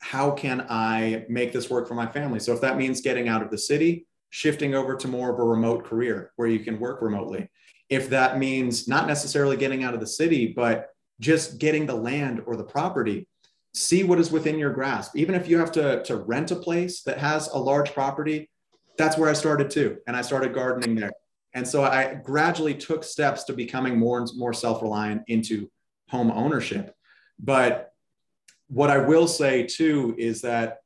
how 0.00 0.30
can 0.30 0.66
I 0.68 1.24
make 1.28 1.52
this 1.52 1.70
work 1.70 1.88
for 1.88 1.94
my 1.94 2.06
family? 2.06 2.38
So 2.38 2.52
if 2.52 2.60
that 2.60 2.76
means 2.76 3.00
getting 3.00 3.28
out 3.28 3.42
of 3.42 3.50
the 3.50 3.58
city, 3.58 4.06
shifting 4.28 4.74
over 4.74 4.94
to 4.94 5.08
more 5.08 5.32
of 5.32 5.38
a 5.38 5.42
remote 5.42 5.84
career 5.84 6.32
where 6.36 6.48
you 6.48 6.60
can 6.60 6.78
work 6.78 7.00
remotely. 7.00 7.48
If 7.88 8.10
that 8.10 8.38
means 8.38 8.88
not 8.88 9.06
necessarily 9.06 9.56
getting 9.56 9.84
out 9.84 9.94
of 9.94 10.00
the 10.00 10.06
city, 10.06 10.52
but 10.54 10.90
just 11.20 11.58
getting 11.58 11.86
the 11.86 11.94
land 11.94 12.42
or 12.46 12.56
the 12.56 12.64
property, 12.64 13.28
see 13.74 14.02
what 14.02 14.18
is 14.18 14.30
within 14.30 14.58
your 14.58 14.70
grasp. 14.70 15.16
Even 15.16 15.34
if 15.34 15.48
you 15.48 15.58
have 15.58 15.72
to, 15.72 16.02
to 16.04 16.16
rent 16.16 16.50
a 16.50 16.56
place 16.56 17.02
that 17.02 17.18
has 17.18 17.48
a 17.48 17.58
large 17.58 17.92
property, 17.92 18.50
that's 18.96 19.18
where 19.18 19.30
I 19.30 19.34
started 19.34 19.70
too. 19.70 19.98
And 20.06 20.16
I 20.16 20.22
started 20.22 20.54
gardening 20.54 20.94
there. 20.94 21.12
And 21.54 21.66
so 21.66 21.84
I 21.84 22.14
gradually 22.14 22.74
took 22.74 23.04
steps 23.04 23.44
to 23.44 23.52
becoming 23.52 23.98
more 23.98 24.18
and 24.18 24.28
more 24.36 24.52
self 24.52 24.82
reliant 24.82 25.22
into 25.28 25.70
home 26.08 26.30
ownership. 26.30 26.94
But 27.38 27.92
what 28.68 28.90
I 28.90 28.98
will 28.98 29.28
say 29.28 29.64
too 29.64 30.14
is 30.18 30.42
that 30.42 30.78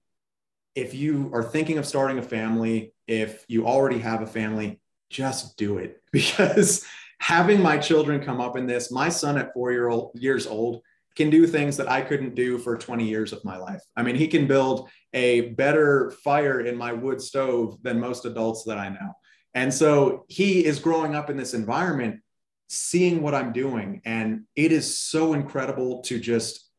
if 0.74 0.94
you 0.94 1.30
are 1.32 1.42
thinking 1.42 1.78
of 1.78 1.86
starting 1.86 2.18
a 2.18 2.22
family, 2.22 2.94
if 3.06 3.44
you 3.48 3.66
already 3.66 3.98
have 3.98 4.22
a 4.22 4.26
family, 4.26 4.80
just 5.10 5.56
do 5.56 5.78
it 5.78 6.00
because 6.12 6.86
having 7.18 7.60
my 7.60 7.76
children 7.76 8.24
come 8.24 8.40
up 8.40 8.56
in 8.56 8.66
this, 8.66 8.90
my 8.90 9.08
son 9.08 9.36
at 9.36 9.52
four 9.52 9.72
year 9.72 9.88
old 9.88 10.12
years 10.14 10.46
old 10.46 10.82
can 11.16 11.28
do 11.28 11.46
things 11.46 11.76
that 11.76 11.90
I 11.90 12.00
couldn't 12.00 12.34
do 12.34 12.56
for 12.58 12.78
20 12.78 13.06
years 13.06 13.32
of 13.32 13.44
my 13.44 13.56
life. 13.56 13.82
I 13.96 14.02
mean, 14.02 14.14
he 14.14 14.28
can 14.28 14.46
build 14.46 14.88
a 15.12 15.50
better 15.50 16.12
fire 16.24 16.60
in 16.60 16.76
my 16.76 16.92
wood 16.92 17.20
stove 17.20 17.82
than 17.82 18.00
most 18.00 18.24
adults 18.24 18.64
that 18.64 18.78
I 18.78 18.88
know. 18.88 19.12
And 19.54 19.74
so 19.74 20.24
he 20.28 20.64
is 20.64 20.78
growing 20.78 21.14
up 21.14 21.28
in 21.28 21.36
this 21.36 21.52
environment, 21.52 22.20
seeing 22.68 23.20
what 23.20 23.34
I'm 23.34 23.52
doing. 23.52 24.00
And 24.04 24.44
it 24.54 24.70
is 24.70 24.98
so 24.98 25.34
incredible 25.34 26.02
to 26.02 26.20
just 26.20 26.70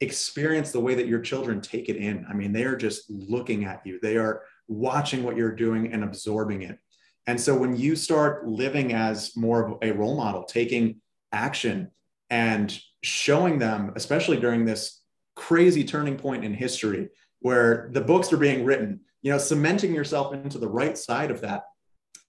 experience 0.00 0.72
the 0.72 0.80
way 0.80 0.94
that 0.96 1.06
your 1.06 1.20
children 1.20 1.60
take 1.60 1.88
it 1.88 1.96
in. 1.96 2.26
I 2.28 2.32
mean, 2.32 2.52
they 2.52 2.64
are 2.64 2.76
just 2.76 3.08
looking 3.08 3.64
at 3.64 3.86
you, 3.86 3.98
they 4.02 4.16
are 4.16 4.42
watching 4.66 5.22
what 5.22 5.36
you're 5.36 5.54
doing 5.54 5.92
and 5.92 6.04
absorbing 6.04 6.62
it. 6.62 6.78
And 7.26 7.40
so 7.40 7.56
when 7.56 7.76
you 7.76 7.96
start 7.96 8.46
living 8.46 8.92
as 8.92 9.36
more 9.36 9.64
of 9.64 9.78
a 9.82 9.92
role 9.92 10.16
model, 10.16 10.44
taking 10.44 11.00
action 11.32 11.90
and 12.28 12.76
showing 13.02 13.58
them, 13.58 13.92
especially 13.96 14.38
during 14.38 14.64
this 14.64 15.00
crazy 15.36 15.84
turning 15.84 16.16
point 16.16 16.44
in 16.44 16.52
history 16.52 17.08
where 17.40 17.90
the 17.92 18.00
books 18.00 18.32
are 18.32 18.36
being 18.36 18.64
written, 18.64 19.00
you 19.22 19.30
know, 19.30 19.38
cementing 19.38 19.94
yourself 19.94 20.34
into 20.34 20.58
the 20.58 20.68
right 20.68 20.96
side 20.98 21.30
of 21.30 21.40
that 21.40 21.64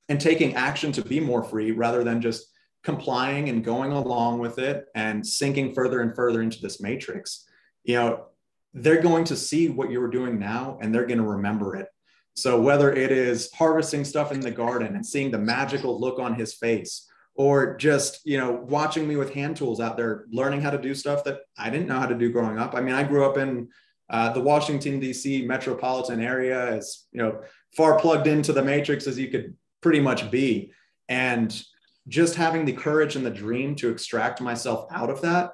and 0.10 0.20
taking 0.20 0.56
action 0.56 0.92
to 0.92 1.02
be 1.02 1.20
more 1.20 1.44
free 1.44 1.72
rather 1.72 2.04
than 2.04 2.22
just 2.22 2.48
complying 2.84 3.50
and 3.50 3.64
going 3.64 3.92
along 3.92 4.40
with 4.40 4.60
it 4.60 4.86
and 4.96 5.26
sinking 5.26 5.74
further 5.74 6.02
and 6.02 6.16
further 6.16 6.42
into 6.42 6.60
this 6.62 6.82
matrix 6.82 7.46
you 7.84 7.96
know, 7.96 8.26
they're 8.74 9.02
going 9.02 9.26
to 9.26 9.36
see 9.36 9.70
what 9.70 9.92
you're 9.92 10.08
doing 10.08 10.40
now 10.40 10.78
and 10.82 10.94
they're 10.94 11.06
going 11.06 11.20
to 11.20 11.26
remember 11.26 11.76
it. 11.76 11.88
So 12.36 12.60
whether 12.60 12.92
it 12.92 13.12
is 13.12 13.52
harvesting 13.54 14.06
stuff 14.06 14.32
in 14.32 14.40
the 14.40 14.52
garden 14.52 14.96
and 14.96 15.06
seeing 15.06 15.32
the 15.32 15.38
magical 15.38 16.00
look 16.00 16.20
on 16.20 16.36
his 16.36 16.54
face, 16.54 17.08
or 17.36 17.78
just 17.78 18.20
you 18.26 18.38
know 18.38 18.52
watching 18.52 19.08
me 19.08 19.16
with 19.16 19.34
hand 19.34 19.58
tools 19.58 19.80
out 19.80 19.98
there, 19.98 20.26
learning 20.32 20.62
how 20.62 20.70
to 20.70 20.78
do 20.78 20.94
stuff 20.94 21.24
that 21.26 21.42
I 21.58 21.70
didn't 21.70 21.88
know 21.88 22.00
how 22.00 22.08
to 22.08 22.16
do 22.16 22.32
growing 22.32 22.58
up. 22.58 22.76
I 22.76 22.82
mean, 22.82 22.96
I 22.96 23.04
grew 23.04 23.26
up 23.26 23.38
in 23.38 23.70
uh, 24.10 24.34
the 24.34 24.42
Washington 24.42 25.00
D.C. 25.00 25.46
metropolitan 25.46 26.22
area, 26.22 26.72
as 26.72 27.06
you 27.12 27.22
know, 27.22 27.42
far 27.76 28.00
plugged 28.00 28.28
into 28.28 28.54
the 28.54 28.64
matrix 28.64 29.08
as 29.08 29.18
you 29.18 29.30
could 29.30 29.56
pretty 29.82 30.00
much 30.00 30.30
be, 30.32 30.72
and 31.10 31.64
just 32.08 32.36
having 32.36 32.66
the 32.66 32.74
courage 32.74 33.16
and 33.16 33.26
the 33.26 33.32
dream 33.32 33.76
to 33.76 33.90
extract 33.90 34.42
myself 34.42 34.88
out 34.92 35.10
of 35.10 35.22
that 35.22 35.52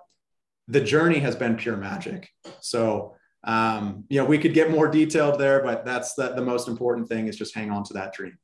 the 0.67 0.82
journey 0.82 1.19
has 1.19 1.36
been 1.36 1.55
pure 1.55 1.78
magic. 1.78 2.30
So, 2.59 3.15
um, 3.43 4.03
you 4.09 4.19
know, 4.19 4.25
we 4.25 4.38
could 4.38 4.53
get 4.53 4.71
more 4.71 4.88
detailed 4.88 5.39
there, 5.39 5.61
but 5.61 5.85
that's 5.85 6.13
the, 6.13 6.33
the 6.33 6.41
most 6.41 6.67
important 6.67 7.07
thing 7.07 7.27
is 7.27 7.38
just 7.38 7.53
hang 7.53 7.71
on 7.71 7.83
to 7.85 7.93
that 7.93 8.13
dream. 8.13 8.38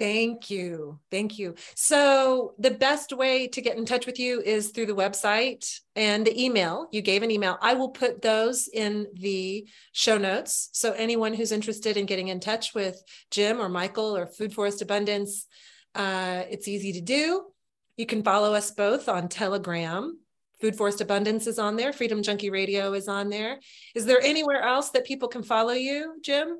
Thank 0.00 0.48
you. 0.48 0.98
Thank 1.10 1.38
you. 1.38 1.56
So, 1.74 2.54
the 2.58 2.70
best 2.70 3.12
way 3.12 3.48
to 3.48 3.60
get 3.60 3.76
in 3.76 3.84
touch 3.84 4.06
with 4.06 4.18
you 4.18 4.40
is 4.40 4.70
through 4.70 4.86
the 4.86 4.94
website 4.94 5.78
and 5.94 6.26
the 6.26 6.42
email. 6.42 6.88
You 6.90 7.02
gave 7.02 7.22
an 7.22 7.30
email. 7.30 7.58
I 7.60 7.74
will 7.74 7.90
put 7.90 8.22
those 8.22 8.66
in 8.66 9.08
the 9.12 9.68
show 9.92 10.16
notes. 10.16 10.70
So, 10.72 10.92
anyone 10.92 11.34
who's 11.34 11.52
interested 11.52 11.98
in 11.98 12.06
getting 12.06 12.28
in 12.28 12.40
touch 12.40 12.74
with 12.74 13.02
Jim 13.30 13.60
or 13.60 13.68
Michael 13.68 14.16
or 14.16 14.26
Food 14.26 14.54
Forest 14.54 14.80
Abundance, 14.80 15.46
uh, 15.94 16.44
it's 16.48 16.66
easy 16.66 16.94
to 16.94 17.02
do. 17.02 17.44
You 17.98 18.06
can 18.06 18.22
follow 18.22 18.54
us 18.54 18.70
both 18.70 19.06
on 19.06 19.28
Telegram 19.28 20.18
Food 20.60 20.76
Forest 20.76 21.00
Abundance 21.00 21.46
is 21.46 21.58
on 21.58 21.76
there. 21.76 21.92
Freedom 21.92 22.22
Junkie 22.22 22.50
Radio 22.50 22.92
is 22.92 23.08
on 23.08 23.30
there. 23.30 23.58
Is 23.94 24.04
there 24.04 24.20
anywhere 24.20 24.62
else 24.62 24.90
that 24.90 25.06
people 25.06 25.28
can 25.28 25.42
follow 25.42 25.72
you, 25.72 26.16
Jim? 26.22 26.58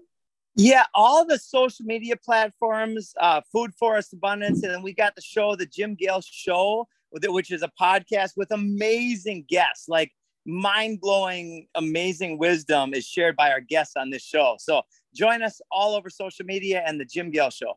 Yeah, 0.56 0.84
all 0.94 1.24
the 1.24 1.38
social 1.38 1.84
media 1.84 2.16
platforms, 2.16 3.12
uh, 3.20 3.40
Food 3.52 3.72
Forest 3.78 4.12
Abundance, 4.12 4.62
and 4.62 4.72
then 4.72 4.82
we 4.82 4.94
got 4.94 5.14
the 5.14 5.22
show, 5.22 5.54
the 5.54 5.66
Jim 5.66 5.94
Gale 5.94 6.22
Show, 6.22 6.88
which 7.10 7.50
is 7.50 7.62
a 7.62 7.70
podcast 7.80 8.32
with 8.36 8.50
amazing 8.50 9.44
guests, 9.48 9.88
like 9.88 10.12
mind 10.46 11.00
blowing, 11.00 11.66
amazing 11.74 12.38
wisdom 12.38 12.94
is 12.94 13.06
shared 13.06 13.36
by 13.36 13.50
our 13.50 13.60
guests 13.60 13.96
on 13.96 14.10
this 14.10 14.22
show. 14.22 14.56
So 14.58 14.82
join 15.14 15.42
us 15.42 15.60
all 15.70 15.94
over 15.94 16.10
social 16.10 16.46
media 16.46 16.82
and 16.86 16.98
the 17.00 17.04
Jim 17.04 17.30
Gale 17.30 17.50
Show. 17.50 17.74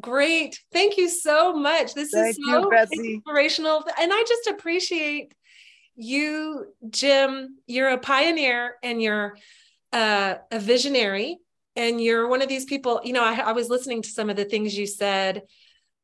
Great. 0.00 0.60
Thank 0.72 0.96
you 0.96 1.08
so 1.08 1.52
much. 1.52 1.94
This 1.94 2.10
Thank 2.10 2.30
is 2.30 2.36
so 2.44 2.72
you, 2.72 3.14
inspirational. 3.14 3.84
And 3.98 4.12
I 4.12 4.24
just 4.26 4.48
appreciate 4.48 5.34
you, 5.94 6.66
Jim. 6.90 7.58
You're 7.66 7.90
a 7.90 7.98
pioneer 7.98 8.74
and 8.82 9.00
you're 9.00 9.36
uh, 9.92 10.36
a 10.50 10.58
visionary. 10.58 11.38
And 11.76 12.00
you're 12.00 12.28
one 12.28 12.40
of 12.40 12.48
these 12.48 12.64
people, 12.64 13.00
you 13.02 13.12
know, 13.12 13.24
I, 13.24 13.34
I 13.34 13.52
was 13.52 13.68
listening 13.68 14.02
to 14.02 14.08
some 14.08 14.30
of 14.30 14.36
the 14.36 14.44
things 14.44 14.78
you 14.78 14.86
said. 14.86 15.42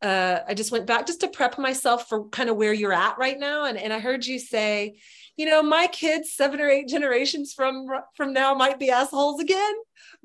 Uh, 0.02 0.40
I 0.48 0.54
just 0.54 0.72
went 0.72 0.86
back 0.86 1.06
just 1.06 1.20
to 1.20 1.28
prep 1.28 1.58
myself 1.58 2.08
for 2.08 2.28
kind 2.30 2.50
of 2.50 2.56
where 2.56 2.72
you're 2.72 2.92
at 2.92 3.18
right 3.18 3.38
now. 3.38 3.66
And, 3.66 3.78
and 3.78 3.92
I 3.92 4.00
heard 4.00 4.26
you 4.26 4.40
say, 4.40 4.98
you 5.36 5.46
know, 5.46 5.62
my 5.62 5.86
kids 5.86 6.32
seven 6.32 6.60
or 6.60 6.68
eight 6.68 6.88
generations 6.88 7.52
from 7.52 7.86
from 8.16 8.32
now 8.32 8.54
might 8.54 8.78
be 8.78 8.90
assholes 8.90 9.40
again, 9.40 9.74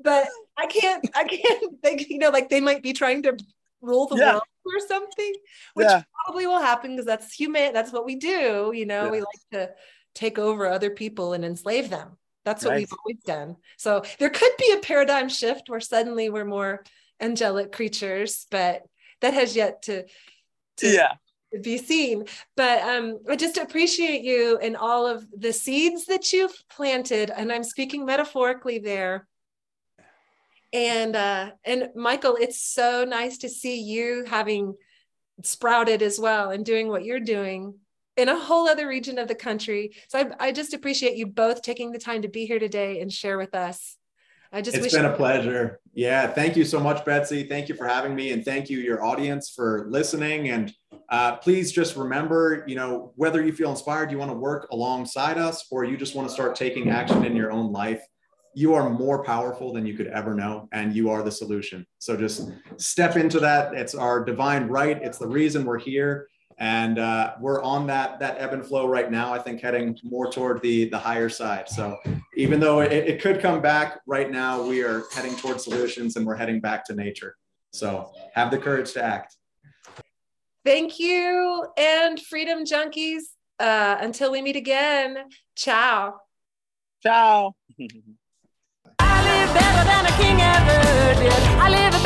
but 0.02 0.26
I 0.56 0.66
can't, 0.66 1.08
I 1.14 1.24
can't 1.24 1.80
think, 1.82 2.08
you 2.08 2.18
know, 2.18 2.30
like 2.30 2.48
they 2.48 2.60
might 2.60 2.82
be 2.82 2.92
trying 2.92 3.22
to 3.22 3.36
rule 3.80 4.06
the 4.06 4.16
yeah. 4.16 4.32
world 4.32 4.42
or 4.64 4.86
something, 4.86 5.32
which 5.74 5.86
yeah. 5.86 6.02
probably 6.24 6.46
will 6.46 6.60
happen 6.60 6.92
because 6.92 7.06
that's 7.06 7.32
human. 7.32 7.72
That's 7.72 7.92
what 7.92 8.04
we 8.04 8.16
do. 8.16 8.72
You 8.74 8.86
know, 8.86 9.04
yeah. 9.04 9.10
we 9.10 9.18
like 9.20 9.50
to 9.52 9.70
take 10.14 10.38
over 10.38 10.66
other 10.66 10.90
people 10.90 11.32
and 11.32 11.44
enslave 11.44 11.90
them. 11.90 12.16
That's 12.44 12.64
what 12.64 12.70
right. 12.70 12.78
we've 12.78 12.92
always 12.98 13.22
done. 13.24 13.56
So 13.76 14.02
there 14.18 14.30
could 14.30 14.52
be 14.58 14.72
a 14.72 14.80
paradigm 14.80 15.28
shift 15.28 15.68
where 15.68 15.80
suddenly 15.80 16.30
we're 16.30 16.44
more 16.44 16.84
angelic 17.20 17.72
creatures, 17.72 18.46
but 18.50 18.82
that 19.20 19.34
has 19.34 19.56
yet 19.56 19.82
to, 19.82 20.04
to 20.78 20.88
yeah 20.88 21.14
be 21.62 21.78
seen. 21.78 22.24
But 22.56 22.82
um, 22.82 23.18
I 23.28 23.36
just 23.36 23.56
appreciate 23.56 24.22
you 24.22 24.58
and 24.58 24.76
all 24.76 25.06
of 25.06 25.26
the 25.36 25.52
seeds 25.52 26.06
that 26.06 26.32
you've 26.32 26.56
planted, 26.70 27.30
and 27.30 27.52
I'm 27.52 27.64
speaking 27.64 28.04
metaphorically 28.04 28.78
there. 28.78 29.26
And 30.72 31.16
uh, 31.16 31.50
and 31.64 31.90
Michael, 31.94 32.36
it's 32.40 32.60
so 32.60 33.04
nice 33.04 33.38
to 33.38 33.48
see 33.48 33.80
you 33.80 34.24
having 34.26 34.74
sprouted 35.42 36.02
as 36.02 36.18
well 36.18 36.50
and 36.50 36.64
doing 36.64 36.88
what 36.88 37.04
you're 37.04 37.20
doing 37.20 37.74
in 38.16 38.28
a 38.28 38.38
whole 38.38 38.68
other 38.68 38.88
region 38.88 39.18
of 39.18 39.28
the 39.28 39.34
country. 39.34 39.94
So 40.08 40.18
I, 40.18 40.48
I 40.48 40.52
just 40.52 40.74
appreciate 40.74 41.16
you 41.16 41.26
both 41.26 41.62
taking 41.62 41.92
the 41.92 41.98
time 41.98 42.22
to 42.22 42.28
be 42.28 42.46
here 42.46 42.58
today 42.58 43.00
and 43.00 43.12
share 43.12 43.38
with 43.38 43.54
us. 43.54 43.96
I 44.52 44.62
just 44.62 44.76
it's 44.76 44.94
been 44.94 45.04
a 45.04 45.12
pleasure. 45.12 45.80
Yeah, 45.92 46.28
thank 46.28 46.56
you 46.56 46.64
so 46.64 46.80
much, 46.80 47.04
Betsy. 47.04 47.42
Thank 47.42 47.68
you 47.68 47.74
for 47.74 47.86
having 47.86 48.14
me, 48.14 48.32
and 48.32 48.44
thank 48.44 48.70
you, 48.70 48.78
your 48.78 49.04
audience, 49.04 49.50
for 49.50 49.86
listening. 49.90 50.48
And 50.50 50.72
uh, 51.10 51.36
please 51.36 51.72
just 51.72 51.96
remember, 51.96 52.64
you 52.66 52.76
know, 52.76 53.12
whether 53.16 53.44
you 53.44 53.52
feel 53.52 53.70
inspired, 53.70 54.10
you 54.10 54.18
want 54.18 54.30
to 54.30 54.36
work 54.36 54.68
alongside 54.70 55.36
us, 55.36 55.66
or 55.70 55.84
you 55.84 55.96
just 55.96 56.14
want 56.14 56.28
to 56.28 56.32
start 56.32 56.54
taking 56.54 56.90
action 56.90 57.24
in 57.24 57.36
your 57.36 57.50
own 57.50 57.72
life, 57.72 58.02
you 58.56 58.72
are 58.72 58.88
more 58.88 59.22
powerful 59.22 59.70
than 59.70 59.84
you 59.84 59.92
could 59.92 60.06
ever 60.06 60.34
know, 60.34 60.66
and 60.72 60.96
you 60.96 61.10
are 61.10 61.22
the 61.22 61.30
solution. 61.30 61.86
So 61.98 62.16
just 62.16 62.50
step 62.78 63.16
into 63.16 63.38
that. 63.40 63.74
It's 63.74 63.94
our 63.94 64.24
divine 64.24 64.66
right. 64.68 64.98
It's 65.02 65.18
the 65.18 65.28
reason 65.28 65.66
we're 65.66 65.78
here 65.78 66.28
and 66.58 66.98
uh, 66.98 67.34
we're 67.38 67.62
on 67.62 67.86
that 67.86 68.18
that 68.20 68.36
ebb 68.38 68.54
and 68.54 68.64
flow 68.64 68.88
right 68.88 69.10
now. 69.10 69.32
I 69.32 69.38
think 69.38 69.60
heading 69.60 69.98
more 70.02 70.32
toward 70.32 70.62
the 70.62 70.88
the 70.88 70.98
higher 70.98 71.28
side. 71.28 71.68
So 71.68 71.98
even 72.34 72.58
though 72.58 72.80
it, 72.80 72.92
it 72.92 73.20
could 73.20 73.40
come 73.40 73.60
back, 73.60 74.00
right 74.06 74.30
now 74.30 74.62
we 74.62 74.82
are 74.82 75.02
heading 75.12 75.36
toward 75.36 75.60
solutions 75.60 76.16
and 76.16 76.26
we're 76.26 76.36
heading 76.36 76.60
back 76.60 76.82
to 76.86 76.94
nature. 76.94 77.36
So 77.72 78.10
have 78.34 78.50
the 78.50 78.58
courage 78.58 78.92
to 78.94 79.04
act. 79.04 79.36
Thank 80.64 80.98
you, 80.98 81.66
and 81.76 82.18
freedom 82.18 82.64
junkies. 82.64 83.22
Uh, 83.58 83.96
until 84.00 84.32
we 84.32 84.40
meet 84.40 84.56
again, 84.56 85.16
ciao. 85.54 86.20
Ciao. 87.02 87.54
Than 89.96 90.04
a 90.04 90.16
king 90.18 90.38
ever 90.42 91.14
did. 91.22 91.32
I 91.58 91.70
live 91.70 92.05